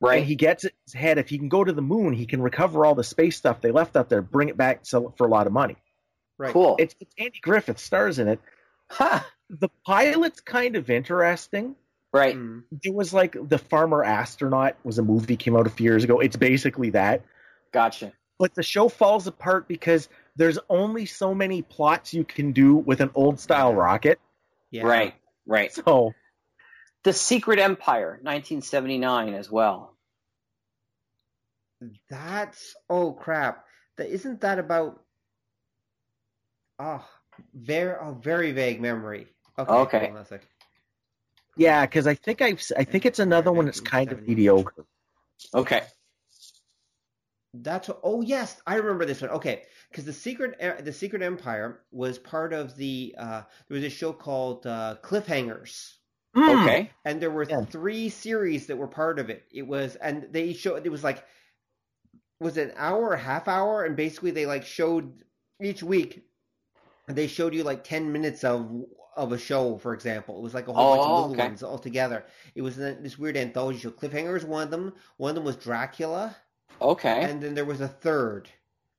[0.01, 0.18] Right.
[0.18, 2.26] And he gets it in his head if he can go to the moon, he
[2.26, 5.14] can recover all the space stuff they left up there, bring it back, sell it
[5.16, 5.76] for a lot of money.
[6.39, 6.52] Right.
[6.52, 6.76] Cool.
[6.78, 8.40] It's, it's Andy Griffith stars in it.
[8.90, 9.20] Huh.
[9.51, 11.74] The pilot's kind of interesting.
[12.12, 12.36] Right.
[12.36, 12.65] Mm.
[12.82, 16.20] It was like the Farmer Astronaut was a movie came out a few years ago.
[16.20, 17.23] It's basically that.
[17.73, 18.12] Gotcha.
[18.39, 23.01] But the show falls apart because there's only so many plots you can do with
[23.01, 24.20] an old style rocket.
[24.70, 24.85] Yeah.
[24.85, 25.15] Right.
[25.47, 25.73] Right.
[25.73, 26.15] So,
[27.02, 29.94] The Secret Empire, 1979 as well.
[32.10, 33.65] That's oh crap.
[33.97, 35.01] That isn't that about
[36.78, 37.05] oh
[37.55, 39.27] Very, oh, very vague memory.
[39.59, 39.73] Okay.
[39.73, 40.40] Okay.
[41.56, 44.86] Yeah, because I think I've I think it's another one that's kind of mediocre.
[45.52, 45.82] Okay.
[47.52, 49.31] That's oh yes, I remember this one.
[49.31, 53.90] Okay, because the secret the Secret Empire was part of the uh, there was a
[53.90, 55.94] show called uh, Cliffhangers.
[56.36, 56.62] Mm.
[56.62, 56.90] Okay.
[57.05, 57.62] And there were yeah.
[57.62, 59.44] three series that were part of it.
[59.52, 61.24] It was and they showed it was like
[62.39, 65.24] was it an hour or half hour and basically they like showed
[65.60, 66.28] each week
[67.09, 68.85] they showed you like 10 minutes of
[69.16, 71.32] of a show for example it was like a whole oh, bunch of oh, little
[71.32, 71.48] okay.
[71.48, 72.24] ones all together
[72.55, 75.56] it was this weird anthology show cliffhanger was one of them one of them was
[75.56, 76.36] dracula
[76.80, 78.48] okay and then there was a third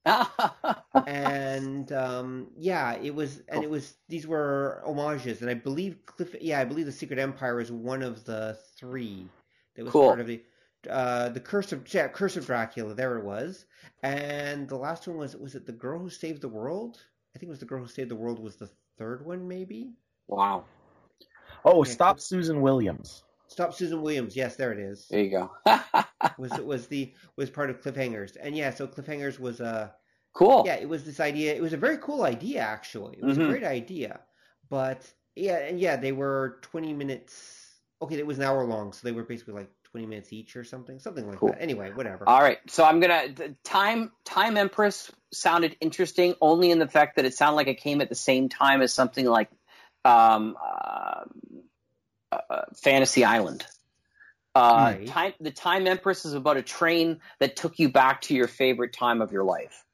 [1.07, 3.95] and um, yeah, it was, and it was.
[4.07, 6.35] These were homages, and I believe Cliff.
[6.39, 9.27] Yeah, I believe the Secret Empire is one of the three
[9.75, 10.07] that was cool.
[10.07, 10.41] part of the.
[10.89, 12.93] Uh, the Curse of yeah, Curse of Dracula.
[12.93, 13.65] There it was,
[14.01, 17.01] and the last one was was it the Girl Who Saved the World?
[17.39, 19.93] I think it was the Girl Who Saved the World was the third one, maybe.
[20.27, 20.65] Wow.
[21.63, 23.23] Oh, yeah, stop Susan Williams.
[23.47, 24.35] Stop Susan Williams.
[24.35, 25.07] Yes, there it is.
[25.09, 25.51] There you go.
[26.37, 29.89] was was the was part of Cliffhangers, and yeah, so Cliffhangers was a uh,
[30.33, 30.63] cool.
[30.65, 31.55] Yeah, it was this idea.
[31.55, 33.15] It was a very cool idea, actually.
[33.15, 33.47] It was mm-hmm.
[33.47, 34.19] a great idea,
[34.69, 37.69] but yeah, and yeah, they were twenty minutes.
[38.01, 40.63] Okay, it was an hour long, so they were basically like 20 minutes each or
[40.63, 41.49] something, something like cool.
[41.49, 41.61] that.
[41.61, 42.27] Anyway, whatever.
[42.27, 42.59] All right.
[42.67, 47.33] So I'm going to time time Express sounded interesting only in the fact that it
[47.33, 49.49] sounded like it came at the same time as something like
[50.05, 51.23] um, uh,
[52.31, 53.65] uh, Fantasy Island.
[54.55, 55.07] Uh, right.
[55.07, 58.93] time, the Time Express is about a train that took you back to your favorite
[58.93, 59.85] time of your life.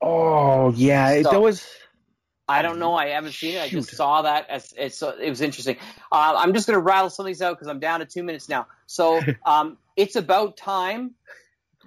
[0.00, 1.66] Oh yeah, so, it was.
[2.48, 2.94] I don't know.
[2.94, 3.62] I haven't seen it.
[3.62, 4.48] I just saw that.
[4.48, 5.76] As, it's it was interesting.
[6.12, 8.22] Uh, I'm just going to rattle some of these out because I'm down to two
[8.22, 8.68] minutes now.
[8.86, 11.14] So um, it's about time.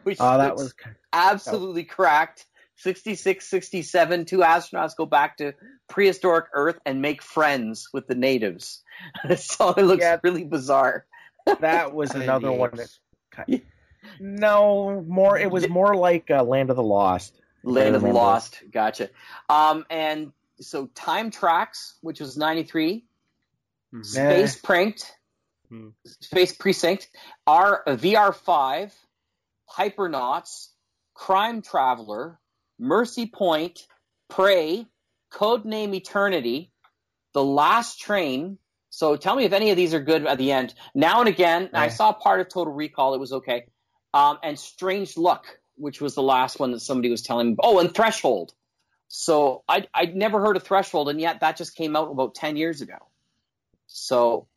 [0.03, 0.73] Which, oh, that was
[1.13, 1.93] absolutely oh.
[1.93, 2.45] cracked.
[2.77, 5.53] 66, 67, two astronauts go back to
[5.89, 8.81] prehistoric Earth and make friends with the natives.
[9.35, 11.05] so it looks yeah, really bizarre.
[11.61, 13.61] That was another one that.
[14.19, 15.39] No, more.
[15.39, 17.41] It was more like uh, Land of the Lost.
[17.63, 18.61] Land of the Lost.
[18.71, 19.09] Gotcha.
[19.49, 20.31] Um, and
[20.61, 23.05] so Time Tracks, which was 93,
[23.93, 24.03] mm-hmm.
[24.03, 25.11] Space Pranked,
[25.71, 25.89] mm-hmm.
[26.05, 27.07] Space Precinct,
[27.47, 28.91] R VR5,
[29.65, 30.69] Hypernauts,
[31.13, 32.39] Crime Traveler,
[32.79, 33.85] Mercy Point,
[34.29, 34.85] Prey,
[35.31, 36.71] Codename Eternity,
[37.33, 38.57] The Last Train.
[38.89, 40.73] So tell me if any of these are good at the end.
[40.95, 41.81] Now and again, yeah.
[41.81, 43.13] I saw part of Total Recall.
[43.13, 43.65] It was okay.
[44.13, 45.45] Um, and Strange Luck,
[45.75, 47.55] which was the last one that somebody was telling me.
[47.61, 48.53] Oh, and Threshold.
[49.09, 52.55] So I I'd never heard of Threshold, and yet that just came out about ten
[52.55, 52.97] years ago.
[53.87, 54.47] So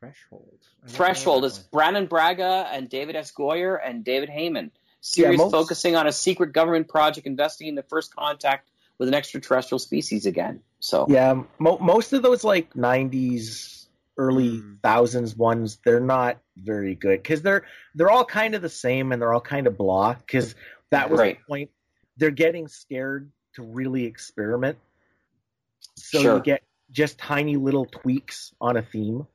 [0.00, 0.58] Threshold.
[0.88, 3.32] Threshold is Brannon Braga and David S.
[3.32, 4.70] Goyer and David Heyman.
[5.00, 5.52] Series yeah, most...
[5.52, 10.60] focusing on a secret government project investigating the first contact with an extraterrestrial species again.
[10.80, 13.86] So yeah, mo- most of those like '90s,
[14.16, 14.80] early mm.
[14.82, 17.64] thousands ones, they're not very good because they're
[17.94, 20.14] they're all kind of the same and they're all kind of blah.
[20.14, 20.56] Because
[20.90, 21.38] that was right.
[21.38, 21.70] the point.
[22.16, 24.78] They're getting scared to really experiment.
[25.96, 26.36] So sure.
[26.36, 29.26] you get just tiny little tweaks on a theme.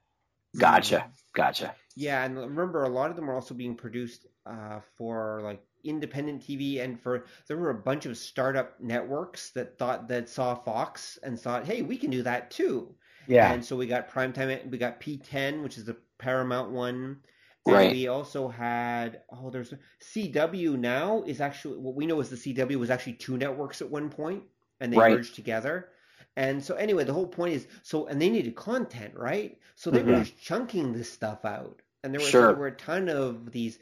[0.58, 1.12] Gotcha.
[1.34, 1.76] Gotcha.
[1.96, 6.42] Yeah, and remember, a lot of them are also being produced uh, for like independent
[6.42, 11.20] TV, and for there were a bunch of startup networks that thought that saw Fox
[11.24, 12.96] and thought, hey, we can do that too.
[13.28, 13.52] Yeah.
[13.52, 14.70] And so we got primetime.
[14.70, 17.18] We got PTEN, which is the Paramount one.
[17.66, 17.92] And right.
[17.92, 22.76] we also had oh there's CW now is actually what we know is the CW
[22.78, 24.44] was actually two networks at one point
[24.80, 25.14] and they right.
[25.14, 25.90] merged together.
[26.36, 29.58] And so anyway, the whole point is so and they needed content, right?
[29.76, 30.12] So they mm-hmm.
[30.12, 31.82] were just chunking this stuff out.
[32.04, 32.48] And there, was, sure.
[32.48, 33.78] there were a ton of these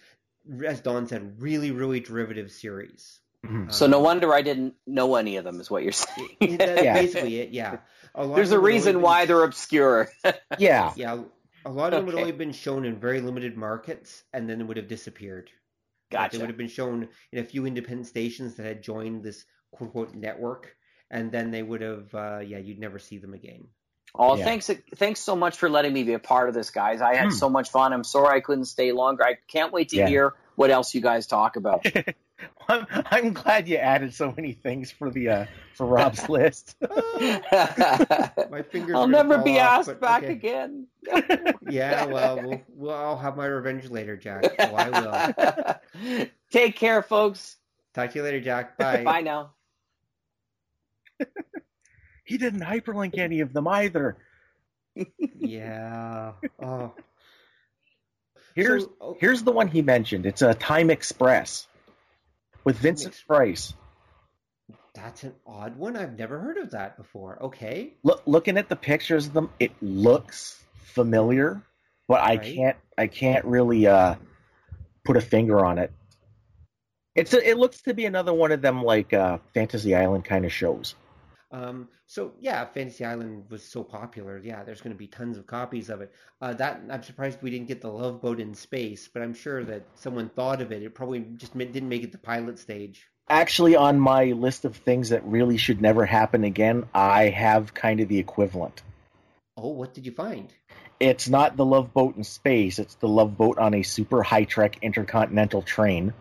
[0.65, 3.19] as Don said, really, really derivative series.
[3.45, 3.69] Mm-hmm.
[3.69, 6.57] So um, no wonder I didn't know any of them, is what you're saying.
[6.57, 6.93] that's yeah.
[6.93, 7.49] basically it.
[7.51, 7.77] Yeah.
[8.15, 10.09] A There's a reason been, why they're obscure.
[10.57, 10.93] yeah.
[10.95, 11.19] Yeah.
[11.65, 14.61] A lot of them would only have been shown in very limited markets and then
[14.61, 15.49] it would have disappeared.
[16.11, 16.21] Gotcha.
[16.21, 19.45] Like they would have been shown in a few independent stations that had joined this
[19.71, 20.75] quote unquote network,
[21.11, 23.67] and then they would have, uh, yeah, you'd never see them again.
[24.15, 24.43] Oh, yeah.
[24.43, 24.71] thanks!
[24.95, 26.99] Thanks so much for letting me be a part of this, guys.
[26.99, 27.35] I had hmm.
[27.35, 27.93] so much fun.
[27.93, 29.23] I'm sorry I couldn't stay longer.
[29.23, 30.07] I can't wait to yeah.
[30.07, 31.85] hear what else you guys talk about.
[32.67, 36.75] I'm, I'm, glad you added so many things for the uh, for Rob's list.
[36.81, 38.95] my fingers.
[38.95, 40.31] I'll never be off, asked back okay.
[40.31, 40.87] again.
[41.69, 44.45] yeah, well, well, well, I'll have my revenge later, Jack.
[44.59, 46.27] Oh, I will.
[46.51, 47.57] Take care, folks.
[47.93, 48.77] Talk to you later, Jack.
[48.77, 49.03] Bye.
[49.03, 49.51] Bye now.
[52.23, 54.17] he didn't hyperlink any of them either.
[55.17, 56.33] yeah.
[56.61, 56.93] Oh.
[58.55, 59.17] Here's so, oh.
[59.19, 60.25] here's the one he mentioned.
[60.25, 61.67] It's a Time Express
[62.63, 63.73] with Vincent Price.
[64.93, 65.95] That's an odd one.
[65.95, 67.41] I've never heard of that before.
[67.43, 67.93] Okay.
[68.03, 71.61] Look, looking at the pictures of them, it looks familiar,
[72.07, 72.77] but I can't.
[72.97, 74.15] I can't really uh,
[75.05, 75.93] put a finger on it.
[77.15, 80.45] It's a, it looks to be another one of them like uh, Fantasy Island kind
[80.45, 80.95] of shows.
[81.51, 84.37] Um, so yeah, Fantasy Island was so popular.
[84.37, 86.13] Yeah, there's going to be tons of copies of it.
[86.41, 89.63] Uh, that I'm surprised we didn't get the Love Boat in space, but I'm sure
[89.63, 90.83] that someone thought of it.
[90.83, 95.09] It probably just didn't make it the pilot stage actually on my list of things
[95.09, 98.81] that really should never happen again, I have kind of the equivalent.
[99.55, 100.51] Oh, what did you find?
[100.99, 104.43] It's not the love boat in space, it's the love boat on a super high
[104.43, 106.13] trek intercontinental train.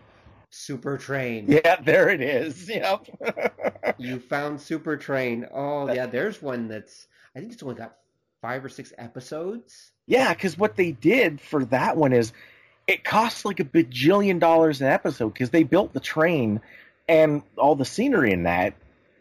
[0.51, 1.45] Super train.
[1.47, 2.69] Yeah, there it is.
[2.69, 3.95] Yep.
[3.97, 5.47] you found Super Train.
[5.51, 7.97] Oh, yeah, there's one that's I think it's only got
[8.41, 9.91] 5 or 6 episodes.
[10.07, 12.33] Yeah, cuz what they did for that one is
[12.87, 16.61] it costs like a bajillion dollars an episode because they built the train
[17.07, 18.73] and all the scenery in that.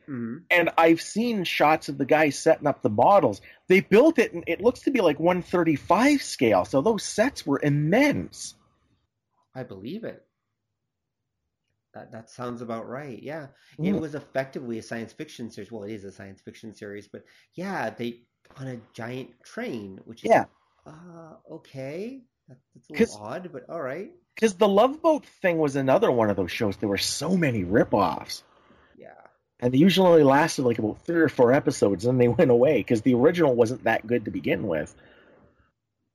[0.08, 0.38] Mm-hmm.
[0.50, 3.42] And I've seen shots of the guys setting up the models.
[3.66, 6.64] They built it, and it looks to be like 135 scale.
[6.64, 8.54] So those sets were immense.
[9.54, 10.24] I believe it.
[11.98, 13.20] That that sounds about right.
[13.20, 13.48] Yeah,
[13.78, 13.86] mm.
[13.86, 15.72] it was effectively a science fiction series.
[15.72, 18.22] Well, it is a science fiction series, but yeah, they
[18.56, 20.44] on a giant train, which is yeah.
[20.86, 24.12] Uh, okay, that's a little odd, but all right.
[24.34, 26.76] Because the Love Boat thing was another one of those shows.
[26.76, 28.42] There were so many ripoffs.
[28.96, 29.08] Yeah.
[29.58, 32.78] And they usually only lasted like about three or four episodes, and they went away
[32.78, 34.94] because the original wasn't that good to begin with.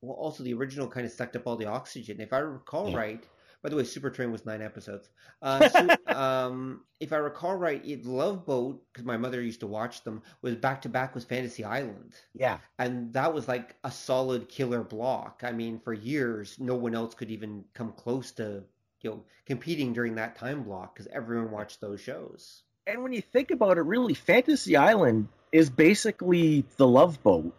[0.01, 2.21] Well, also the original kind of sucked up all the oxygen.
[2.21, 2.97] If I recall yeah.
[2.97, 3.23] right,
[3.63, 5.09] by the way, Super Train was nine episodes.
[5.41, 9.67] Uh, so, um, if I recall right, it Love Boat because my mother used to
[9.67, 12.11] watch them was back to back with Fantasy Island.
[12.33, 15.41] Yeah, and that was like a solid killer block.
[15.43, 18.63] I mean, for years, no one else could even come close to
[19.01, 22.63] you know competing during that time block because everyone watched those shows.
[22.85, 27.55] And when you think about it, really, Fantasy Island is basically the Love Boat.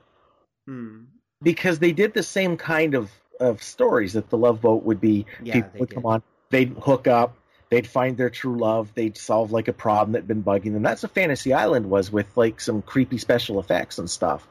[0.67, 1.05] Hmm.
[1.43, 3.11] Because they did the same kind of
[3.41, 5.95] of stories that the love boat would be yeah, people would did.
[5.95, 7.37] come on, they'd hook up,
[7.71, 10.83] they'd find their true love, they'd solve like a problem that'd been bugging them.
[10.83, 14.47] That's what Fantasy Island was with like some creepy special effects and stuff.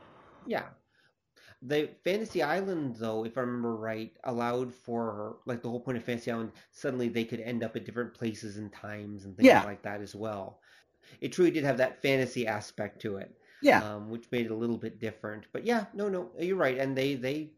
[0.45, 0.63] Yeah.
[1.65, 6.03] The Fantasy Island, though, if I remember right, allowed for like the whole point of
[6.03, 6.51] Fantasy Island.
[6.73, 9.63] Suddenly, they could end up at different places and times and things yeah.
[9.63, 10.59] like that as well.
[11.21, 14.55] It truly did have that fantasy aspect to it, yeah, um, which made it a
[14.55, 15.45] little bit different.
[15.53, 17.51] But yeah, no, no, you're right, and they they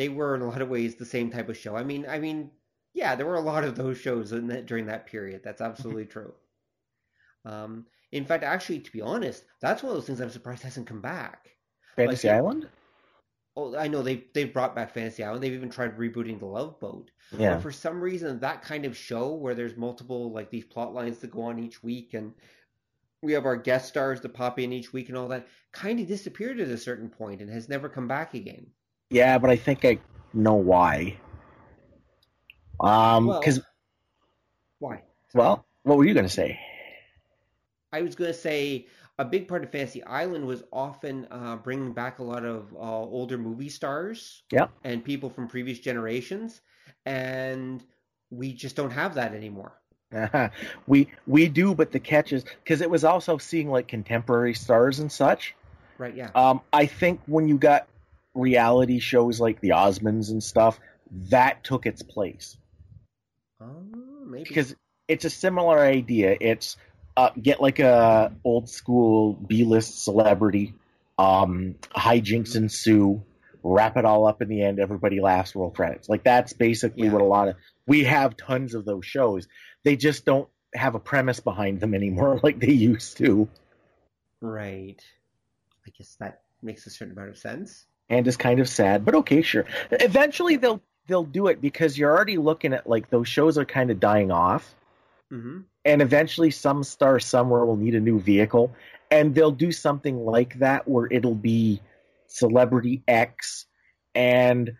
[0.00, 1.76] they were in a lot of ways the same type of show.
[1.76, 2.50] I mean, I mean,
[2.94, 5.42] yeah, there were a lot of those shows in that, during that period.
[5.44, 6.32] That's absolutely true.
[7.44, 10.86] Um, in fact, actually, to be honest, that's one of those things I'm surprised hasn't
[10.86, 11.50] come back.
[11.96, 12.66] Fantasy like, Island.
[13.56, 15.42] Oh, I know they they've brought back Fantasy Island.
[15.42, 17.10] They've even tried rebooting the Love Boat.
[17.36, 17.56] Yeah.
[17.56, 21.18] But for some reason, that kind of show where there's multiple like these plot lines
[21.18, 22.32] that go on each week, and
[23.22, 26.06] we have our guest stars that pop in each week and all that, kind of
[26.06, 28.66] disappeared at a certain point and has never come back again.
[29.10, 29.98] Yeah, but I think I
[30.32, 31.16] know why.
[32.78, 35.02] Um, because well, why?
[35.34, 36.58] Well, what were you going to say?
[37.92, 38.86] I was going to say
[39.18, 42.78] a big part of Fantasy Island was often uh, bringing back a lot of uh,
[42.78, 44.42] older movie stars.
[44.50, 44.68] Yeah.
[44.84, 46.60] And people from previous generations,
[47.04, 47.84] and
[48.30, 49.72] we just don't have that anymore.
[50.86, 55.00] we we do, but the catch is because it was also seeing like contemporary stars
[55.00, 55.54] and such.
[55.98, 56.14] Right.
[56.14, 56.30] Yeah.
[56.34, 57.86] Um, I think when you got
[58.34, 60.78] reality shows like the Osbournes and stuff,
[61.30, 62.56] that took its place.
[63.60, 63.84] Oh,
[64.26, 64.74] maybe because
[65.08, 66.36] it's a similar idea.
[66.40, 66.76] It's
[67.16, 70.74] uh, get like a old school B list celebrity,
[71.18, 73.22] um, hijinks ensue,
[73.62, 74.78] wrap it all up in the end.
[74.78, 75.54] Everybody laughs.
[75.54, 76.08] Roll credits.
[76.08, 77.12] Like that's basically yeah.
[77.12, 79.48] what a lot of we have tons of those shows.
[79.84, 83.48] They just don't have a premise behind them anymore like they used to.
[84.40, 85.02] Right.
[85.86, 89.14] I guess that makes a certain amount of sense and is kind of sad, but
[89.14, 89.64] okay, sure.
[89.90, 93.90] Eventually they'll they'll do it because you're already looking at like those shows are kind
[93.90, 94.74] of dying off.
[95.32, 95.60] Mm-hmm.
[95.84, 98.74] And eventually some star somewhere will need a new vehicle
[99.10, 101.80] and they'll do something like that where it'll be
[102.26, 103.66] celebrity X
[104.14, 104.72] and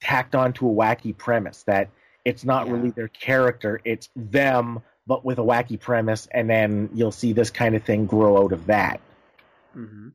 [0.00, 1.88] tacked onto a wacky premise that
[2.24, 2.72] it's not Yeah.
[2.74, 7.50] really their character, it's them but with a wacky premise and then you'll see this
[7.50, 9.00] kind of thing grow out of that
[9.76, 10.08] Mm-hmm.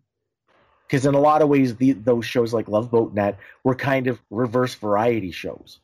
[0.94, 4.06] Because in a lot of ways the, those shows like Love Boat Net were kind
[4.06, 5.80] of reverse variety shows.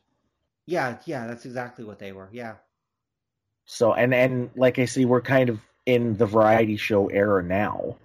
[0.67, 2.29] Yeah, yeah, that's exactly what they were.
[2.31, 2.57] Yeah.
[3.65, 7.95] So and and like I see, we're kind of in the variety show era now,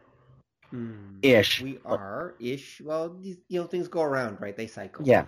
[0.70, 1.18] Hmm.
[1.20, 1.60] ish.
[1.60, 2.80] We are ish.
[2.80, 4.56] Well, these, you know, things go around, right?
[4.56, 5.06] They cycle.
[5.06, 5.26] Yeah,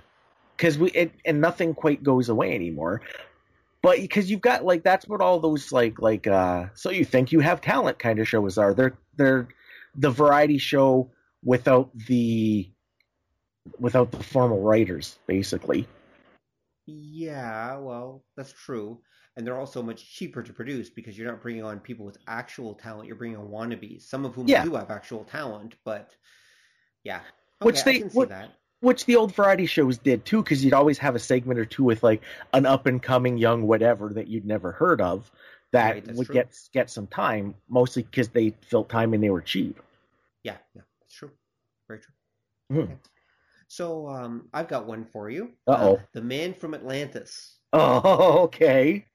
[0.57, 3.03] because we it, and nothing quite goes away anymore.
[3.83, 7.33] but because you've got like that's what all those like like uh so you think
[7.33, 9.47] you have talent kind of shows are they're they're
[9.95, 11.11] the variety show
[11.47, 12.69] without the
[13.79, 15.89] without the formal writers basically
[16.85, 19.01] yeah well that's true
[19.37, 22.75] and they're also much cheaper to produce because you're not bringing on people with actual
[22.75, 24.63] talent you're bringing on wannabes some of whom yeah.
[24.63, 26.11] do have actual talent but
[27.03, 27.21] yeah
[27.63, 28.31] okay, which they what,
[28.81, 31.85] which the old variety shows did too, because you'd always have a segment or two
[31.85, 35.31] with like an up and coming young whatever that you'd never heard of
[35.73, 36.35] that right, would true.
[36.35, 39.81] get get some time, mostly because they filled time and they were cheap.
[40.43, 40.83] Yeah, yeah,
[41.89, 42.15] that's true.
[42.69, 42.85] Very true.
[42.85, 42.85] Mm.
[42.85, 42.99] Okay.
[43.69, 45.53] So um, I've got one for you.
[45.67, 45.97] Uh-oh.
[45.97, 47.57] Uh, the Man from Atlantis.
[47.73, 49.07] Oh, okay.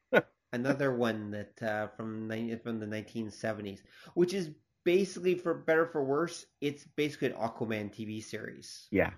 [0.54, 2.28] Another one that uh, from
[2.62, 3.80] from the 1970s,
[4.16, 4.50] which is
[4.84, 8.88] basically for better for worse, it's basically an Aquaman TV series.
[8.92, 9.12] Yeah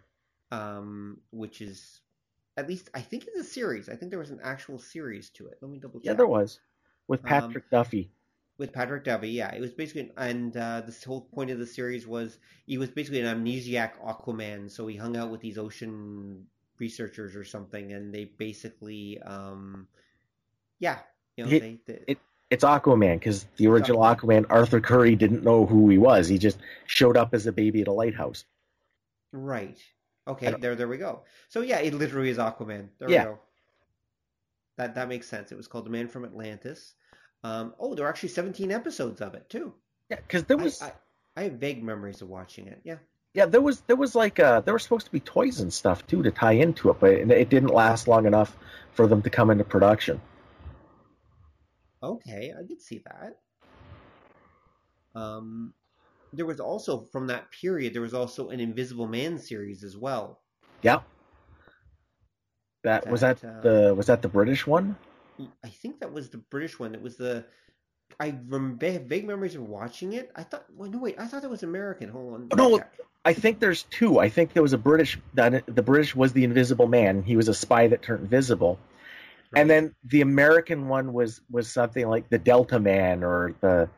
[0.54, 2.02] um, which is
[2.58, 3.90] at least I think it's a series.
[3.90, 5.58] I think there was an actual series to it.
[5.62, 6.06] Let me double check.
[6.06, 6.60] Yeah, there was
[7.08, 8.12] with um, Patrick um, Duffy.
[8.64, 12.08] With Patrick Duffy, yeah, it was basically, and uh, this whole point of the series
[12.08, 14.72] was he was basically an amnesiac Aquaman.
[14.72, 16.46] So he hung out with these ocean
[16.80, 19.86] researchers or something, and they basically, um,
[20.80, 21.00] yeah,
[21.36, 22.18] you know, it, they, they, it,
[22.50, 24.46] it's Aquaman because the original Aquaman.
[24.46, 26.30] Aquaman, Arthur Curry, didn't know who he was.
[26.30, 28.46] He just showed up as a baby at a lighthouse.
[29.34, 29.78] Right.
[30.26, 31.24] Okay, there, there we go.
[31.50, 32.88] So yeah, it literally is Aquaman.
[32.98, 33.24] There yeah.
[33.24, 33.40] we go.
[34.78, 35.52] That that makes sense.
[35.52, 36.94] It was called The Man from Atlantis.
[37.44, 39.74] Um, oh, there are actually 17 episodes of it too.
[40.10, 40.82] Yeah, because there was.
[40.82, 40.94] I, I,
[41.36, 42.80] I, have vague memories of watching it.
[42.84, 42.98] Yeah.
[43.34, 46.06] Yeah, there was there was like uh, there were supposed to be toys and stuff
[46.06, 48.56] too to tie into it, but it, it didn't last long enough
[48.94, 50.22] for them to come into production.
[52.02, 53.40] Okay, I could see that.
[55.16, 55.74] Um,
[56.32, 60.42] there was also from that period there was also an Invisible Man series as well.
[60.84, 61.02] Yeah.
[62.84, 64.96] That, that was that uh, the was that the British one?
[65.64, 66.94] I think that was the British one.
[66.96, 67.46] It was the
[68.20, 70.32] I remember have vague memories of watching it.
[70.36, 72.10] I thought well no wait, I thought it was American.
[72.10, 72.50] Hold on.
[72.56, 72.82] No,
[73.26, 74.20] I think there's two.
[74.20, 77.24] I think there was a British that the British was the Invisible Man.
[77.24, 78.80] He was a spy that turned invisible.
[79.52, 79.62] Right.
[79.62, 83.90] And then the American one was was something like the Delta Man or the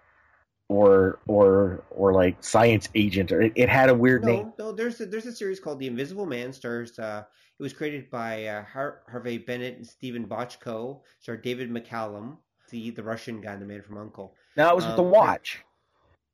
[0.67, 4.71] or or or like science agent or it, it had a weird no, name no
[4.71, 7.23] there's a, there's a series called the invisible man stars uh
[7.59, 12.37] it was created by uh, Har- harvey bennett and Steven Bochco starred david mccallum
[12.69, 14.35] the the russian guy the man from uncle.
[14.57, 15.63] Now it was um, with the watch.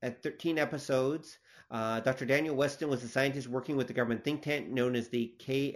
[0.02, 1.40] at 13 episodes
[1.70, 5.10] uh, dr daniel westin was a scientist working with the government think tank known as
[5.10, 5.76] the klae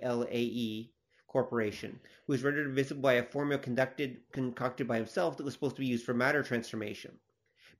[1.35, 5.75] corporation who was rendered invisible by a formula conducted concocted by himself that was supposed
[5.75, 7.11] to be used for matter transformation.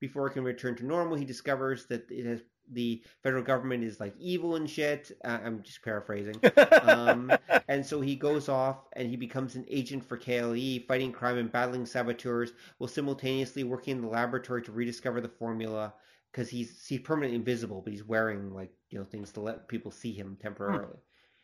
[0.01, 3.99] Before it can return to normal, he discovers that it has the federal government is
[3.99, 5.11] like evil and shit.
[5.23, 6.35] Uh, I'm just paraphrasing.
[6.83, 7.31] um,
[7.67, 11.51] and so he goes off and he becomes an agent for KLE, fighting crime and
[11.51, 15.93] battling saboteurs, while simultaneously working in the laboratory to rediscover the formula
[16.31, 19.91] because he's he's permanently invisible, but he's wearing like you know things to let people
[19.91, 20.99] see him temporarily.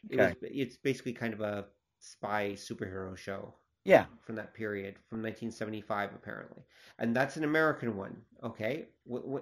[0.10, 0.20] Hmm.
[0.20, 0.24] Okay.
[0.24, 1.66] It was, it's basically kind of a
[2.00, 3.56] spy superhero show.
[3.84, 4.06] Yeah.
[4.22, 6.64] From that period, from 1975, apparently.
[7.00, 8.86] And that's an American one, okay?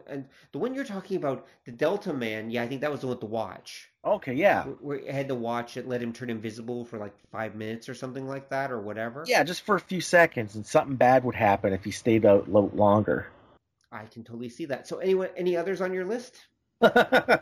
[0.07, 3.07] And the one you're talking about, the Delta Man, yeah, I think that was the
[3.07, 3.89] one with the watch.
[4.05, 4.63] Okay, yeah.
[4.63, 7.95] Where it had the watch that let him turn invisible for like five minutes or
[7.95, 9.25] something like that, or whatever.
[9.27, 12.49] Yeah, just for a few seconds, and something bad would happen if he stayed out
[12.49, 13.27] longer.
[13.91, 14.87] I can totally see that.
[14.87, 16.37] So, anyone, any others on your list?
[16.81, 17.41] I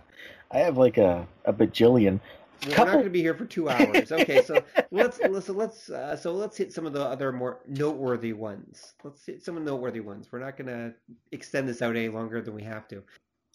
[0.51, 2.21] have like a, a bajillion.
[2.65, 2.85] We're Couple...
[2.85, 4.11] not going to be here for two hours.
[4.11, 8.33] Okay, so let's so let's uh, so let's hit some of the other more noteworthy
[8.33, 8.93] ones.
[9.03, 10.27] Let's hit some of the noteworthy ones.
[10.31, 10.93] We're not going to
[11.31, 13.03] extend this out any longer than we have to.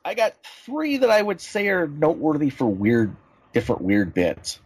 [0.05, 0.35] I got
[0.65, 3.15] three that I would say are noteworthy for weird,
[3.53, 4.61] different weird bits.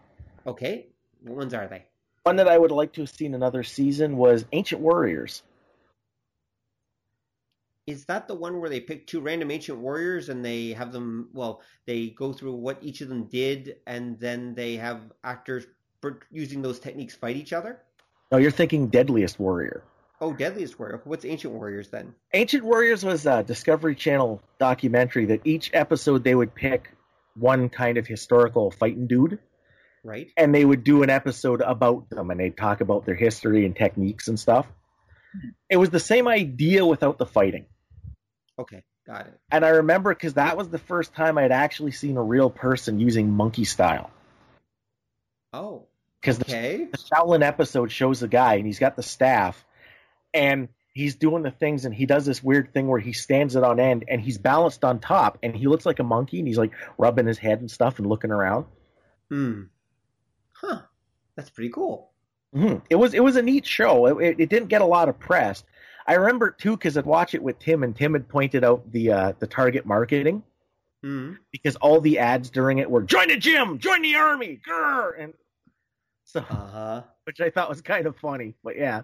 [0.46, 0.86] Okay,
[1.22, 1.84] what ones are they?
[2.22, 5.42] One that I would like to have seen another season was Ancient Warriors
[7.86, 11.28] is that the one where they pick two random ancient warriors and they have them
[11.32, 15.66] well they go through what each of them did and then they have actors
[16.30, 17.80] using those techniques fight each other?
[18.32, 19.84] No you're thinking deadliest warrior.
[20.20, 21.00] Oh deadliest warrior.
[21.04, 22.14] What's ancient warriors then?
[22.32, 26.90] Ancient warriors was a discovery channel documentary that each episode they would pick
[27.34, 29.38] one kind of historical fighting dude.
[30.02, 30.30] Right.
[30.36, 33.76] And they would do an episode about them and they'd talk about their history and
[33.76, 34.66] techniques and stuff.
[35.68, 37.66] It was the same idea without the fighting
[38.58, 39.38] Okay, got it.
[39.50, 42.98] And I remember because that was the first time I'd actually seen a real person
[43.00, 44.10] using monkey style.
[45.52, 45.86] Oh,
[46.20, 46.78] because okay.
[46.78, 49.64] the, the Shaolin episode shows the guy and he's got the staff,
[50.32, 53.62] and he's doing the things and he does this weird thing where he stands it
[53.62, 56.56] on end and he's balanced on top and he looks like a monkey and he's
[56.56, 58.64] like rubbing his head and stuff and looking around.
[59.30, 59.64] Hmm.
[60.54, 60.80] Huh.
[61.36, 62.12] That's pretty cool.
[62.54, 62.78] Mm-hmm.
[62.88, 64.06] It was it was a neat show.
[64.18, 65.62] It, it, didn't get a lot of press.
[66.06, 69.10] I remember too because I'd watch it with Tim, and Tim had pointed out the
[69.10, 70.42] uh, the target marketing
[71.04, 71.34] mm-hmm.
[71.50, 75.34] because all the ads during it were "Join the gym, join the army," grr, and
[76.24, 77.02] so uh-huh.
[77.24, 78.54] which I thought was kind of funny.
[78.62, 79.02] But yeah,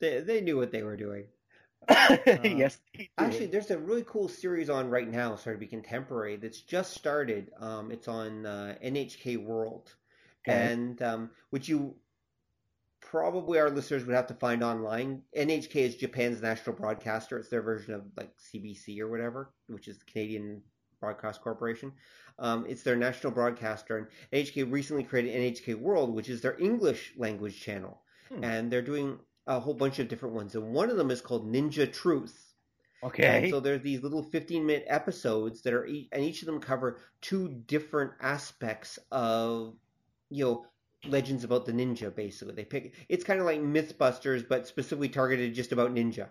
[0.00, 1.24] they they knew what they were doing.
[1.88, 2.78] Uh, yes.
[3.16, 6.36] Actually, there's a really cool series on right now, started to be contemporary.
[6.36, 7.50] That's just started.
[7.58, 9.94] Um, it's on uh, NHK World,
[10.46, 10.72] okay.
[10.72, 11.94] and um, which you
[13.10, 15.20] probably our listeners would have to find online.
[15.36, 17.38] NHK is Japan's national broadcaster.
[17.38, 20.62] It's their version of like CBC or whatever, which is the Canadian
[21.00, 21.92] Broadcast Corporation.
[22.38, 27.14] Um, it's their national broadcaster, and NHK recently created NHK World, which is their English
[27.16, 28.44] language channel, hmm.
[28.44, 29.18] and they're doing
[29.48, 32.54] a whole bunch of different ones, and one of them is called Ninja Truth.
[33.02, 33.42] Okay.
[33.44, 37.00] And so there's these little 15 minute episodes that are, and each of them cover
[37.22, 39.74] two different aspects of,
[40.28, 40.66] you know,
[41.06, 42.14] legends about the ninja.
[42.14, 42.94] Basically, they pick.
[43.08, 46.28] It's kind of like MythBusters, but specifically targeted just about ninja.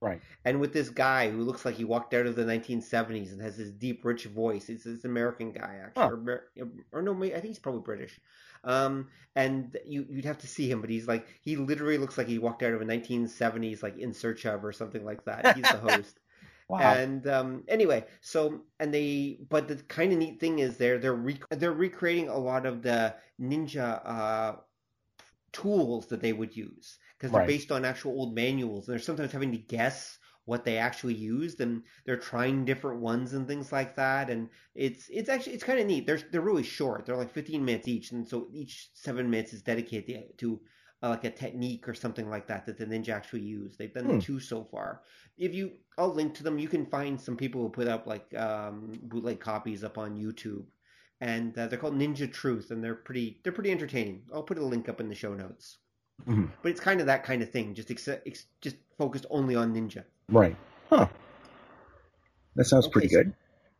[0.00, 0.20] Right.
[0.44, 3.56] And with this guy who looks like he walked out of the 1970s and has
[3.56, 4.68] this deep, rich voice.
[4.68, 6.02] It's this American guy, actually.
[6.02, 6.08] Huh.
[6.10, 6.50] Or,
[6.92, 8.20] or, no, I think he's probably British.
[8.64, 12.26] Um, and you, you'd have to see him, but he's like, he literally looks like
[12.26, 15.56] he walked out of a 1970s, like In Search of or something like that.
[15.56, 16.20] He's the host.
[16.68, 16.78] Wow.
[16.78, 21.14] And um, anyway, so and they, but the kind of neat thing is they're they're
[21.14, 24.56] rec- they're recreating a lot of the ninja uh,
[25.52, 27.48] tools that they would use because they're right.
[27.48, 31.60] based on actual old manuals, and they're sometimes having to guess what they actually used,
[31.60, 34.30] and they're trying different ones and things like that.
[34.30, 36.06] And it's it's actually it's kind of neat.
[36.06, 37.04] They're they're really short.
[37.04, 40.60] They're like 15 minutes each, and so each seven minutes is dedicated to
[41.02, 43.76] uh, like a technique or something like that that the ninja actually use.
[43.76, 44.18] They've done hmm.
[44.18, 45.02] two so far.
[45.36, 46.58] If you, I'll link to them.
[46.58, 50.64] You can find some people who put up like um, bootleg copies up on YouTube,
[51.20, 54.22] and uh, they're called Ninja Truth, and they're pretty they're pretty entertaining.
[54.32, 55.78] I'll put a link up in the show notes.
[56.28, 56.46] Mm-hmm.
[56.62, 59.74] But it's kind of that kind of thing, just ex- ex- just focused only on
[59.74, 60.04] ninja.
[60.28, 60.56] Right.
[60.88, 61.08] Huh.
[62.56, 63.34] That sounds okay, pretty good.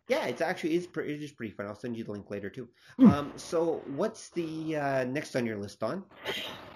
[0.09, 1.66] Yeah, it's actually it's pretty, it's pretty fun.
[1.66, 2.68] I'll send you the link later too.
[2.98, 3.06] Hmm.
[3.06, 6.05] Um, so what's the uh, next on your list, Don?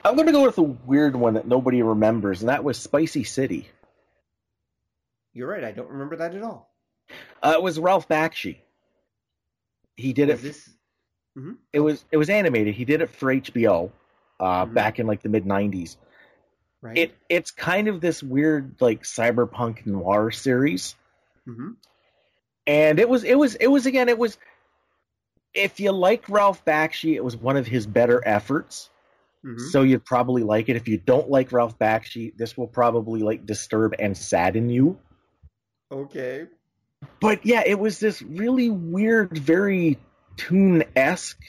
[0.05, 3.25] I'm going to go with a weird one that nobody remembers, and that was Spicy
[3.25, 3.69] City.
[5.35, 5.65] You're right.
[5.65, 6.75] I don't remember that at all.
[7.43, 8.57] Uh, it was Ralph Bakshi.
[9.97, 10.43] He did was it.
[10.43, 10.71] This...
[11.39, 11.53] Mm-hmm.
[11.73, 12.75] It was it was animated.
[12.75, 13.91] He did it for HBO
[14.41, 14.75] uh, mm-hmm.
[14.75, 15.97] back in like the mid '90s.
[16.81, 16.97] Right.
[16.97, 20.95] It it's kind of this weird like cyberpunk noir series,
[21.47, 21.73] mm-hmm.
[22.69, 24.39] And it was it was it was again it was
[25.55, 28.91] if you like Ralph Bakshi, it was one of his better efforts.
[29.45, 29.69] Mm-hmm.
[29.71, 30.77] So you'd probably like it.
[30.77, 34.99] If you don't like Ralph Bakshi, this will probably like disturb and sadden you.
[35.91, 36.47] Okay.
[37.19, 39.97] But yeah, it was this really weird, very
[40.37, 41.43] Toon esque,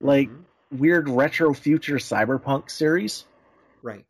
[0.00, 0.78] like mm-hmm.
[0.78, 3.24] weird retro future cyberpunk series.
[3.82, 4.04] Right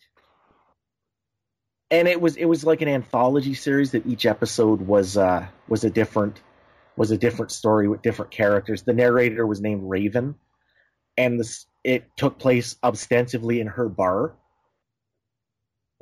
[1.91, 5.85] and it was it was like an anthology series that each episode was uh was
[5.85, 6.41] a different
[6.97, 8.83] was a different story with different characters.
[8.83, 10.35] The narrator was named Raven,
[11.17, 14.35] and this it took place ostensibly in her bar.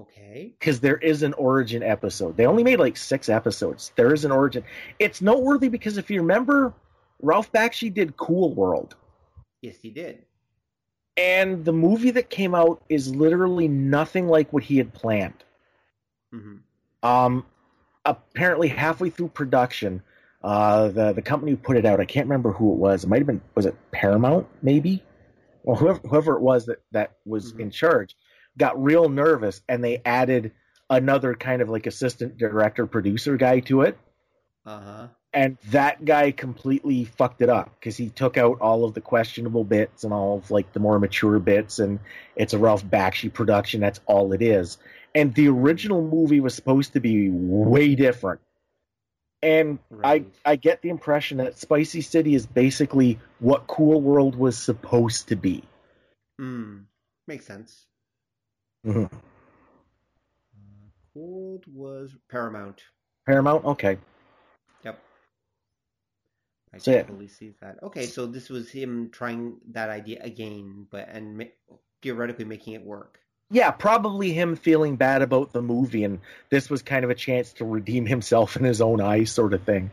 [0.01, 0.55] Okay.
[0.59, 2.37] Because there is an origin episode.
[2.37, 3.93] They only made like six episodes.
[3.97, 4.65] There is an origin.
[4.99, 6.75] It's noteworthy because if you remember,
[7.23, 8.95] Ralph Bakshi did Cool World.
[9.63, 10.25] Yes, he did.
[11.17, 15.45] And the movie that came out is literally nothing like what he had planned.
[16.35, 17.09] Mm-hmm.
[17.09, 17.45] Um,
[18.05, 20.03] apparently, halfway through production,
[20.43, 23.05] uh, the the company who put it out, I can't remember who it was.
[23.05, 25.03] It might have been was it Paramount, maybe?
[25.63, 27.63] Well, whoever whoever it was that that was mm-hmm.
[27.63, 28.17] in charge
[28.57, 30.53] got real nervous, and they added
[30.89, 33.99] another kind of like assistant director producer guy to it.
[34.65, 35.07] Uh huh.
[35.33, 39.65] And that guy completely fucked it up because he took out all of the questionable
[39.65, 41.99] bits and all of like the more mature bits, and
[42.37, 43.81] it's a Ralph Bakshi production.
[43.81, 44.79] That's all it is
[45.17, 48.43] and the original movie was supposed to be way different.
[49.43, 50.27] And right.
[50.45, 55.29] I I get the impression that Spicy City is basically what Cool World was supposed
[55.29, 55.65] to be.
[56.39, 56.81] Hmm.
[57.27, 57.87] Makes sense.
[58.87, 59.05] Mm-hmm.
[59.05, 59.19] Uh,
[61.15, 62.83] World was Paramount.
[63.25, 63.65] Paramount.
[63.65, 63.97] Okay.
[64.85, 65.03] Yep.
[66.75, 67.83] I so, totally see that.
[67.83, 72.85] Okay, so this was him trying that idea again, but and ma- theoretically making it
[72.85, 73.19] work
[73.51, 76.21] yeah, probably him feeling bad about the movie, and
[76.51, 79.63] this was kind of a chance to redeem himself in his own eyes, sort of
[79.63, 79.91] thing.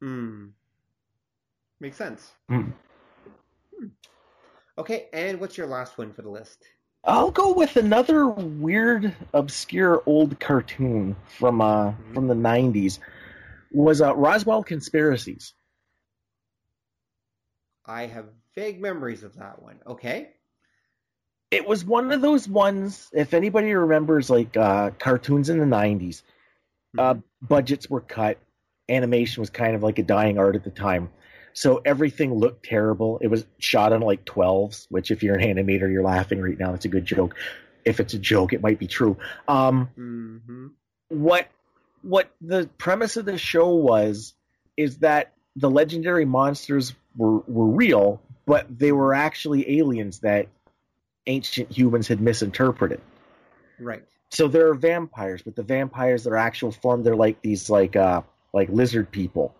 [0.00, 0.46] Hmm.
[1.80, 2.30] Makes sense.
[2.50, 2.72] Mm.
[3.78, 3.86] Hmm.
[4.78, 6.64] Okay, and what's your last one for the list?
[7.04, 12.14] I'll go with another weird, obscure old cartoon from uh mm-hmm.
[12.14, 12.98] from the '90s.
[13.72, 15.52] Was uh, Roswell Conspiracies.
[17.84, 19.80] I have vague memories of that one.
[19.86, 20.30] Okay.
[21.50, 23.08] It was one of those ones.
[23.12, 26.22] If anybody remembers, like uh, cartoons in the '90s,
[26.96, 27.00] mm-hmm.
[27.00, 28.38] uh, budgets were cut.
[28.88, 31.10] Animation was kind of like a dying art at the time,
[31.56, 33.18] so everything looked terrible.
[33.22, 36.74] It was shot on like 12s, which if you're an animator, you're laughing right now.
[36.74, 37.34] It's a good joke.
[37.84, 39.16] If it's a joke, it might be true.
[39.48, 40.66] Um, mm-hmm.
[41.08, 41.48] What
[42.02, 44.34] what the premise of the show was
[44.76, 50.48] is that the legendary monsters were were real, but they were actually aliens that
[51.26, 53.00] ancient humans had misinterpreted.
[53.78, 54.04] Right.
[54.30, 57.96] So there are vampires, but the vampires that are actual form, they're like these like
[57.96, 58.22] uh
[58.52, 59.54] like lizard people.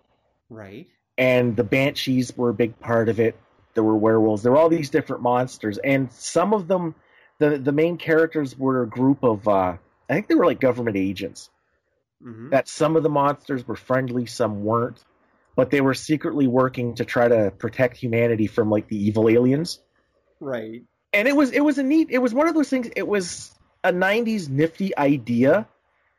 [0.50, 0.88] Right.
[1.18, 3.36] And the banshees were a big part of it.
[3.74, 4.42] There were werewolves.
[4.42, 6.94] There were all these different monsters, and some of them,
[7.38, 9.76] the the main characters were a group of uh
[10.08, 11.50] I think they were like government agents.
[12.24, 12.50] Mm-hmm.
[12.50, 15.04] That some of the monsters were friendly, some weren't,
[15.54, 19.80] but they were secretly working to try to protect humanity from like the evil aliens.
[20.40, 20.82] Right
[21.16, 23.54] and it was it was a neat it was one of those things it was
[23.82, 25.66] a 90s nifty idea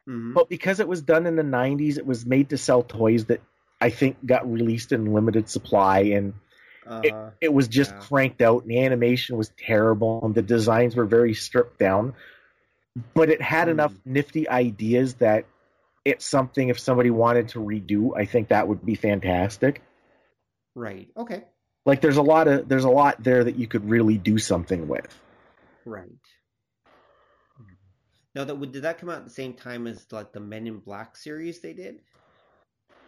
[0.07, 0.33] mm-hmm.
[0.33, 3.41] but because it was done in the 90s it was made to sell toys that
[3.79, 6.33] i think got released in limited supply and
[6.85, 7.01] uh-huh.
[7.03, 7.99] it, it was just yeah.
[7.99, 12.13] cranked out and the animation was terrible and the designs were very stripped down
[13.13, 13.71] but it had mm.
[13.71, 15.45] enough nifty ideas that
[16.03, 19.83] it's something if somebody wanted to redo i think that would be fantastic
[20.73, 21.43] right okay
[21.87, 24.89] like there's a lot of there's a lot there that you could really do something
[24.89, 25.07] with.
[25.85, 26.09] Right.
[28.35, 30.79] Now that did that come out at the same time as like the Men in
[30.79, 32.01] Black series they did?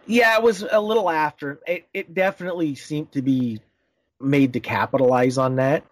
[0.07, 1.59] Yeah, it was a little after.
[1.67, 3.59] It it definitely seemed to be
[4.19, 5.83] made to capitalize on that.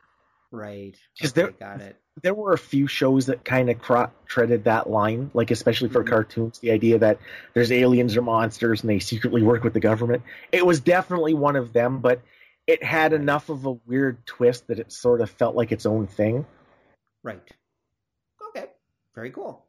[0.50, 0.96] Right.
[1.18, 1.98] Because okay, there got it.
[2.24, 6.04] There were a few shows that kind of cro- treaded that line, like especially for
[6.04, 6.14] mm-hmm.
[6.14, 7.20] cartoons, the idea that
[7.54, 10.24] there's aliens or monsters and they secretly work with the government.
[10.54, 12.22] It was definitely one of them, but
[12.68, 16.06] it had enough of a weird twist that it sort of felt like its own
[16.06, 16.46] thing.
[17.24, 17.50] Right.
[18.50, 18.68] Okay.
[19.16, 19.66] Very cool.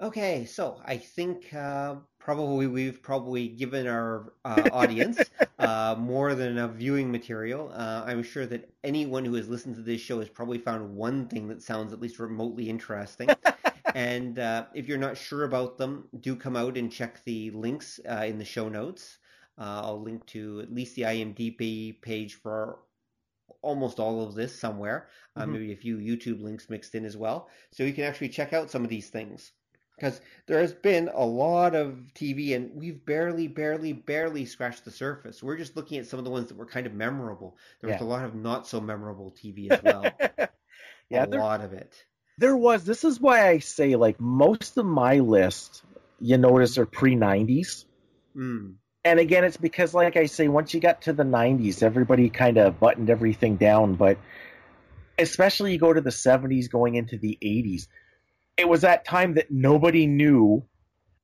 [0.00, 5.18] Okay, so I think uh, probably we've probably given our uh, audience
[5.58, 7.70] uh, more than enough viewing material.
[7.72, 11.28] Uh, I'm sure that anyone who has listened to this show has probably found one
[11.28, 13.30] thing that sounds at least remotely interesting.
[13.94, 18.00] and uh, if you're not sure about them, do come out and check the links
[18.10, 19.18] uh, in the show notes.
[19.58, 22.78] Uh, I'll link to at least the IMDb page for
[23.62, 25.08] almost all of this somewhere.
[25.36, 25.52] Uh, mm-hmm.
[25.52, 28.70] Maybe a few YouTube links mixed in as well, so you can actually check out
[28.70, 29.52] some of these things.
[29.96, 34.90] Because there has been a lot of TV, and we've barely, barely, barely scratched the
[34.90, 35.40] surface.
[35.40, 37.56] We're just looking at some of the ones that were kind of memorable.
[37.80, 38.06] There was yeah.
[38.06, 40.04] a lot of not so memorable TV as well.
[41.10, 41.94] yeah, a there, lot of it.
[42.38, 42.82] There was.
[42.84, 45.84] This is why I say, like, most of my list,
[46.20, 47.84] you notice, are pre 90s.
[48.36, 48.74] Mm
[49.04, 52.56] and again, it's because, like I say, once you got to the 90s, everybody kind
[52.56, 53.94] of buttoned everything down.
[53.94, 54.16] But
[55.18, 57.86] especially you go to the 70s, going into the 80s,
[58.56, 60.64] it was that time that nobody knew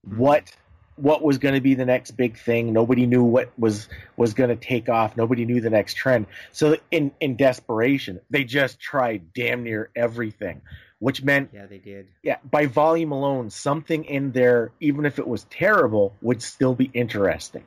[0.02, 0.52] what
[0.96, 2.74] what was going to be the next big thing.
[2.74, 5.16] Nobody knew what was was going to take off.
[5.16, 6.26] Nobody knew the next trend.
[6.52, 10.60] So in in desperation, they just tried damn near everything
[11.00, 12.08] which meant yeah they did.
[12.22, 16.90] Yeah by volume alone something in there even if it was terrible would still be
[16.94, 17.64] interesting.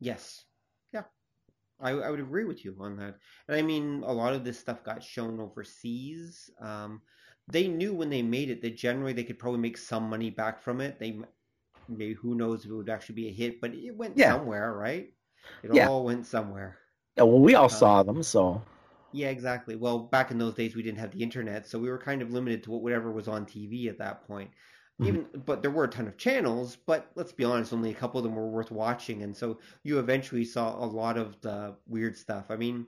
[0.00, 0.42] Yes.
[0.92, 1.04] Yeah.
[1.78, 3.16] I, I would agree with you on that.
[3.46, 6.50] And i mean a lot of this stuff got shown overseas.
[6.60, 7.02] Um,
[7.46, 10.62] they knew when they made it that generally they could probably make some money back
[10.62, 10.98] from it.
[10.98, 11.20] They
[11.88, 14.32] maybe who knows if it would actually be a hit but it went yeah.
[14.32, 15.12] somewhere right?
[15.62, 15.88] It yeah.
[15.88, 16.78] all went somewhere.
[17.16, 18.62] Yeah well we all um, saw them so
[19.12, 19.76] yeah, exactly.
[19.76, 22.32] Well, back in those days, we didn't have the internet, so we were kind of
[22.32, 24.50] limited to whatever was on TV at that point.
[25.00, 25.06] Mm-hmm.
[25.06, 26.76] Even, but there were a ton of channels.
[26.76, 29.98] But let's be honest, only a couple of them were worth watching, and so you
[29.98, 32.46] eventually saw a lot of the weird stuff.
[32.50, 32.86] I mean,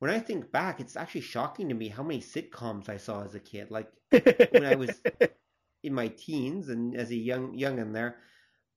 [0.00, 3.34] when I think back, it's actually shocking to me how many sitcoms I saw as
[3.34, 3.70] a kid.
[3.70, 5.00] Like when I was
[5.82, 8.16] in my teens and as a young young in there,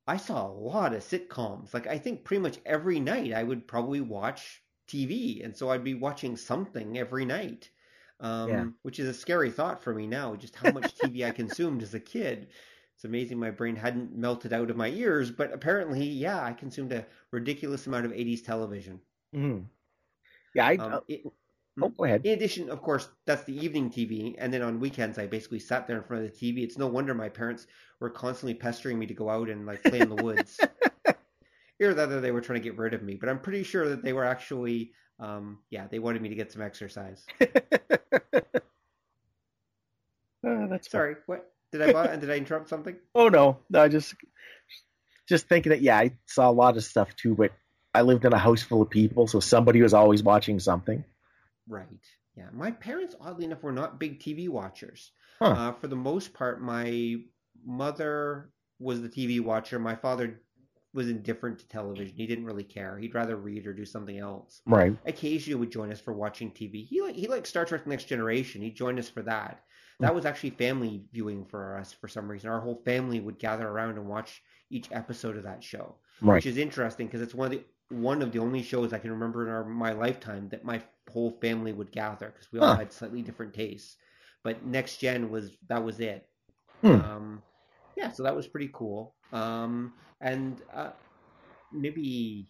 [0.06, 1.74] I saw a lot of sitcoms.
[1.74, 4.63] Like I think pretty much every night I would probably watch
[4.94, 7.70] TV, and so I'd be watching something every night,
[8.20, 8.66] um, yeah.
[8.84, 10.36] which is a scary thought for me now.
[10.36, 12.48] Just how much TV I consumed as a kid.
[12.96, 16.92] It's amazing my brain hadn't melted out of my ears, but apparently, yeah, I consumed
[16.92, 19.00] a ridiculous amount of '80s television.
[19.36, 19.66] Mm.
[20.54, 20.76] Yeah, I.
[20.76, 21.24] Um, it,
[21.82, 22.22] oh, go ahead.
[22.26, 25.88] In addition, of course, that's the evening TV, and then on weekends, I basically sat
[25.88, 26.64] there in front of the TV.
[26.64, 27.68] It's no wonder my parents
[28.00, 30.60] were constantly pestering me to go out and like play in the woods.
[31.82, 34.14] Or they were trying to get rid of me, but I'm pretty sure that they
[34.14, 37.26] were actually, um, yeah, they wanted me to get some exercise.
[37.42, 37.48] oh,
[40.70, 41.16] that's sorry.
[41.16, 41.24] Fun.
[41.26, 42.96] What did I did I interrupt something?
[43.16, 44.16] Oh no, no, I just
[45.28, 47.52] just thinking that yeah, I saw a lot of stuff too, but
[47.94, 51.04] I lived in a house full of people, so somebody was always watching something.
[51.68, 51.88] Right.
[52.36, 55.12] Yeah, my parents, oddly enough, were not big TV watchers.
[55.40, 55.46] Huh.
[55.46, 57.18] Uh, for the most part, my
[57.64, 59.78] mother was the TV watcher.
[59.78, 60.42] My father
[60.94, 62.16] was indifferent to television.
[62.16, 62.98] He didn't really care.
[62.98, 64.62] He'd rather read or do something else.
[64.66, 64.96] Right.
[65.06, 66.86] Occasionally would join us for watching TV.
[66.86, 68.62] He like he liked Star Trek Next Generation.
[68.62, 69.64] He joined us for that.
[70.00, 72.50] That was actually family viewing for us for some reason.
[72.50, 76.36] Our whole family would gather around and watch each episode of that show, Right.
[76.36, 77.64] which is interesting because it's one of the
[77.96, 81.32] one of the only shows I can remember in our, my lifetime that my whole
[81.40, 82.78] family would gather because we all Huh.
[82.78, 83.98] had slightly different tastes.
[84.44, 86.28] But Next Gen was that was it.
[86.82, 86.88] Hmm.
[87.02, 87.44] Um,
[87.96, 89.16] yeah, so that was pretty cool.
[89.32, 89.94] Um,
[90.24, 90.92] and uh,
[91.74, 92.50] maybe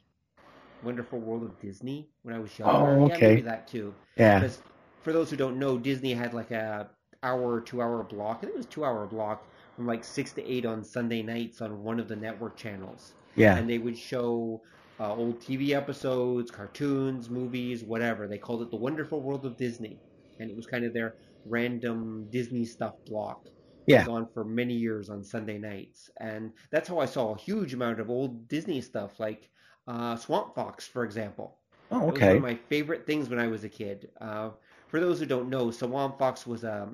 [0.82, 3.00] Wonderful World of Disney when I was younger.
[3.00, 3.18] Oh, Yeah, okay.
[3.18, 3.96] maybe that too.
[4.18, 4.40] Yeah.
[4.40, 4.64] Because
[5.04, 6.92] for those who don't know, Disney had like a
[7.24, 8.38] hour, two hour block.
[8.38, 11.62] I think it was two hour block from like six to eight on Sunday nights
[11.62, 13.60] on one of the network channels, Yeah.
[13.60, 14.62] and they would show
[15.00, 18.28] uh, old TV episodes, cartoons, movies, whatever.
[18.28, 20.02] They called it the Wonderful World of Disney,
[20.40, 23.48] and it was kind of their random Disney stuff block.
[23.86, 24.08] Yeah.
[24.08, 28.00] on for many years on Sunday nights, and that's how I saw a huge amount
[28.00, 29.50] of old Disney stuff, like
[29.88, 31.60] uh, Swamp Fox, for example.
[31.92, 32.38] Oh, was one okay.
[32.38, 34.10] of my favorite things when I was a kid.
[34.20, 34.52] Uh,
[34.88, 36.90] for those who don't know, Swamp Fox was a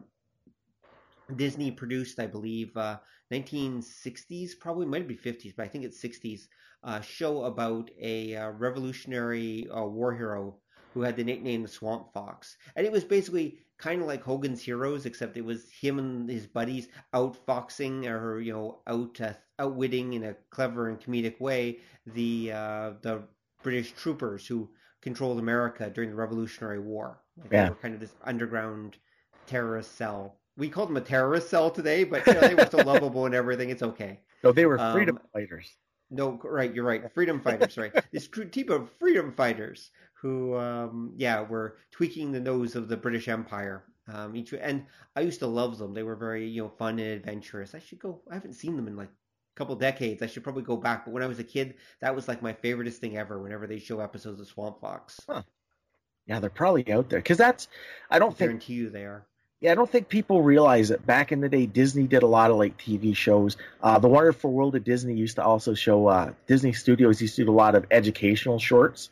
[1.36, 2.98] Disney produced, I believe, uh,
[3.32, 6.48] 1960s, probably might be 50s, but I think it's 60s.
[6.84, 10.58] Uh, show about a uh, revolutionary uh, war hero
[10.94, 14.62] who had the nickname the Swamp Fox, and it was basically kind of like Hogan's
[14.62, 20.14] Heroes, except it was him and his buddies outfoxing or you know out uh, outwitting
[20.14, 23.24] in a clever and comedic way the uh, the
[23.64, 24.70] British troopers who
[25.02, 27.22] controlled America during the Revolutionary War.
[27.38, 27.64] Like Yeah.
[27.64, 28.98] They were kind of this underground
[29.48, 30.40] terrorist cell.
[30.58, 33.34] We called them a terrorist cell today, but you know, they were so lovable and
[33.34, 33.70] everything.
[33.70, 34.20] It's okay.
[34.44, 35.70] No, they were freedom Um, fighters.
[36.12, 37.12] No, right, you're right.
[37.12, 37.94] Freedom fighters, right?
[38.12, 43.28] this team of freedom fighters who, um, yeah, were tweaking the nose of the British
[43.28, 43.86] Empire.
[44.08, 45.94] Um, each and I used to love them.
[45.94, 47.76] They were very, you know, fun and adventurous.
[47.76, 48.22] I should go.
[48.30, 50.22] I haven't seen them in like a couple decades.
[50.24, 51.06] I should probably go back.
[51.06, 53.40] But when I was a kid, that was like my favoriteest thing ever.
[53.42, 55.30] Whenever they show episodes of Swamp Fox,
[56.26, 57.68] Yeah, they're probably out there because that's.
[58.10, 58.56] I I don't think.
[58.56, 59.28] guarantee you they are.
[59.62, 62.50] Yeah, I don't think people realize that back in the day, Disney did a lot
[62.50, 63.58] of like TV shows.
[63.84, 66.08] Uh, the Wonderful World of Disney used to also show.
[66.08, 69.10] Uh, Disney Studios used to do a lot of educational shorts,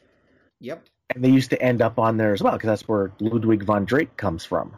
[0.62, 0.86] Yep.
[1.14, 3.84] and they used to end up on there as well because that's where Ludwig von
[3.84, 4.74] Drake comes from.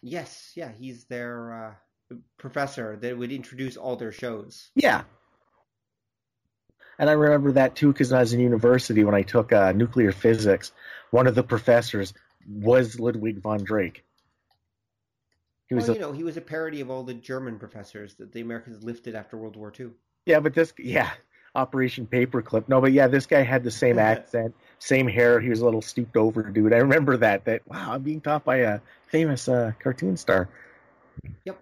[0.00, 0.52] Yes.
[0.54, 0.70] Yeah.
[0.72, 1.76] He's their
[2.10, 4.70] uh, professor that would introduce all their shows.
[4.74, 5.02] Yeah.
[6.98, 10.12] And I remember that too because I was in university when I took uh, nuclear
[10.12, 10.72] physics.
[11.10, 12.14] One of the professors
[12.48, 14.04] was Ludwig von Drake.
[15.68, 18.14] He was well, a, you know, he was a parody of all the German professors
[18.14, 19.90] that the Americans lifted after World War II.
[20.26, 21.10] yeah, but this yeah,
[21.54, 22.68] Operation Paperclip.
[22.68, 25.40] No, but yeah, this guy had the same accent, same hair.
[25.40, 26.72] He was a little stooped over dude.
[26.72, 27.44] I remember that.
[27.44, 30.48] That wow, I'm being taught by a famous uh, cartoon star.
[31.44, 31.60] Yep.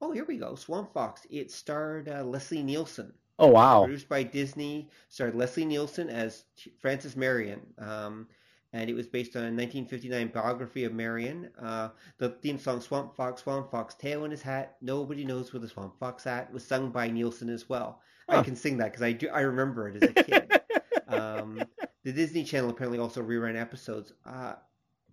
[0.00, 0.54] Oh, here we go.
[0.54, 1.26] Swamp Fox.
[1.30, 3.12] It starred uh, Leslie Nielsen.
[3.38, 4.88] Oh wow, Produced by Disney.
[5.08, 6.44] Starred Leslie Nielsen as
[6.80, 7.60] Francis Marion.
[7.78, 8.28] Um,
[8.72, 11.50] and it was based on a 1959 biography of Marion.
[11.60, 14.76] Uh, the theme song Swamp Fox, Swamp Fox, tail in his hat.
[14.80, 18.00] Nobody knows where the Swamp Fox at was sung by Nielsen as well.
[18.28, 19.28] I can sing that because I do.
[19.28, 20.60] I remember it as a kid.
[21.08, 21.62] um,
[22.02, 24.54] the Disney Channel apparently also reran episodes, uh,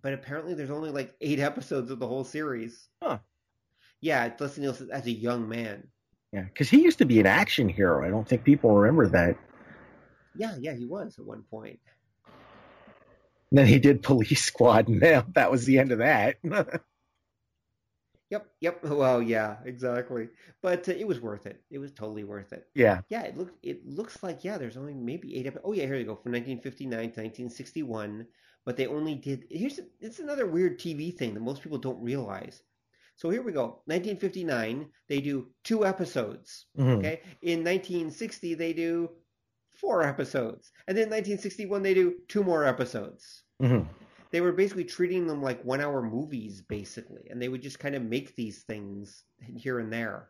[0.00, 2.88] but apparently there's only like eight episodes of the whole series.
[3.02, 3.18] Huh.
[4.00, 5.86] Yeah, it's Leslie Nielsen as a young man.
[6.32, 8.06] yeah, because he used to be an action hero.
[8.06, 9.36] I don't think people remember that.
[10.34, 11.78] Yeah, yeah, he was at one point.
[13.50, 16.36] And then he did Police Squad, and now that was the end of that.
[18.30, 18.84] Yep, yep.
[18.84, 20.28] Well, yeah, exactly.
[20.62, 21.62] But uh, it was worth it.
[21.68, 22.68] It was totally worth it.
[22.74, 24.56] yeah, Yeah, it looks it looks like yeah.
[24.56, 25.46] There's only maybe eight.
[25.48, 28.26] Epi- oh yeah, here you go from 1959 to 1961.
[28.64, 29.46] But they only did.
[29.50, 32.62] Here's it's another weird TV thing that most people don't realize.
[33.16, 33.82] So here we go.
[33.86, 36.66] 1959, they do two episodes.
[36.78, 36.98] Mhm.
[36.98, 37.22] Okay.
[37.42, 39.10] In 1960, they do
[39.80, 43.42] four episodes, and then 1961 they do two more episodes.
[43.60, 43.86] Mhm.
[44.30, 48.02] They were basically treating them like one-hour movies, basically, and they would just kind of
[48.02, 49.24] make these things
[49.56, 50.28] here and there,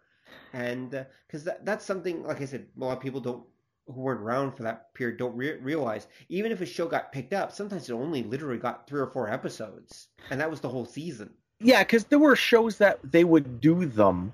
[0.53, 3.45] and because that, that's something, like I said, a lot of people don't
[3.87, 6.07] who weren't around for that period don't re- realize.
[6.29, 9.29] Even if a show got picked up, sometimes it only literally got three or four
[9.29, 11.31] episodes, and that was the whole season.
[11.61, 14.33] Yeah, because there were shows that they would do them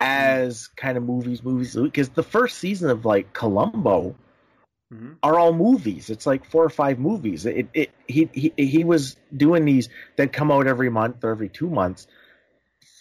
[0.00, 1.74] as kind of movies, movies.
[1.74, 4.14] Because the first season of like Columbo
[4.92, 5.16] Mhm.
[5.22, 6.10] are all movies.
[6.10, 7.46] It's like four or five movies.
[7.46, 11.48] It, it he, he he was doing these that come out every month or every
[11.48, 12.06] two months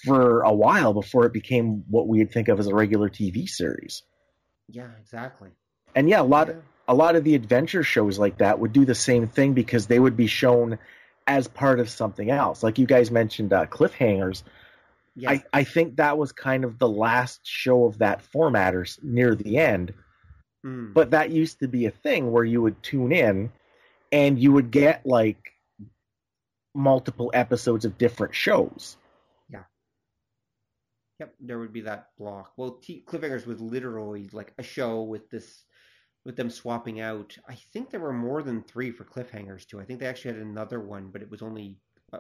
[0.05, 4.03] for a while before it became what we'd think of as a regular TV series.
[4.69, 5.49] Yeah, exactly.
[5.95, 6.55] And yeah, a lot Yeah.
[6.87, 9.99] a lot of the adventure shows like that would do the same thing because they
[9.99, 10.77] would be shown
[11.27, 12.63] as part of something else.
[12.63, 14.43] Like you guys mentioned, uh, cliffhangers.
[15.15, 15.41] Yes.
[15.53, 19.57] I, I think that was kind of the last show of that formatters near the
[19.57, 19.93] end.
[20.65, 20.94] Mm.
[20.94, 23.52] But that used to be a thing where you would tune in
[24.11, 25.53] and you would get like
[26.73, 28.98] multiple episodes of different shows.
[29.49, 29.64] Yeah.
[31.19, 32.53] Yep, there would be that block.
[32.57, 35.64] Well, T- Cliffhangers was literally like a show with this
[36.26, 37.38] with them swapping out.
[37.48, 39.80] I think there were more than three for Cliffhangers too.
[39.80, 41.77] I think they actually had another one, but it was only
[42.11, 42.19] a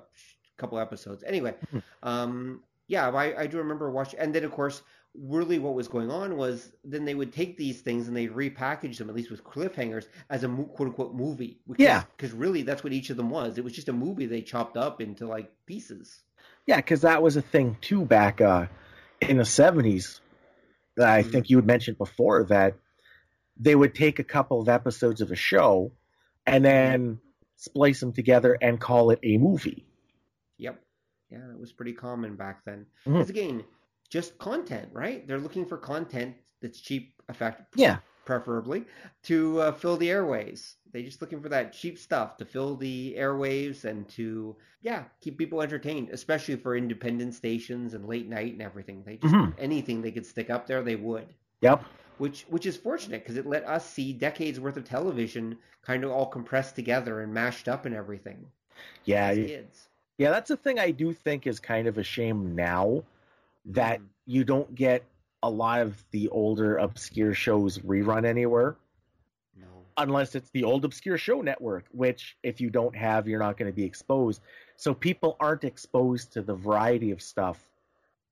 [0.57, 1.23] couple episodes.
[1.25, 1.79] Anyway, hmm.
[2.03, 4.81] um, yeah, I, I do remember watching, and then of course
[5.15, 8.97] really what was going on was then they would take these things and they'd repackage
[8.97, 11.59] them at least with cliffhangers as a quote unquote movie.
[11.67, 12.03] Because, yeah.
[12.15, 13.57] Because really that's what each of them was.
[13.57, 16.21] It was just a movie they chopped up into like pieces.
[16.65, 18.67] Yeah because that was a thing too back uh,
[19.21, 20.19] in the 70s
[20.97, 21.31] i mm-hmm.
[21.31, 22.75] think you had mentioned before that
[23.59, 25.91] they would take a couple of episodes of a show
[26.45, 27.19] and then
[27.57, 29.85] splice them together and call it a movie.
[30.57, 30.81] Yep.
[31.29, 32.85] Yeah that was pretty common back then.
[33.05, 33.37] Because mm-hmm.
[33.37, 33.63] again
[34.09, 35.27] just content, right?
[35.27, 38.85] They're looking for content that's cheap, effective, yeah, preferably
[39.23, 40.75] to uh, fill the airways.
[40.91, 45.37] They're just looking for that cheap stuff to fill the airwaves and to yeah keep
[45.37, 49.03] people entertained, especially for independent stations and late night and everything.
[49.05, 49.51] They just mm-hmm.
[49.59, 51.27] anything they could stick up there, they would.
[51.61, 51.83] Yep.
[52.17, 56.11] Which which is fortunate because it let us see decades worth of television kind of
[56.11, 58.45] all compressed together and mashed up and everything.
[59.05, 59.31] Yeah.
[60.17, 63.03] Yeah, that's a thing I do think is kind of a shame now
[63.65, 64.05] that mm.
[64.25, 65.03] you don't get
[65.43, 68.75] a lot of the older obscure shows rerun anywhere.
[69.57, 69.67] No.
[69.97, 73.71] Unless it's the old obscure show network, which if you don't have, you're not going
[73.71, 74.41] to be exposed.
[74.75, 77.61] So people aren't exposed to the variety of stuff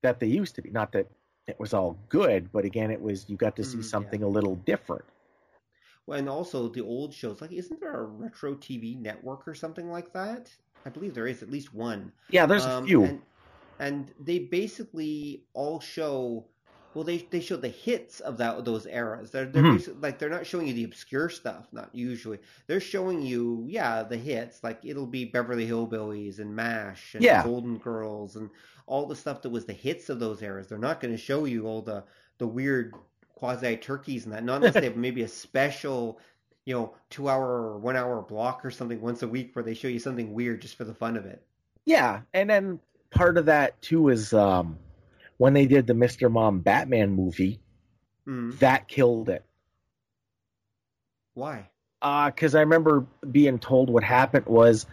[0.02, 0.70] that they used to be.
[0.70, 1.06] Not that
[1.46, 4.26] it was all good, but again, it was you got to see mm, something yeah.
[4.26, 5.04] a little different.
[6.06, 9.90] Well, and also the old shows, like isn't there a retro TV network or something
[9.90, 10.50] like that?
[10.86, 12.12] I believe there is at least one.
[12.30, 13.04] Yeah, there's um, a few.
[13.04, 13.20] And,
[13.78, 16.46] and they basically all show
[16.94, 19.30] well they they show the hits of that those eras.
[19.30, 20.00] They're they're mm-hmm.
[20.00, 22.38] like they're not showing you the obscure stuff not usually.
[22.66, 27.44] They're showing you yeah the hits like it'll be beverly hillbillies and mash and yeah.
[27.44, 28.50] golden girls and
[28.86, 30.68] all the stuff that was the hits of those eras.
[30.68, 32.04] They're not going to show you all the
[32.38, 32.94] the weird
[33.34, 34.42] quasi turkeys and that.
[34.44, 36.18] Not unless they have maybe a special
[36.64, 39.74] you know two hour or one hour block or something once a week where they
[39.74, 41.44] show you something weird just for the fun of it.
[41.84, 42.80] Yeah and then
[43.10, 44.78] part of that too is um,
[45.36, 46.30] when they did the Mr.
[46.30, 47.60] Mom Batman movie,
[48.26, 48.58] mm.
[48.58, 49.44] that killed it.
[51.34, 51.68] Why?
[52.00, 54.86] Because uh, I remember being told what happened was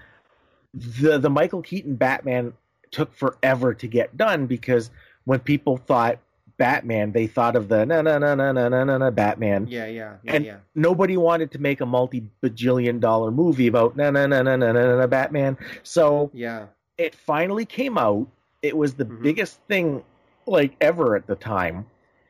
[0.73, 2.53] the the Michael Keaton Batman
[2.91, 4.89] took forever to get done because
[5.25, 6.19] when people thought
[6.57, 9.67] Batman, they thought of the na na na na na na na Batman.
[9.67, 10.57] Yeah, yeah, yeah, and yeah.
[10.73, 14.71] nobody wanted to make a multi bajillion dollar movie about na na na na na
[14.71, 15.57] na na Batman.
[15.83, 18.27] So yeah, it finally came out.
[18.61, 19.23] It was the mm-hmm.
[19.23, 20.03] biggest thing
[20.45, 21.85] like ever at the time.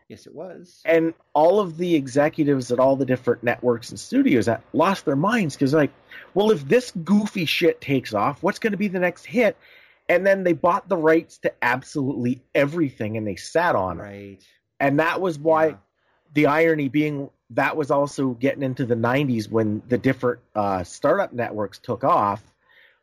[0.07, 0.81] Yes, it was.
[0.85, 5.15] And all of the executives at all the different networks and studios that lost their
[5.15, 5.91] minds because, like,
[6.35, 9.57] well, if this goofy shit takes off, what's going to be the next hit?
[10.07, 14.11] And then they bought the rights to absolutely everything and they sat on right.
[14.11, 14.17] it.
[14.17, 14.43] Right.
[14.79, 15.75] And that was why yeah.
[16.33, 21.33] the irony being that was also getting into the 90s when the different uh, startup
[21.33, 22.43] networks took off.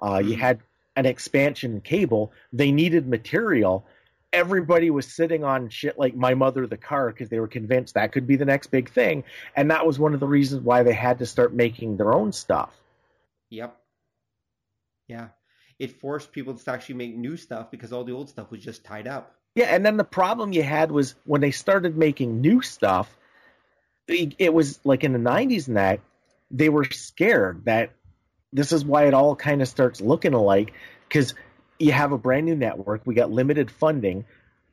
[0.00, 0.28] Uh, mm-hmm.
[0.28, 0.60] You had
[0.96, 2.32] an expansion cable.
[2.52, 3.86] They needed material.
[4.32, 8.12] Everybody was sitting on shit like My Mother the Car because they were convinced that
[8.12, 9.24] could be the next big thing.
[9.56, 12.32] And that was one of the reasons why they had to start making their own
[12.32, 12.72] stuff.
[13.50, 13.76] Yep.
[15.08, 15.28] Yeah.
[15.78, 18.84] It forced people to actually make new stuff because all the old stuff was just
[18.84, 19.34] tied up.
[19.54, 23.14] Yeah, and then the problem you had was when they started making new stuff,
[24.08, 26.00] it was like in the 90s and that,
[26.50, 27.92] they were scared that
[28.52, 30.72] this is why it all kind of starts looking alike
[31.08, 31.34] because
[31.78, 33.02] you have a brand new network.
[33.04, 34.24] We got limited funding.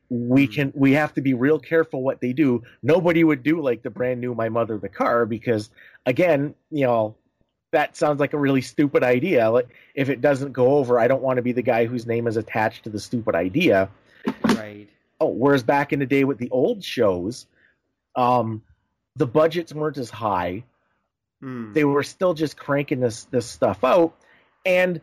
[0.10, 0.52] We hmm.
[0.52, 2.64] can we have to be real careful what they do.
[2.84, 5.70] Nobody would do like the brand new My Mother the Car because
[6.06, 7.16] again, you know,
[7.72, 9.50] that sounds like a really stupid idea.
[9.50, 12.28] Like if it doesn't go over, I don't want to be the guy whose name
[12.28, 13.90] is attached to the stupid idea.
[14.44, 14.88] Right.
[15.22, 17.46] Oh, whereas back in the day with the old shows,
[18.16, 18.64] um,
[19.16, 20.64] the budgets weren't as high.
[21.44, 21.74] Mm.
[21.74, 24.16] They were still just cranking this this stuff out,
[24.66, 25.02] and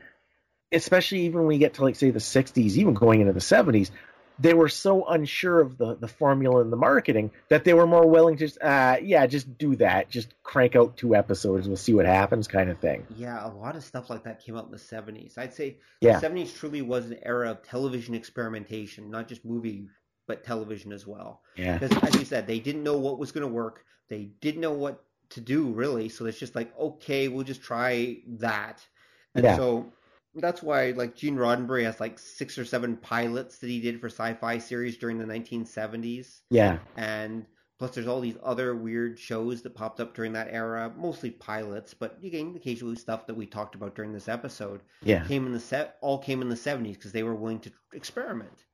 [0.72, 3.90] especially even when we get to like say the '60s, even going into the '70s,
[4.38, 8.06] they were so unsure of the the formula and the marketing that they were more
[8.06, 11.94] willing to just uh, yeah just do that, just crank out two episodes, we'll see
[11.94, 13.06] what happens, kind of thing.
[13.16, 15.38] Yeah, a lot of stuff like that came out in the '70s.
[15.38, 16.18] I'd say yeah.
[16.18, 19.88] the '70s truly was an era of television experimentation, not just movie
[20.26, 21.40] but television as well.
[21.56, 21.78] Yeah.
[21.78, 23.84] Because as you said, they didn't know what was going to work.
[24.08, 26.08] They didn't know what to do really.
[26.08, 28.84] So it's just like, okay, we'll just try that.
[29.34, 29.56] And yeah.
[29.56, 29.92] so
[30.34, 34.08] that's why like Gene Roddenberry has like six or seven pilots that he did for
[34.08, 36.40] sci-fi series during the 1970s.
[36.50, 36.78] Yeah.
[36.96, 37.46] And
[37.78, 41.94] plus there's all these other weird shows that popped up during that era, mostly pilots,
[41.94, 44.82] but again occasionally stuff that we talked about during this episode.
[45.02, 45.24] Yeah.
[45.24, 48.64] Came in the set all came in the 70s because they were willing to experiment.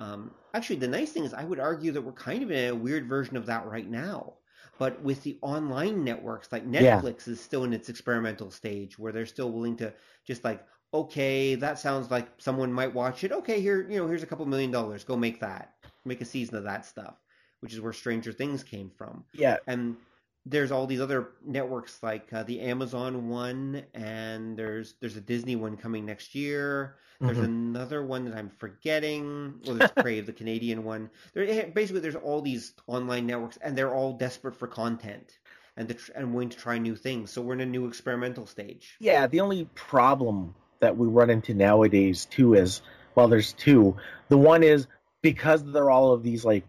[0.00, 2.74] Um, actually, the nice thing is, I would argue that we're kind of in a
[2.74, 4.34] weird version of that right now.
[4.78, 7.32] But with the online networks, like Netflix yeah.
[7.32, 9.92] is still in its experimental stage where they're still willing to
[10.26, 13.32] just like, okay, that sounds like someone might watch it.
[13.32, 15.04] Okay, here, you know, here's a couple million dollars.
[15.04, 15.74] Go make that.
[16.04, 17.14] Make a season of that stuff,
[17.60, 19.24] which is where Stranger Things came from.
[19.32, 19.58] Yeah.
[19.66, 19.96] And
[20.44, 25.56] there's all these other networks like uh, the Amazon one, and there's there's a Disney
[25.56, 26.96] one coming next year.
[27.20, 27.44] There's mm-hmm.
[27.44, 29.60] another one that I'm forgetting.
[29.64, 31.08] Well, there's Crave, the Canadian one.
[31.34, 35.38] There, eh, basically, there's all these online networks, and they're all desperate for content
[35.76, 37.30] and to, and willing to try new things.
[37.30, 38.96] So we're in a new experimental stage.
[38.98, 42.82] Yeah, the only problem that we run into nowadays too is
[43.14, 43.96] well, there's two.
[44.28, 44.86] The one is
[45.20, 46.64] because there are all of these like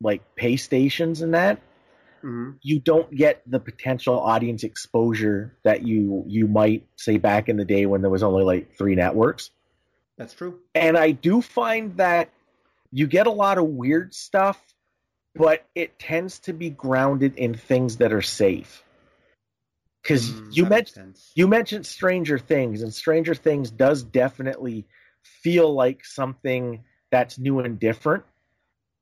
[0.00, 1.60] like pay stations and that.
[2.18, 2.52] Mm-hmm.
[2.62, 7.64] You don't get the potential audience exposure that you you might say back in the
[7.64, 9.50] day when there was only like three networks.
[10.16, 10.60] That's true.
[10.74, 12.30] And I do find that
[12.90, 14.60] you get a lot of weird stuff,
[15.34, 18.82] but it tends to be grounded in things that are safe.
[20.02, 24.86] Because mm, you mentioned you mentioned Stranger Things, and Stranger Things does definitely
[25.42, 28.24] feel like something that's new and different,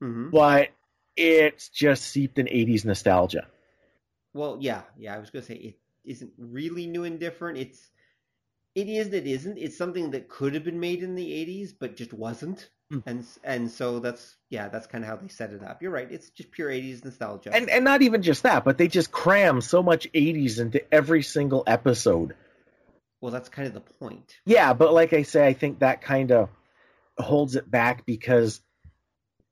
[0.02, 0.30] mm-hmm.
[0.30, 0.70] but
[1.16, 3.46] it's just seeped in '80s nostalgia.
[4.32, 5.14] Well, yeah, yeah.
[5.14, 7.58] I was gonna say it isn't really new and different.
[7.58, 7.90] It's
[8.74, 11.96] it is it isn't it's something that could have been made in the 80s but
[11.96, 13.02] just wasn't mm.
[13.06, 16.10] and and so that's yeah that's kind of how they set it up you're right
[16.10, 19.60] it's just pure 80s nostalgia and and not even just that but they just cram
[19.60, 22.34] so much 80s into every single episode
[23.20, 26.32] well that's kind of the point yeah but like i say i think that kind
[26.32, 26.48] of
[27.16, 28.60] holds it back because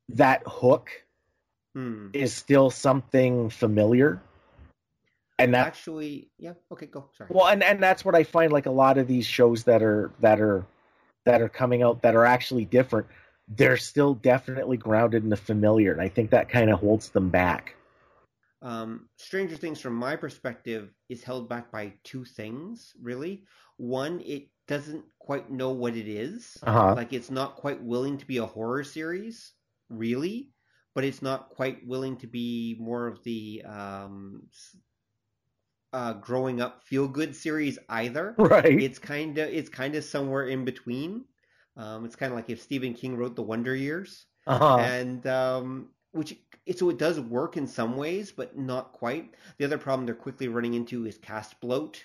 [0.09, 0.91] that hook
[1.75, 2.09] hmm.
[2.13, 4.21] is still something familiar
[5.39, 8.67] and that actually yeah okay go sorry well and and that's what i find like
[8.67, 10.65] a lot of these shows that are that are
[11.25, 13.07] that are coming out that are actually different
[13.49, 17.29] they're still definitely grounded in the familiar and i think that kind of holds them
[17.29, 17.75] back
[18.63, 23.45] um, stranger things from my perspective is held back by two things really
[23.77, 26.57] one it doesn't quite know what it is.
[26.63, 26.95] Uh-huh.
[26.95, 29.53] like it's not quite willing to be a horror series
[29.89, 30.51] really
[30.95, 34.43] but it's not quite willing to be more of the um,
[35.93, 38.35] uh, growing up feel good series either.
[38.39, 38.81] Right.
[38.81, 41.25] It's kind of it's kind of somewhere in between.
[41.77, 44.77] Um, it's kind of like if Stephen King wrote The Wonder Years, uh-huh.
[44.79, 46.37] and um, which
[46.67, 49.35] it, so it does work in some ways, but not quite.
[49.59, 52.03] The other problem they're quickly running into is cast bloat,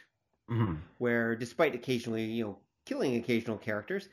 [0.50, 0.76] mm-hmm.
[1.00, 4.08] where despite occasionally you know killing occasional characters,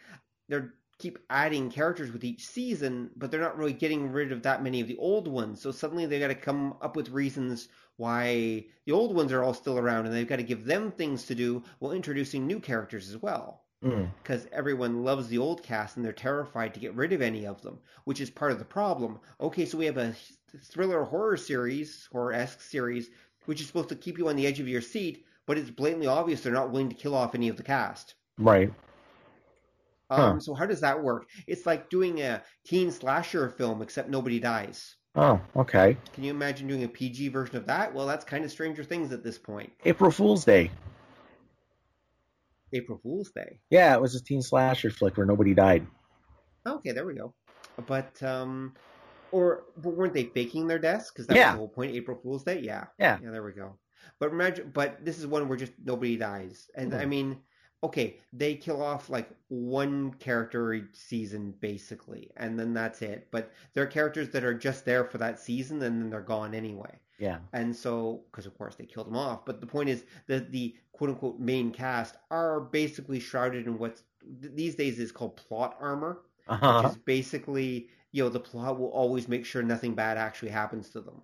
[0.49, 4.63] they're keep adding characters with each season, but they're not really getting rid of that
[4.63, 5.61] many of the old ones.
[5.61, 9.55] So suddenly they got to come up with reasons why the old ones are all
[9.55, 13.09] still around, and they've got to give them things to do while introducing new characters
[13.09, 13.63] as well.
[13.81, 14.53] Because mm.
[14.53, 17.79] everyone loves the old cast and they're terrified to get rid of any of them,
[18.05, 19.21] which is part of the problem.
[19.41, 20.15] Okay, so we have a
[20.63, 23.11] thriller horror series, horror esque series,
[23.45, 26.07] which is supposed to keep you on the edge of your seat, but it's blatantly
[26.07, 28.15] obvious they're not willing to kill off any of the cast.
[28.39, 28.73] Right.
[30.11, 30.41] Um, huh.
[30.41, 31.29] So how does that work?
[31.47, 34.97] It's like doing a teen slasher film, except nobody dies.
[35.17, 35.97] Oh, okay.
[36.13, 37.95] Can you imagine doing a PG version of that?
[37.95, 39.73] Well, that's kind of Stranger Things at this point.
[39.85, 40.71] April Fool's Day.
[42.73, 43.61] April Fool's Day.
[43.71, 45.87] Yeah, it was a teen slasher flick where nobody died.
[46.67, 47.33] Okay, there we go.
[47.87, 48.75] But um,
[49.31, 51.11] or weren't they faking their deaths?
[51.11, 51.51] Because that yeah.
[51.51, 51.95] was the whole point.
[51.95, 52.61] April Fool's Day.
[52.61, 52.87] Yeah.
[52.99, 53.19] Yeah.
[53.23, 53.31] Yeah.
[53.31, 53.79] There we go.
[54.19, 57.01] But imagine, but this is one where just nobody dies, and mm-hmm.
[57.01, 57.39] I mean,
[57.85, 63.29] okay, they kill off like one character each season basically, and then that's it.
[63.31, 66.55] But there are characters that are just there for that season and then they're gone
[66.55, 66.99] anyway.
[67.19, 67.39] Yeah.
[67.53, 70.75] And so, because of course they killed them off, but the point is that the
[70.93, 74.01] quote unquote main cast are basically shrouded in what
[74.41, 76.83] these days is called plot armor, uh-huh.
[76.83, 80.89] which is basically you know the plot will always make sure nothing bad actually happens
[80.91, 81.21] to them.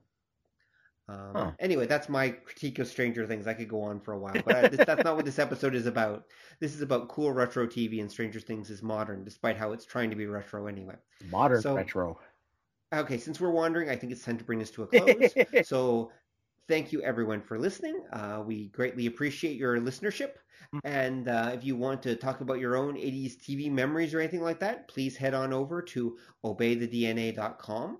[1.10, 1.50] Um, huh.
[1.58, 3.46] Anyway, that's my critique of Stranger Things.
[3.46, 5.74] I could go on for a while, but I, this, that's not what this episode
[5.74, 6.26] is about.
[6.60, 10.10] This is about cool retro TV, and Stranger Things is modern, despite how it's trying
[10.10, 10.94] to be retro anyway.
[11.30, 12.18] Modern so, retro.
[12.94, 15.66] Okay, since we're wandering, I think it's time to bring this to a close.
[15.66, 16.12] so,
[16.68, 18.02] thank you everyone for listening.
[18.12, 20.34] Uh, we greatly appreciate your listenership.
[20.74, 20.78] Mm-hmm.
[20.84, 24.42] And uh, if you want to talk about your own 80s TV memories or anything
[24.42, 27.98] like that, please head on over to obeythedna.com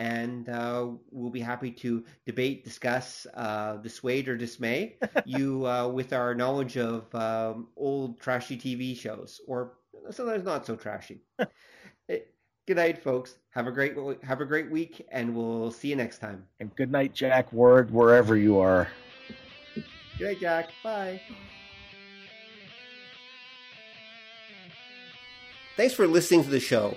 [0.00, 4.96] and uh, we'll be happy to debate, discuss, uh, dissuade or dismay
[5.26, 9.74] you uh, with our knowledge of um, old trashy TV shows, or
[10.10, 11.20] sometimes not so trashy.
[12.08, 12.18] Eh,
[12.66, 13.36] good night, folks.
[13.50, 13.94] Have a great
[14.24, 16.44] have a great week, and we'll see you next time.
[16.58, 18.88] And good night, Jack Ward, wherever you are.
[20.18, 20.70] Good night, Jack.
[20.82, 21.20] Bye.
[25.76, 26.96] Thanks for listening to the show.